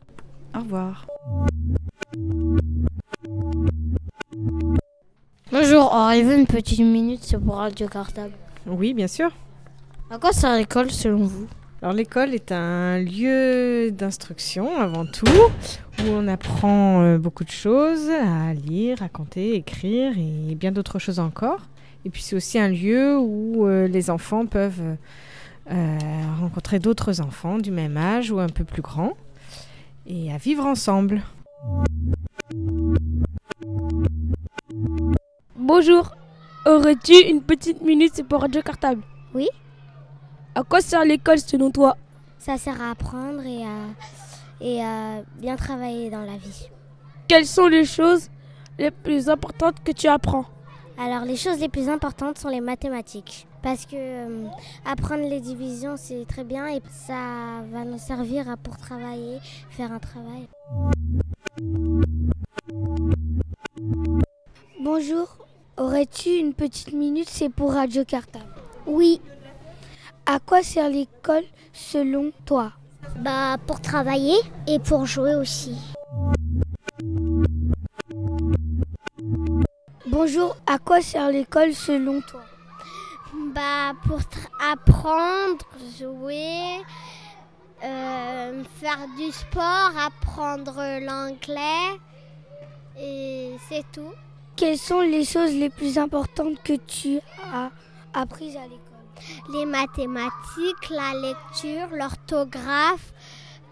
Au 0.55 0.59
revoir. 0.59 1.07
Bonjour, 5.51 5.91
auriez-vous 5.93 6.31
une 6.31 6.45
petite 6.45 6.79
minute 6.79 7.23
sur 7.23 7.41
pour 7.41 7.55
Radio 7.55 7.87
Cartable? 7.87 8.33
Oui, 8.67 8.93
bien 8.93 9.07
sûr. 9.07 9.31
À 10.11 10.19
quoi 10.19 10.31
sert 10.31 10.55
l'école 10.55 10.91
selon 10.91 11.25
vous? 11.25 11.47
Alors 11.81 11.93
l'école 11.93 12.33
est 12.33 12.51
un 12.51 12.99
lieu 12.99 13.91
d'instruction 13.91 14.77
avant 14.77 15.05
tout, 15.05 15.25
où 15.27 16.07
on 16.09 16.27
apprend 16.27 17.01
euh, 17.01 17.17
beaucoup 17.17 17.43
de 17.43 17.51
choses, 17.51 18.09
à 18.09 18.53
lire, 18.53 19.01
à 19.03 19.09
compter, 19.09 19.53
écrire 19.53 20.13
et 20.17 20.55
bien 20.55 20.71
d'autres 20.71 20.97
choses 20.99 21.19
encore. 21.19 21.61
Et 22.05 22.09
puis 22.09 22.21
c'est 22.21 22.35
aussi 22.35 22.57
un 22.57 22.69
lieu 22.69 23.17
où 23.17 23.65
euh, 23.65 23.87
les 23.87 24.09
enfants 24.09 24.45
peuvent 24.45 24.95
euh, 25.71 25.97
rencontrer 26.39 26.79
d'autres 26.79 27.19
enfants 27.21 27.57
du 27.57 27.71
même 27.71 27.97
âge 27.97 28.31
ou 28.31 28.39
un 28.39 28.47
peu 28.47 28.63
plus 28.63 28.81
grands 28.81 29.13
et 30.05 30.31
à 30.31 30.37
vivre 30.37 30.65
ensemble. 30.65 31.21
Bonjour, 35.55 36.15
aurais-tu 36.65 37.13
une 37.29 37.41
petite 37.41 37.81
minute 37.81 38.23
pour 38.27 38.41
Radio 38.41 38.61
Cartable? 38.61 39.01
Oui. 39.33 39.49
À 40.55 40.63
quoi 40.63 40.79
sert 40.79 41.03
l'école 41.03 41.39
selon 41.39 41.71
toi? 41.71 41.97
Ça 42.39 42.57
sert 42.57 42.81
à 42.81 42.91
apprendre 42.91 43.41
et 43.45 43.63
à, 43.65 44.61
et 44.61 44.81
à 44.81 45.23
bien 45.41 45.57
travailler 45.57 46.09
dans 46.09 46.23
la 46.23 46.37
vie. 46.37 46.69
Quelles 47.27 47.45
sont 47.45 47.67
les 47.67 47.83
choses 47.83 48.29
les 48.79 48.91
plus 48.91 49.27
importantes 49.27 49.83
que 49.83 49.91
tu 49.91 50.07
apprends? 50.07 50.45
Alors 50.99 51.25
les 51.25 51.35
choses 51.35 51.59
les 51.59 51.69
plus 51.69 51.89
importantes 51.89 52.39
sont 52.39 52.49
les 52.49 52.59
mathématiques. 52.59 53.45
Parce 53.61 53.85
que 53.85 53.95
euh, 53.95 54.47
apprendre 54.85 55.29
les 55.29 55.39
divisions 55.39 55.95
c'est 55.95 56.25
très 56.27 56.43
bien 56.43 56.67
et 56.67 56.81
ça 56.91 57.61
va 57.71 57.85
nous 57.85 57.99
servir 57.99 58.49
à, 58.49 58.57
pour 58.57 58.77
travailler, 58.77 59.37
faire 59.69 59.91
un 59.91 59.99
travail. 59.99 60.47
Bonjour, 64.81 65.37
aurais-tu 65.77 66.29
une 66.29 66.53
petite 66.53 66.93
minute? 66.93 67.29
C'est 67.29 67.49
pour 67.49 67.73
Radio 67.73 68.03
Cartable. 68.03 68.45
Oui. 68.87 69.21
À 70.25 70.39
quoi 70.39 70.63
sert 70.63 70.89
l'école 70.89 71.43
selon 71.73 72.31
toi? 72.45 72.71
Bah 73.19 73.57
pour 73.67 73.81
travailler 73.81 74.37
et 74.67 74.79
pour 74.79 75.05
jouer 75.05 75.35
aussi. 75.35 75.75
Bonjour, 80.19 80.57
à 80.65 80.79
quoi 80.79 80.99
sert 80.99 81.29
l'école 81.29 81.75
selon 81.75 82.21
toi? 82.21 82.41
Bah 83.53 83.93
pour 84.07 84.19
apprendre, 84.59 85.63
jouer, 85.95 86.81
euh, 87.83 88.63
faire 88.79 88.97
du 89.15 89.31
sport, 89.31 89.91
apprendre 89.95 90.81
l'anglais 91.05 91.99
et 92.99 93.57
c'est 93.69 93.85
tout. 93.91 94.11
Quelles 94.55 94.79
sont 94.79 95.01
les 95.01 95.23
choses 95.23 95.53
les 95.53 95.69
plus 95.69 95.99
importantes 95.99 96.63
que 96.63 96.73
tu 96.73 97.19
as 97.53 97.69
apprises 98.15 98.57
à 98.57 98.63
l'école? 98.63 99.53
Les 99.53 99.67
mathématiques, 99.67 100.89
la 100.89 101.13
lecture, 101.13 101.95
l'orthographe, 101.95 103.13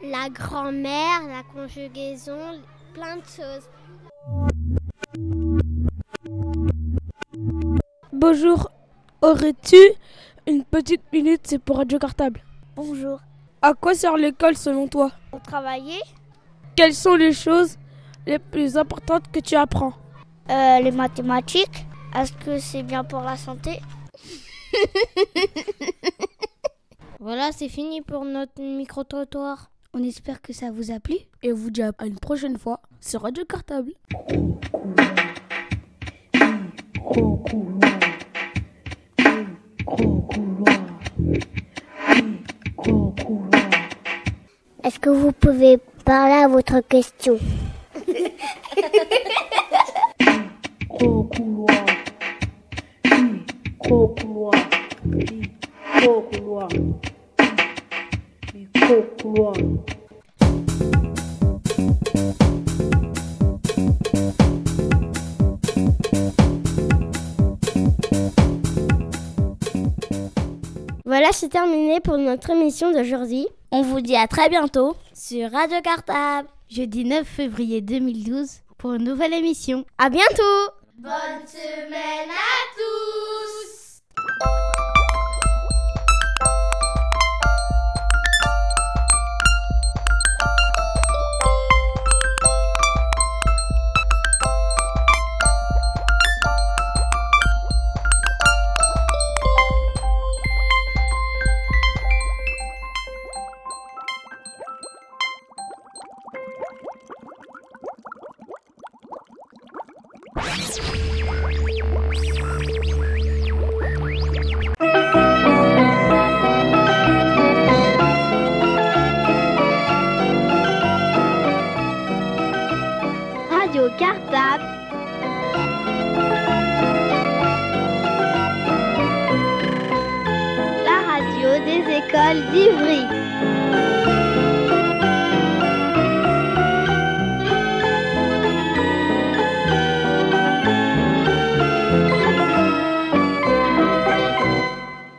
la 0.03 0.29
grammaire, 0.29 1.21
la 1.27 1.41
conjugaison, 1.41 2.61
plein 2.93 3.15
de 3.15 3.23
choses. 3.23 3.67
Bonjour, 8.13 8.69
aurais-tu 9.21 9.77
une 10.47 10.63
petite 10.63 11.01
minute 11.11 11.41
C'est 11.43 11.59
pour 11.59 11.77
Radio 11.77 11.99
Cartable? 11.99 12.41
Bonjour. 12.75 13.19
À 13.61 13.73
quoi 13.73 13.93
sert 13.93 14.17
l'école 14.17 14.55
selon 14.57 14.87
toi? 14.87 15.11
Pour 15.31 15.41
travailler. 15.41 15.99
Quelles 16.75 16.93
sont 16.93 17.15
les 17.15 17.33
choses 17.33 17.77
les 18.25 18.39
plus 18.39 18.77
importantes 18.77 19.31
que 19.31 19.39
tu 19.39 19.55
apprends? 19.55 19.93
Euh, 20.49 20.79
Les 20.81 20.91
mathématiques. 20.91 21.85
Est-ce 22.15 22.33
que 22.33 22.57
c'est 22.59 22.83
bien 22.83 23.03
pour 23.03 23.21
la 23.21 23.37
santé? 23.37 23.81
Voilà, 27.21 27.51
c'est 27.51 27.69
fini 27.69 28.01
pour 28.01 28.23
notre 28.23 28.61
micro-trottoir. 28.61 29.71
On 29.95 30.03
espère 30.03 30.41
que 30.43 30.53
ça 30.53 30.69
vous 30.69 30.91
a 30.91 30.99
plu 30.99 31.15
et 31.41 31.51
on 31.53 31.55
vous 31.55 31.71
dit 31.71 31.81
à 31.81 31.91
une 32.05 32.19
prochaine 32.19 32.57
fois 32.57 32.81
sur 33.01 33.21
Radio 33.23 33.43
Cartable. 33.45 33.93
Est-ce 44.83 44.99
que 44.99 45.09
vous 45.09 45.31
pouvez 45.31 45.77
parler 46.03 46.33
à 46.33 46.47
votre 46.47 46.79
question? 46.79 47.37
c'est 71.35 71.49
terminé 71.49 71.99
pour 71.99 72.17
notre 72.17 72.51
émission 72.51 72.93
d'aujourd'hui. 72.93 73.45
On 73.69 73.81
vous 73.81 73.99
dit 73.99 74.15
à 74.15 74.25
très 74.25 74.47
bientôt 74.47 74.95
sur 75.13 75.51
Radio 75.51 75.81
Cartable, 75.83 76.47
jeudi 76.69 77.03
9 77.03 77.27
février 77.27 77.81
2012, 77.81 78.61
pour 78.77 78.93
une 78.93 79.03
nouvelle 79.03 79.33
émission. 79.33 79.83
À 79.97 80.09
bientôt 80.09 80.71
Bonne 80.97 81.45
semaine 81.45 82.29
à 82.29 82.77
tous 82.77 83.24